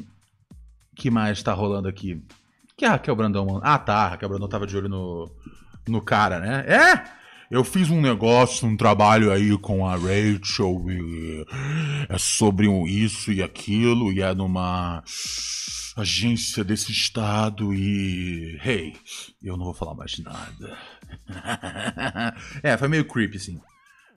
que 0.95 1.11
mais 1.11 1.43
tá 1.43 1.53
rolando 1.53 1.89
aqui? 1.89 2.25
Que 2.77 2.85
a 2.85 2.91
Raquel 2.91 3.17
Brandão. 3.17 3.61
Ah, 3.61 3.79
tá. 3.79 3.97
A 3.97 4.09
Raquel 4.11 4.29
Brandão 4.29 4.49
tava 4.49 4.65
de 4.65 4.77
olho 4.77 4.89
no, 4.89 5.29
no 5.89 6.01
cara, 6.01 6.39
né? 6.39 6.65
É! 6.69 7.16
Eu 7.49 7.63
fiz 7.63 7.91
um 7.91 8.01
negócio, 8.01 8.67
um 8.67 8.77
trabalho 8.77 9.31
aí 9.31 9.57
com 9.59 9.87
a 9.87 9.95
Rachel 9.95 10.85
e 10.91 11.47
é 12.09 12.19
sobre 12.19 12.67
isso 12.89 13.31
e 13.31 13.41
aquilo 13.41 14.13
e 14.13 14.21
é 14.21 14.35
numa 14.35 15.05
agência 15.97 16.65
desse 16.65 16.91
estado 16.91 17.73
e. 17.73 18.59
Hey, 18.65 18.97
eu 19.41 19.57
não 19.57 19.65
vou 19.67 19.75
falar 19.75 19.95
mais 19.95 20.19
nada. 20.19 20.77
é, 22.65 22.77
foi 22.77 22.89
meio 22.89 23.07
creepy, 23.07 23.39
sim. 23.39 23.61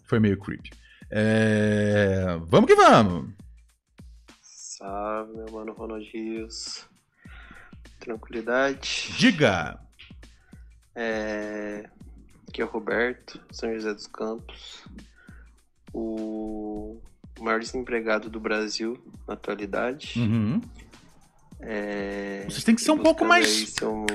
Foi 0.06 0.19
meio 0.19 0.38
creepy. 0.39 0.72
É, 1.11 2.35
Vamos 2.47 2.68
que 2.68 2.76
vamos! 2.76 3.31
Salve, 4.41 5.34
meu 5.34 5.51
mano 5.51 5.73
Ronald 5.73 6.10
Rios. 6.11 6.88
Tranquilidade. 7.99 9.14
Diga! 9.18 9.80
É... 10.95 11.89
Aqui 12.50 12.62
é 12.64 12.66
o 12.66 12.68
Roberto, 12.68 13.40
São 13.52 13.72
José 13.74 13.94
dos 13.94 14.08
Campos. 14.08 14.84
O 15.94 17.00
maior 17.40 17.60
desempregado 17.60 18.28
do 18.30 18.40
Brasil 18.40 18.98
na 19.28 19.36
atualidade. 19.36 20.14
Uhum. 20.20 20.60
É... 21.60 22.46
Vocês 22.50 22.64
têm 22.64 22.74
que 22.74 22.82
ser 22.82 22.90
um 22.92 22.98
pouco 22.98 23.24
mais- 23.24 23.76
o. 23.84 24.06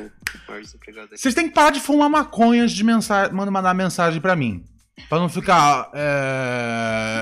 Vocês 1.12 1.32
têm 1.34 1.48
que 1.48 1.54
parar 1.54 1.70
de 1.70 1.78
fumar 1.80 2.10
maconha 2.10 2.64
antes 2.64 2.74
de 2.74 2.82
mensagem, 2.82 3.32
manda- 3.32 3.50
mandar 3.52 3.72
mensagem 3.74 4.20
pra 4.20 4.34
mim. 4.34 4.64
Pra 5.08 5.18
não 5.18 5.28
ficar. 5.28 5.90
É... 5.94 7.20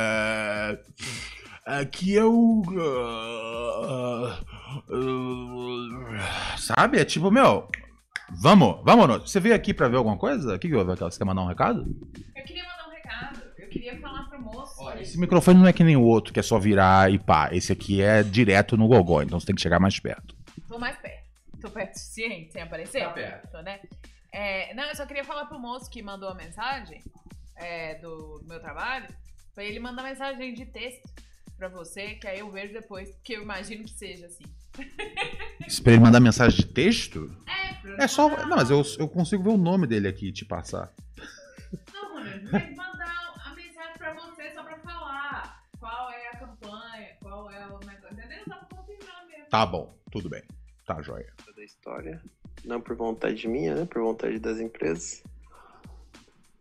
Aqui 1.67 2.15
eu. 2.15 2.63
ah, 2.81 4.41
ah, 4.91 6.57
sabe? 6.59 6.99
É 6.99 7.05
tipo, 7.05 7.31
meu. 7.31 7.69
Vamos, 8.41 8.81
vamos. 8.85 9.31
Você 9.31 9.41
veio 9.41 9.55
aqui 9.55 9.73
pra 9.75 9.89
ver 9.89 9.97
alguma 9.97 10.17
coisa? 10.17 10.55
O 10.55 10.59
que, 10.59 10.69
que 10.69 10.75
houve, 10.75 10.91
Raquel? 10.91 11.11
Você 11.11 11.19
quer 11.19 11.25
mandar 11.25 11.43
um 11.43 11.47
recado? 11.47 11.85
Eu 12.35 12.45
queria 12.45 12.65
mandar 12.65 12.89
um 12.89 12.91
recado. 12.91 13.43
Eu 13.59 13.69
queria 13.69 14.01
falar 14.01 14.25
pro 14.25 14.41
moço. 14.41 14.91
Esse 15.01 15.19
microfone 15.19 15.61
não 15.61 15.67
é 15.67 15.73
que 15.73 15.85
nem 15.85 15.97
o 15.97 16.03
outro, 16.03 16.33
que 16.33 16.41
é 16.41 16.43
só 16.43 16.59
virar 16.59 17.13
e 17.13 17.19
pá. 17.19 17.51
Esse 17.53 17.73
aqui 17.73 18.03
é 18.03 18.23
direto 18.23 18.77
no 18.77 18.89
gogó, 18.89 19.23
então 19.23 19.39
você 19.39 19.47
tem 19.47 19.55
que 19.55 19.63
chegar 19.63 19.79
mais 19.79 19.99
perto. 19.99 20.37
Tô 20.69 20.79
mais 20.79 20.97
perto. 20.97 21.23
Tô 21.61 21.71
perto 21.71 21.95
o 21.95 21.99
suficiente, 21.99 22.53
sem 22.53 22.63
aparecer? 22.63 23.05
Tá 23.05 23.11
perto. 23.11 23.51
Tô, 23.51 23.63
né? 23.63 23.81
É, 24.33 24.75
não, 24.75 24.85
eu 24.85 24.97
só 24.97 25.07
queria 25.07 25.25
falar 25.25 25.45
pro 25.45 25.59
moço 25.59 25.91
que 25.91 26.03
mandou 26.03 26.29
a 26.29 26.35
mensagem 26.35 27.03
é, 27.57 27.97
do, 27.97 28.39
do 28.39 28.49
meu 28.49 28.59
trabalho, 28.59 29.07
pra 29.55 29.63
ele 29.63 29.79
mandar 29.79 30.03
mensagem 30.03 30.55
de 30.55 30.67
texto 30.67 31.09
pra 31.57 31.69
você, 31.69 32.15
que 32.15 32.27
aí 32.27 32.41
eu 32.41 32.51
vejo 32.51 32.73
depois, 32.73 33.11
porque 33.11 33.37
eu 33.37 33.43
imagino 33.43 33.85
que 33.85 33.91
seja 33.91 34.27
assim. 34.27 34.45
Pra 35.83 35.93
ele 35.93 36.03
mandar 36.03 36.19
mensagem 36.19 36.59
de 36.59 36.67
texto? 36.67 37.31
É, 37.47 37.62
É 37.99 38.07
só. 38.07 38.29
Não, 38.29 38.57
mas 38.57 38.71
eu, 38.71 38.83
eu 38.99 39.09
consigo 39.09 39.43
ver 39.43 39.51
o 39.51 39.57
nome 39.57 39.87
dele 39.87 40.09
aqui 40.09 40.29
e 40.29 40.33
te 40.33 40.45
passar. 40.45 40.93
Não, 41.93 42.15
mano, 42.15 42.27
eu 42.31 42.51
vou 42.51 42.77
mandar 42.77 43.35
a 43.45 43.55
mensagem 43.55 43.99
pra 43.99 44.15
você 44.15 44.53
só 44.55 44.63
pra 44.63 44.77
falar 44.79 45.63
qual 45.79 46.11
é 46.11 46.29
a 46.29 46.37
campanha, 46.37 47.09
qual 47.21 47.51
é 47.51 47.67
o 47.67 47.79
negócio, 47.81 48.13
entendeu? 48.13 48.39
Só 48.49 48.55
pra 48.55 48.77
confirmar 48.79 49.27
mesmo. 49.27 49.47
Tá 49.51 49.67
bom, 49.67 49.97
tudo 50.11 50.29
bem. 50.29 50.43
Tá, 50.87 51.01
joia. 51.03 51.33
da 51.57 51.65
história. 51.65 52.23
Não 52.65 52.81
por 52.81 52.95
vontade 52.97 53.47
minha, 53.49 53.75
né? 53.75 53.85
Por 53.85 54.03
vontade 54.03 54.39
das 54.39 54.59
empresas. 54.61 55.23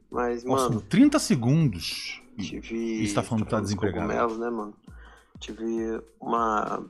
Mas, 0.10 0.44
Nossa, 0.44 0.70
mano, 0.70 0.82
30 0.82 1.20
segundos. 1.20 2.22
tive. 2.38 2.76
E 3.04 3.08
você 3.08 3.14
tá 3.16 3.24
falando 3.24 3.46
que 3.46 3.52
tá 3.52 3.60
desempregado. 3.62 4.08
cogumelos, 4.08 4.38
né, 4.40 4.50
mano? 4.50 4.76
Tive 5.40 6.02
uma. 6.20 6.86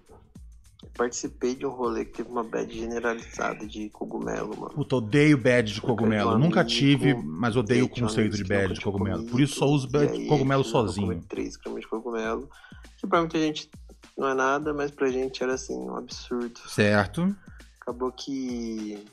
Participei 0.97 1.55
de 1.55 1.65
um 1.65 1.69
rolê 1.69 2.05
que 2.05 2.13
teve 2.17 2.29
uma 2.29 2.43
bad 2.43 2.71
generalizada 2.73 3.65
de 3.65 3.89
cogumelo, 3.89 4.55
mano. 4.57 4.73
Puta, 4.73 4.97
odeio 4.97 5.37
bad 5.37 5.71
de 5.73 5.81
cogumelo. 5.81 6.31
um 6.31 6.37
Nunca 6.39 6.63
tive, 6.65 7.13
mas 7.13 7.55
odeio 7.55 7.85
o 7.85 7.89
conceito 7.89 8.35
de 8.35 8.43
bad 8.43 8.73
de 8.73 8.81
cogumelo. 8.81 9.17
comido, 9.17 9.31
Por 9.31 9.41
isso 9.41 9.55
só 9.55 9.65
uso 9.65 9.89
bad 9.89 10.11
aí 10.11 10.27
cogumelo 10.27 10.63
tentou 10.63 10.81
sozinho. 10.81 11.07
comer 11.07 11.23
Três 11.27 11.55
gramas 11.55 11.81
de 11.81 11.87
cogumelo. 11.87 12.49
Que 12.97 13.07
pra 13.07 13.19
muita 13.19 13.37
gente 13.39 13.69
não 14.17 14.27
é 14.27 14.33
nada, 14.33 14.73
mas 14.73 14.91
pra 14.91 15.09
gente 15.09 15.41
era 15.41 15.53
assim, 15.53 15.75
um 15.75 15.95
absurdo. 15.95 16.59
Certo. 16.67 17.35
Acabou 17.79 18.11
que 18.11 19.03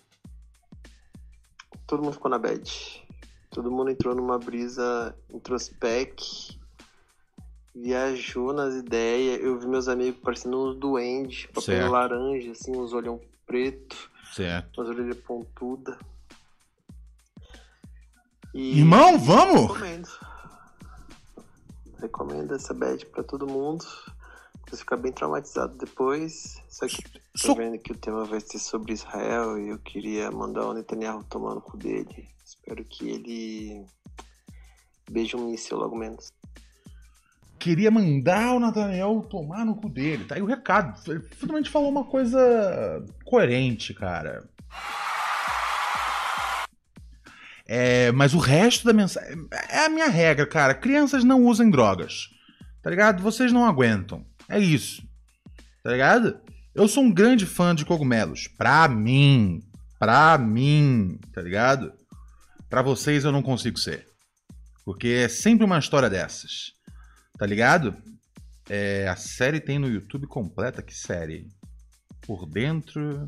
todo 1.86 2.02
mundo 2.02 2.12
ficou 2.14 2.30
na 2.30 2.38
bad. 2.38 3.06
Todo 3.50 3.70
mundo 3.70 3.90
entrou 3.90 4.14
numa 4.14 4.38
brisa 4.38 5.14
introspec, 5.32 6.57
viajou 7.82 8.52
nas 8.52 8.74
ideias. 8.74 9.40
Eu 9.42 9.58
vi 9.58 9.66
meus 9.66 9.88
amigos 9.88 10.20
parecendo 10.20 10.68
uns 10.70 10.76
duendes, 10.76 11.46
papel 11.46 11.62
Certo. 11.62 11.90
laranja, 11.90 12.50
assim, 12.52 12.76
uns 12.76 12.92
olhão 12.92 13.20
preto, 13.46 14.10
Certo. 14.32 14.80
umas 14.80 14.90
orelhas 14.90 15.16
pontudas. 15.18 15.96
E 18.54 18.78
Irmão, 18.80 19.18
vamos? 19.18 19.62
Recomendo. 19.72 20.08
Recomendo 22.00 22.54
essa 22.54 22.72
bad 22.74 23.04
pra 23.06 23.22
todo 23.22 23.46
mundo. 23.46 23.84
Você 24.68 24.76
ficar 24.78 24.96
bem 24.96 25.12
traumatizado 25.12 25.76
depois. 25.78 26.62
Só 26.68 26.86
que 26.86 27.02
tô 27.42 27.54
vendo 27.54 27.78
que 27.78 27.92
o 27.92 27.96
tema 27.96 28.24
vai 28.24 28.40
ser 28.40 28.58
sobre 28.58 28.92
Israel 28.92 29.58
e 29.58 29.70
eu 29.70 29.78
queria 29.78 30.30
mandar 30.30 30.66
o 30.66 30.74
Netanyahu 30.74 31.24
tomar 31.24 31.54
no 31.54 31.60
cu 31.60 31.76
dele. 31.76 32.28
Espero 32.44 32.84
que 32.84 33.08
ele 33.08 33.86
beije 35.10 35.36
um 35.36 35.50
míssil 35.50 35.78
logo 35.78 35.96
menos. 35.96 36.32
Queria 37.58 37.90
mandar 37.90 38.54
o 38.54 38.60
Nathaniel 38.60 39.26
tomar 39.28 39.64
no 39.64 39.76
cu 39.76 39.88
dele. 39.88 40.24
Tá 40.24 40.36
aí 40.36 40.42
o 40.42 40.46
recado. 40.46 41.00
Ele 41.10 41.20
finalmente 41.32 41.70
falou 41.70 41.90
uma 41.90 42.04
coisa 42.04 43.04
coerente, 43.24 43.92
cara. 43.92 44.48
É, 47.66 48.10
mas 48.12 48.32
o 48.32 48.38
resto 48.38 48.86
da 48.86 48.92
mensagem. 48.92 49.46
É 49.68 49.86
a 49.86 49.88
minha 49.88 50.08
regra, 50.08 50.46
cara. 50.46 50.74
Crianças 50.74 51.24
não 51.24 51.44
usem 51.44 51.70
drogas. 51.70 52.30
Tá 52.82 52.88
ligado? 52.88 53.22
Vocês 53.22 53.52
não 53.52 53.66
aguentam. 53.66 54.24
É 54.48 54.58
isso. 54.58 55.02
Tá 55.82 55.90
ligado? 55.90 56.40
Eu 56.74 56.88
sou 56.88 57.02
um 57.02 57.12
grande 57.12 57.44
fã 57.44 57.74
de 57.74 57.84
cogumelos. 57.84 58.46
Pra 58.46 58.88
mim. 58.88 59.60
Pra 59.98 60.38
mim. 60.38 61.18
Tá 61.34 61.42
ligado? 61.42 61.92
Pra 62.70 62.82
vocês 62.82 63.24
eu 63.24 63.32
não 63.32 63.42
consigo 63.42 63.78
ser. 63.78 64.06
Porque 64.84 65.08
é 65.08 65.28
sempre 65.28 65.66
uma 65.66 65.78
história 65.78 66.08
dessas. 66.08 66.77
Tá 67.38 67.46
ligado? 67.46 67.94
É, 68.68 69.08
a 69.08 69.16
série 69.16 69.60
tem 69.60 69.78
no 69.78 69.88
YouTube 69.88 70.26
completa. 70.26 70.82
Que 70.82 70.94
série? 70.94 71.48
Por 72.20 72.46
dentro 72.46 73.26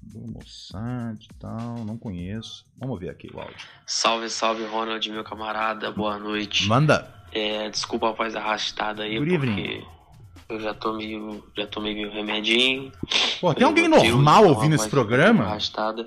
do 0.00 0.20
Mossad 0.32 1.22
e 1.22 1.34
tal. 1.38 1.84
Não 1.84 1.98
conheço. 1.98 2.64
Vamos 2.78 2.98
ver 2.98 3.10
aqui 3.10 3.28
o 3.34 3.40
áudio. 3.40 3.56
Salve, 3.86 4.30
salve, 4.30 4.64
Ronald, 4.64 5.10
meu 5.10 5.24
camarada. 5.24 5.90
Boa 5.90 6.18
noite. 6.18 6.66
Manda. 6.66 7.12
É, 7.32 7.68
desculpa 7.68 8.08
a 8.08 8.12
voz 8.12 8.34
arrastada 8.34 9.02
aí, 9.02 9.18
Good 9.18 9.34
evening. 9.34 9.54
porque 9.54 9.98
eu 10.54 10.60
já 10.60 10.72
tomei, 10.72 11.42
já 11.56 11.66
tomei 11.66 11.94
meu 11.94 12.10
remedinho. 12.10 12.90
Pô, 13.40 13.52
tem 13.52 13.66
alguém 13.66 13.86
Motivo, 13.88 14.16
normal 14.16 14.44
uma 14.44 14.50
ouvindo 14.52 14.74
esse 14.74 14.88
pouco 14.88 15.08
programa? 15.08 15.44
Arrastada, 15.44 16.06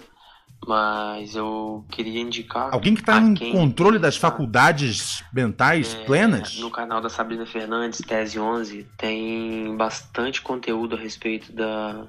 mas 0.67 1.35
eu 1.35 1.83
queria 1.89 2.21
indicar. 2.21 2.73
Alguém 2.73 2.93
que 2.93 3.03
tá 3.03 3.17
a 3.17 3.21
em 3.21 3.35
controle 3.51 3.97
das 3.97 4.15
está, 4.15 4.29
faculdades 4.29 5.23
mentais 5.33 5.95
é, 5.95 6.03
plenas? 6.05 6.57
No 6.59 6.69
canal 6.69 7.01
da 7.01 7.09
Sabrina 7.09 7.45
Fernandes, 7.45 7.99
Tese 7.99 8.39
11, 8.39 8.88
tem 8.97 9.75
bastante 9.75 10.41
conteúdo 10.41 10.95
a 10.95 10.99
respeito 10.99 11.51
da, 11.51 12.05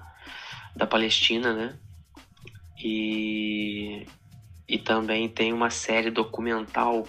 da 0.77 0.87
Palestina, 0.87 1.53
né? 1.53 1.79
E, 2.79 4.07
e 4.69 4.79
também 4.79 5.29
tem 5.29 5.53
uma 5.53 5.71
série 5.71 6.11
documental 6.11 7.07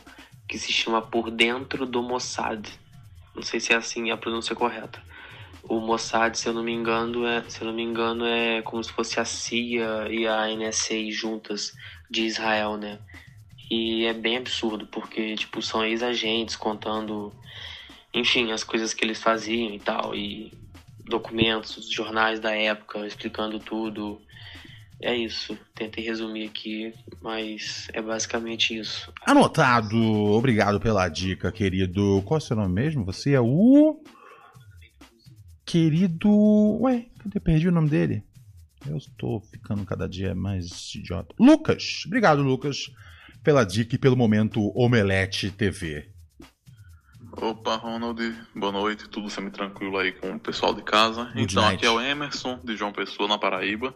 que 0.47 0.57
se 0.57 0.71
chama 0.71 1.01
Por 1.01 1.29
Dentro 1.29 1.85
do 1.85 2.01
Mossad. 2.01 2.69
Não 3.35 3.41
sei 3.41 3.59
se 3.59 3.73
é 3.73 3.75
assim 3.75 4.11
a 4.11 4.17
pronúncia 4.17 4.55
correta. 4.55 5.01
O 5.63 5.79
Mossad, 5.79 6.35
se 6.35 6.47
eu 6.47 6.53
não 6.53 6.63
me 6.63 6.73
engano, 6.73 7.25
é, 7.25 7.41
se 7.47 7.61
eu 7.61 7.67
não 7.67 7.73
me 7.73 7.83
engano, 7.83 8.25
é 8.25 8.61
como 8.61 8.83
se 8.83 8.91
fosse 8.91 9.19
a 9.19 9.25
CIA 9.25 10.07
e 10.09 10.27
a 10.27 10.47
NSA 10.47 11.09
juntas 11.09 11.73
de 12.09 12.25
Israel, 12.25 12.77
né? 12.77 12.99
E 13.71 14.05
é 14.05 14.13
bem 14.13 14.37
absurdo, 14.37 14.85
porque, 14.87 15.35
tipo, 15.35 15.61
são 15.61 15.83
ex-agentes 15.83 16.55
contando, 16.55 17.33
enfim, 18.13 18.51
as 18.51 18.63
coisas 18.63 18.93
que 18.93 19.03
eles 19.03 19.21
faziam 19.21 19.73
e 19.73 19.79
tal, 19.79 20.13
e 20.13 20.51
documentos, 21.05 21.89
jornais 21.89 22.39
da 22.39 22.51
época 22.51 23.05
explicando 23.07 23.59
tudo. 23.59 24.21
É 25.01 25.15
isso. 25.15 25.57
Tentei 25.75 26.03
resumir 26.03 26.47
aqui, 26.47 26.93
mas 27.21 27.89
é 27.93 28.01
basicamente 28.01 28.77
isso. 28.77 29.11
Anotado. 29.25 29.97
Obrigado 29.97 30.79
pela 30.79 31.09
dica, 31.09 31.51
querido. 31.51 32.21
Qual 32.25 32.37
é 32.37 32.41
o 32.41 32.45
seu 32.45 32.55
nome 32.55 32.73
mesmo? 32.73 33.03
Você 33.03 33.33
é 33.33 33.41
o. 33.41 34.01
Querido. 35.73 36.29
Ué, 36.81 37.07
cadê? 37.17 37.39
Perdi 37.39 37.67
o 37.67 37.71
nome 37.71 37.89
dele. 37.89 38.23
Eu 38.87 38.95
estou 38.95 39.41
ficando 39.41 39.83
cada 39.83 40.07
dia 40.07 40.35
mais 40.35 40.93
idiota. 40.93 41.33
Lucas. 41.39 42.03
Obrigado, 42.05 42.43
Lucas, 42.43 42.91
pela 43.43 43.63
dica 43.63 43.95
e 43.95 43.97
pelo 43.97 44.15
momento 44.15 44.71
Omelete 44.77 45.49
TV. 45.49 46.11
Opa, 47.31 47.75
Ronald, 47.75 48.19
boa 48.55 48.71
noite, 48.71 49.09
tudo 49.09 49.31
semi-tranquilo 49.31 49.97
aí 49.97 50.11
com 50.11 50.33
o 50.33 50.39
pessoal 50.39 50.75
de 50.75 50.83
casa. 50.83 51.23
Good 51.33 51.53
então, 51.53 51.63
night. 51.63 51.77
aqui 51.77 51.85
é 51.87 51.89
o 51.89 51.99
Emerson, 51.99 52.59
de 52.63 52.75
João 52.75 52.93
Pessoa, 52.93 53.27
na 53.27 53.39
Paraíba. 53.39 53.95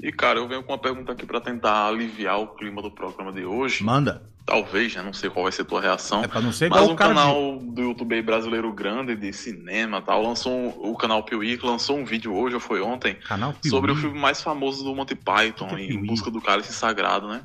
E, 0.00 0.12
cara, 0.12 0.38
eu 0.38 0.46
venho 0.48 0.62
com 0.62 0.72
uma 0.72 0.78
pergunta 0.78 1.12
aqui 1.12 1.26
pra 1.26 1.40
tentar 1.40 1.86
aliviar 1.88 2.38
o 2.40 2.48
clima 2.48 2.80
do 2.80 2.90
programa 2.90 3.32
de 3.32 3.44
hoje. 3.44 3.82
Manda. 3.82 4.22
Talvez, 4.46 4.94
né? 4.94 5.02
Não 5.02 5.12
sei 5.12 5.28
qual 5.28 5.42
vai 5.42 5.52
ser 5.52 5.62
a 5.62 5.64
tua 5.66 5.80
reação. 5.80 6.22
É 6.24 6.28
pra 6.28 6.40
não 6.40 6.52
ser 6.52 6.70
Mas 6.70 6.88
um 6.88 6.94
cara 6.96 7.12
de- 7.12 7.18
canal 7.20 7.58
do 7.58 7.82
YouTube 7.82 8.22
brasileiro 8.22 8.72
grande 8.72 9.14
de 9.14 9.30
cinema 9.32 9.98
e 9.98 10.02
tal, 10.02 10.22
lançou 10.22 10.52
um- 10.52 10.90
o 10.90 10.96
canal 10.96 11.22
Piuí, 11.22 11.58
lançou 11.62 11.98
um 11.98 12.04
vídeo 12.04 12.34
hoje 12.34 12.54
ou 12.54 12.60
foi 12.60 12.80
ontem, 12.80 13.14
Canal 13.26 13.52
Piuí. 13.52 13.68
sobre 13.70 13.92
o 13.92 13.96
filme 13.96 14.18
mais 14.18 14.40
famoso 14.42 14.82
do 14.84 14.94
Monty 14.94 15.14
Python, 15.16 15.66
que 15.68 15.74
é 15.74 15.92
Em? 15.92 16.06
Busca 16.06 16.30
do 16.30 16.40
Cálice 16.40 16.72
Sagrado, 16.72 17.28
né? 17.28 17.42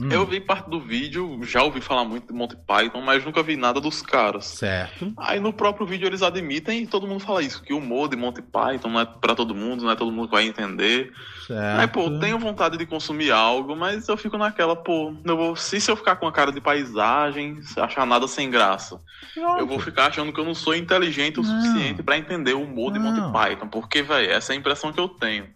Hum, 0.00 0.08
Eu 0.10 0.24
vi 0.26 0.40
parte 0.40 0.70
do 0.70 0.80
vídeo, 0.80 1.38
já 1.42 1.62
ouvi 1.62 1.80
falar 1.80 2.04
muito 2.04 2.26
de 2.26 2.32
Monty 2.32 2.56
Python, 2.56 3.00
mas 3.02 3.24
nunca 3.24 3.42
vi 3.42 3.56
nada 3.56 3.80
dos 3.80 4.00
caras. 4.00 4.46
Certo. 4.46 5.12
Aí 5.18 5.38
no 5.40 5.52
próprio 5.52 5.86
vídeo 5.86 6.06
eles 6.06 6.22
admitem 6.22 6.82
e 6.82 6.86
todo 6.86 7.06
mundo 7.06 7.20
fala 7.20 7.42
isso, 7.42 7.62
que 7.62 7.72
o 7.74 7.78
humor 7.78 8.08
de 8.08 8.16
Monty 8.16 8.40
Python 8.42 8.88
não 8.88 9.00
é 9.00 9.04
pra 9.04 9.34
todo 9.34 9.54
mundo, 9.54 9.84
não 9.84 9.90
é 9.90 9.96
todo 9.96 10.10
mundo 10.10 10.28
que 10.28 10.34
vai 10.34 10.46
entender. 10.46 11.12
Certo. 11.46 11.80
Aí, 11.80 11.86
pô, 11.86 12.18
tenho 12.18 12.38
vontade 12.38 12.76
de 12.78 12.86
consumir 12.86 13.30
algo, 13.32 13.76
mas 13.76 14.08
eu 14.08 14.16
fico 14.16 14.38
naquela, 14.38 14.74
pô, 14.76 15.12
eu 15.24 15.36
vou, 15.36 15.56
se, 15.56 15.80
se 15.80 15.90
eu 15.90 15.96
ficar 15.96 16.16
com 16.16 16.26
a 16.26 16.32
cara 16.32 16.50
de 16.52 16.60
paisagem, 16.60 17.60
se 17.62 17.78
achar 17.80 18.06
nada 18.06 18.26
sem 18.28 18.48
graça, 18.50 19.00
eu 19.36 19.66
vou 19.66 19.78
ficar 19.80 20.06
achando 20.06 20.32
que 20.32 20.40
eu 20.40 20.44
não 20.44 20.54
sou 20.54 20.74
inteligente 20.74 21.40
o 21.40 21.42
Não. 21.42 21.60
suficiente 21.60 22.02
pra 22.02 22.16
entender 22.16 22.54
o 22.54 22.62
humor 22.62 22.92
de 22.92 22.98
Não. 22.98 23.12
Monty 23.12 23.32
Python, 23.32 23.68
porque, 23.68 24.02
velho, 24.02 24.30
essa 24.30 24.52
é 24.52 24.56
a 24.56 24.58
impressão 24.58 24.92
que 24.92 25.00
eu 25.00 25.08
tenho. 25.08 25.46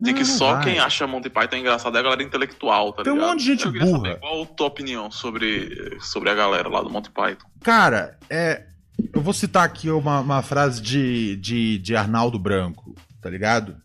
De 0.00 0.12
que 0.14 0.20
não 0.20 0.26
só 0.26 0.54
vai. 0.54 0.64
quem 0.64 0.78
acha 0.78 1.06
Monty 1.06 1.28
Python 1.28 1.56
engraçado 1.56 1.96
é 1.96 2.00
a 2.00 2.02
galera 2.02 2.22
intelectual, 2.22 2.92
tá 2.92 3.02
Tem 3.02 3.12
um 3.12 3.16
ligado? 3.16 3.30
monte 3.30 3.40
de 3.40 3.44
gente 3.46 3.64
eu 3.66 3.72
burra. 3.72 3.90
Saber 3.90 4.20
qual 4.20 4.42
a 4.42 4.46
tua 4.46 4.66
opinião 4.68 5.10
sobre, 5.10 5.98
sobre 6.00 6.30
a 6.30 6.34
galera 6.34 6.68
lá 6.68 6.82
do 6.82 6.88
Monty 6.90 7.10
Python? 7.10 7.48
Cara, 7.62 8.16
é. 8.30 8.66
Eu 9.12 9.20
vou 9.22 9.32
citar 9.32 9.64
aqui 9.64 9.90
uma, 9.90 10.20
uma 10.20 10.42
frase 10.42 10.80
de, 10.82 11.36
de, 11.36 11.78
de 11.78 11.96
Arnaldo 11.96 12.38
Branco, 12.38 12.94
tá 13.20 13.28
ligado? 13.30 13.76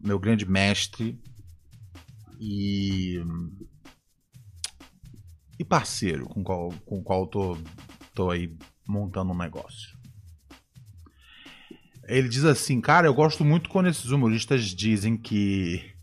Meu 0.00 0.18
grande 0.18 0.46
mestre 0.48 1.18
e. 2.40 3.20
E 5.58 5.64
parceiro 5.64 6.26
com 6.28 6.40
o 6.40 6.44
qual, 6.44 6.72
com 6.84 7.02
qual 7.02 7.20
eu 7.22 7.26
tô, 7.26 7.58
tô 8.14 8.30
aí 8.30 8.54
montando 8.86 9.32
um 9.32 9.36
negócio. 9.36 9.95
Ele 12.08 12.28
diz 12.28 12.44
assim, 12.44 12.80
cara, 12.80 13.06
eu 13.06 13.14
gosto 13.14 13.44
muito 13.44 13.68
quando 13.68 13.88
esses 13.88 14.10
humoristas 14.10 14.64
dizem 14.64 15.16
que. 15.16 15.82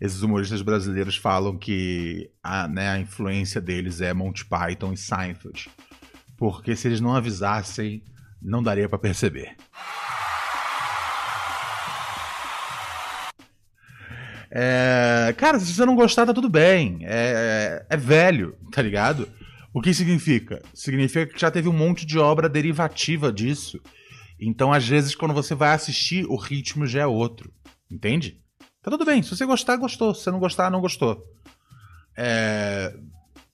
Esses 0.00 0.22
humoristas 0.22 0.62
brasileiros 0.62 1.16
falam 1.16 1.58
que 1.58 2.30
a, 2.40 2.68
né, 2.68 2.90
a 2.90 3.00
influência 3.00 3.60
deles 3.60 4.00
é 4.00 4.14
Monty 4.14 4.44
Python 4.44 4.92
e 4.92 4.96
Seinfeld. 4.96 5.68
Porque 6.36 6.76
se 6.76 6.86
eles 6.86 7.00
não 7.00 7.16
avisassem, 7.16 8.04
não 8.40 8.62
daria 8.62 8.88
pra 8.88 8.96
perceber. 8.96 9.56
É, 14.50 15.34
cara, 15.36 15.58
se 15.58 15.74
você 15.74 15.84
não 15.84 15.96
gostar, 15.96 16.24
tá 16.24 16.32
tudo 16.32 16.48
bem. 16.48 17.00
É, 17.02 17.84
é 17.90 17.96
velho, 17.96 18.56
tá 18.70 18.80
ligado? 18.80 19.28
O 19.74 19.80
que 19.80 19.92
significa? 19.92 20.62
Significa 20.72 21.26
que 21.26 21.40
já 21.40 21.50
teve 21.50 21.68
um 21.68 21.72
monte 21.72 22.06
de 22.06 22.18
obra 22.18 22.48
derivativa 22.48 23.32
disso. 23.32 23.80
Então, 24.40 24.72
às 24.72 24.86
vezes, 24.86 25.14
quando 25.14 25.34
você 25.34 25.54
vai 25.54 25.74
assistir, 25.74 26.24
o 26.26 26.36
ritmo 26.36 26.86
já 26.86 27.00
é 27.02 27.06
outro. 27.06 27.52
Entende? 27.90 28.38
Tá 28.82 28.90
tudo 28.90 29.04
bem. 29.04 29.22
Se 29.22 29.30
você 29.30 29.44
gostar, 29.44 29.76
gostou. 29.76 30.14
Se 30.14 30.22
você 30.22 30.30
não 30.30 30.38
gostar, 30.38 30.70
não 30.70 30.80
gostou. 30.80 31.24
É, 32.16 32.96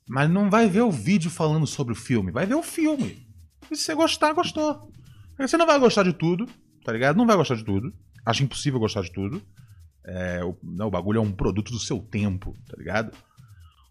Mas 0.09 0.29
não 0.31 0.51
vai 0.51 0.69
ver 0.69 0.83
o 0.83 0.91
vídeo 0.91 1.31
falando 1.31 1.67
sobre 1.67 1.93
o 1.93 1.97
filme. 1.97 2.33
Vai 2.33 2.47
ver 2.47 2.55
o 2.55 2.63
filme. 2.63 3.27
E 3.71 3.77
se 3.77 3.85
você 3.85 3.95
gostar, 3.95 4.33
gostou. 4.33 4.91
Você 5.39 5.57
não 5.57 5.67
vai 5.67 5.79
gostar 5.79 6.03
de 6.05 6.13
tudo, 6.13 6.47
tá 6.85 6.93
ligado? 6.93 7.17
Não 7.17 7.27
vai 7.27 7.37
gostar 7.37 7.57
de 7.57 7.65
tudo. 7.65 7.93
Acho 8.25 8.43
impossível 8.45 8.79
gostar 8.79 9.03
de 9.03 9.13
tudo. 9.13 9.43
É, 10.07 10.45
o, 10.45 10.57
não, 10.63 10.89
o 10.89 10.91
bagulho 10.91 11.19
é 11.19 11.23
um 11.23 11.33
produto 11.33 11.73
do 11.73 11.79
seu 11.79 11.99
tempo, 11.99 12.55
tá 12.69 12.77
ligado? 12.77 13.17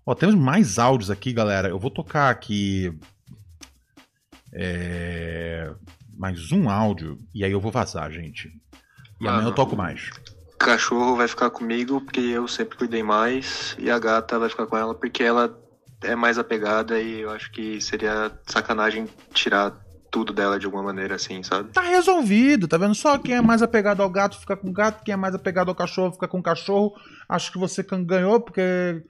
Ó, 0.06 0.14
temos 0.14 0.36
mais 0.36 0.78
áudios 0.78 1.10
aqui, 1.10 1.34
galera. 1.34 1.70
Eu 1.70 1.80
vou 1.80 1.90
tocar 1.90 2.30
aqui. 2.30 2.94
é, 4.54 5.74
mais 6.18 6.52
um 6.52 6.70
áudio. 6.70 7.18
E 7.34 7.44
aí 7.44 7.52
eu 7.52 7.60
vou 7.60 7.72
vazar, 7.72 8.12
gente. 8.12 8.52
E 9.20 9.28
amanhã 9.28 9.48
eu 9.48 9.56
toco 9.56 9.76
mais. 9.76 10.10
Cachorro 10.60 11.16
vai 11.16 11.28
ficar 11.28 11.50
comigo 11.50 12.02
porque 12.02 12.20
eu 12.20 12.48
sempre 12.48 12.78
cuidei 12.78 13.04
mais. 13.04 13.76
E 13.80 13.90
a 13.90 14.00
gata 14.00 14.40
vai 14.40 14.50
ficar 14.50 14.68
com 14.68 14.78
ela 14.78 14.94
porque 14.94 15.24
ela 15.24 15.58
é 16.04 16.16
mais 16.16 16.38
apegada 16.38 17.00
e 17.00 17.22
eu 17.22 17.32
acho 17.32 17.52
que 17.52 17.80
seria 17.82 18.32
sacanagem 18.46 19.08
tirar 19.34 19.74
tudo 20.12 20.32
dela 20.32 20.60
de 20.60 20.66
alguma 20.66 20.84
maneira 20.84 21.16
assim, 21.16 21.42
sabe? 21.42 21.72
Tá 21.72 21.82
resolvido, 21.82 22.68
tá 22.68 22.78
vendo? 22.78 22.94
Só 22.94 23.18
quem 23.18 23.36
é 23.36 23.42
mais 23.42 23.64
apegado 23.64 24.04
ao 24.04 24.10
gato 24.10 24.40
fica 24.40 24.56
com 24.56 24.70
o 24.70 24.74
gato, 24.74 25.04
quem 25.04 25.14
é 25.14 25.18
mais 25.18 25.34
apegado 25.34 25.70
ao 25.70 25.76
cachorro 25.76 26.14
fica 26.14 26.28
com 26.28 26.38
o 26.38 26.44
cachorro. 26.44 26.94
Acho 27.28 27.52
que 27.52 27.58
você 27.58 27.84
ganhou 27.84 28.40
porque. 28.40 29.04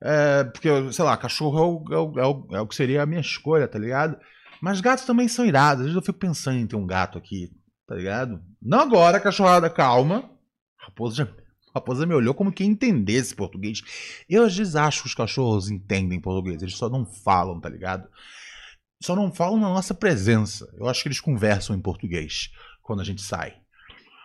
É, 0.00 0.44
porque, 0.44 0.92
sei 0.92 1.04
lá, 1.04 1.16
cachorro 1.16 1.58
é 1.58 1.62
o, 1.62 1.94
é, 1.94 1.98
o, 1.98 2.18
é, 2.18 2.26
o, 2.26 2.56
é 2.56 2.60
o 2.62 2.66
que 2.66 2.74
seria 2.74 3.02
a 3.02 3.06
minha 3.06 3.20
escolha, 3.20 3.68
tá 3.68 3.78
ligado? 3.78 4.16
Mas 4.60 4.80
gatos 4.80 5.04
também 5.04 5.28
são 5.28 5.44
irados. 5.44 5.80
Às 5.80 5.86
vezes 5.86 5.96
eu 5.96 6.04
fico 6.04 6.18
pensando 6.18 6.58
em 6.58 6.66
ter 6.66 6.76
um 6.76 6.86
gato 6.86 7.18
aqui, 7.18 7.50
tá 7.86 7.94
ligado? 7.94 8.42
Não 8.60 8.80
agora, 8.80 9.20
cachorrada, 9.20 9.70
calma. 9.70 10.30
Raposa 10.76 11.16
já. 11.16 11.28
Raposa 11.74 12.06
me 12.06 12.14
olhou 12.14 12.34
como 12.34 12.52
quem 12.52 12.70
entendesse 12.70 13.34
português. 13.34 13.82
Eu 14.28 14.44
às 14.44 14.56
vezes 14.56 14.74
acho 14.74 15.02
que 15.02 15.08
os 15.08 15.14
cachorros 15.14 15.70
entendem 15.70 16.20
português, 16.20 16.62
eles 16.62 16.76
só 16.76 16.88
não 16.88 17.04
falam, 17.04 17.60
tá 17.60 17.68
ligado? 17.68 18.08
Só 19.02 19.14
não 19.14 19.32
falam 19.32 19.60
na 19.60 19.68
nossa 19.68 19.94
presença. 19.94 20.68
Eu 20.76 20.88
acho 20.88 21.02
que 21.02 21.08
eles 21.08 21.20
conversam 21.20 21.76
em 21.76 21.80
português 21.80 22.50
quando 22.82 23.00
a 23.00 23.04
gente 23.04 23.22
sai. 23.22 23.54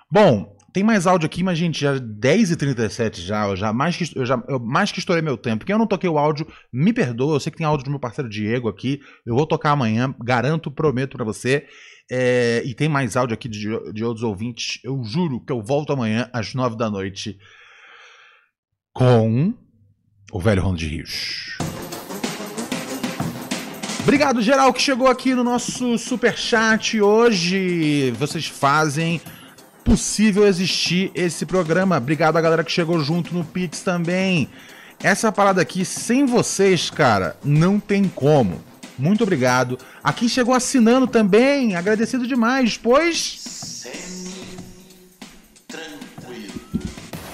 Bom, 0.10 0.58
tem 0.74 0.84
mais 0.84 1.06
áudio 1.06 1.28
aqui, 1.28 1.44
mas, 1.44 1.58
gente, 1.58 1.80
já 1.80 1.94
10h37 2.00 3.20
já, 3.20 3.48
eu 3.48 3.56
já 3.56 3.72
mais 3.72 3.96
que, 3.96 4.06
eu 4.18 4.26
já 4.26 4.44
eu 4.48 4.60
mais 4.60 4.92
que 4.92 4.98
estourei 4.98 5.22
meu 5.22 5.38
tempo. 5.38 5.66
Quem 5.66 5.74
eu 5.74 5.78
não 5.78 5.86
toquei 5.86 6.10
o 6.10 6.18
áudio, 6.18 6.48
me 6.72 6.92
perdoa. 6.92 7.36
Eu 7.36 7.40
sei 7.40 7.52
que 7.52 7.60
tem 7.60 7.68
áudio 7.68 7.86
do 7.86 7.92
meu 7.92 8.00
parceiro 8.00 8.28
Diego 8.28 8.68
aqui. 8.68 9.00
Eu 9.24 9.36
vou 9.36 9.46
tocar 9.46 9.72
amanhã, 9.72 10.14
garanto, 10.20 10.72
prometo 10.72 11.16
pra 11.16 11.24
você. 11.24 11.68
É, 12.12 12.64
e 12.66 12.74
tem 12.74 12.90
mais 12.90 13.16
áudio 13.16 13.36
aqui 13.36 13.48
de, 13.48 13.70
de 13.94 14.04
outros 14.04 14.24
ouvintes. 14.24 14.80
Eu 14.84 15.04
juro 15.04 15.40
que 15.46 15.54
eu 15.54 15.62
volto 15.62 15.94
amanhã 15.94 16.28
às 16.34 16.56
9 16.56 16.76
da 16.76 16.90
noite 16.90 17.38
com 18.92 19.54
o 20.32 20.40
velho 20.40 20.64
Ronald 20.64 20.84
Rios. 20.84 21.56
Obrigado, 24.02 24.42
geral, 24.42 24.74
que 24.74 24.82
chegou 24.82 25.08
aqui 25.08 25.36
no 25.36 25.44
nosso 25.44 26.00
super 26.00 26.36
chat 26.36 27.00
hoje. 27.00 28.12
Vocês 28.18 28.48
fazem 28.48 29.22
possível 29.84 30.46
existir 30.48 31.12
esse 31.14 31.46
programa. 31.46 31.98
Obrigado 31.98 32.38
a 32.38 32.42
galera 32.42 32.64
que 32.64 32.72
chegou 32.72 33.00
junto 33.00 33.34
no 33.34 33.44
Pix 33.44 33.82
também. 33.82 34.50
Essa 35.02 35.32
parada 35.32 35.62
aqui, 35.62 35.84
sem 35.84 36.26
vocês, 36.26 36.90
cara, 36.90 37.36
não 37.44 37.80
tem 37.80 38.08
como. 38.08 38.62
Muito 38.98 39.24
obrigado. 39.24 39.78
Aqui 40.04 40.30
chegou 40.30 40.54
assinando 40.54 41.08
também, 41.08 41.76
agradecido 41.76 42.28
demais, 42.28 42.78
pois. 42.78 43.86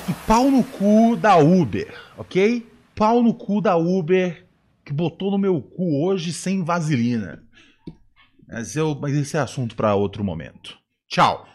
E 0.08 0.14
pau 0.26 0.50
no 0.50 0.64
cu 0.64 1.16
da 1.16 1.38
Uber, 1.38 1.94
ok? 2.18 2.66
Pau 2.96 3.22
no 3.22 3.34
cu 3.34 3.62
da 3.62 3.76
Uber 3.76 4.48
que 4.90 4.94
botou 4.94 5.30
no 5.30 5.38
meu 5.38 5.62
cu 5.62 6.04
hoje 6.04 6.34
sem 6.34 6.64
vaselina. 6.64 7.44
Mas, 8.48 8.76
eu, 8.76 8.98
mas 9.00 9.16
esse 9.16 9.38
é 9.38 9.40
assunto 9.40 9.76
para 9.76 9.94
outro 9.94 10.24
momento. 10.24 10.76
Tchau. 11.08 11.50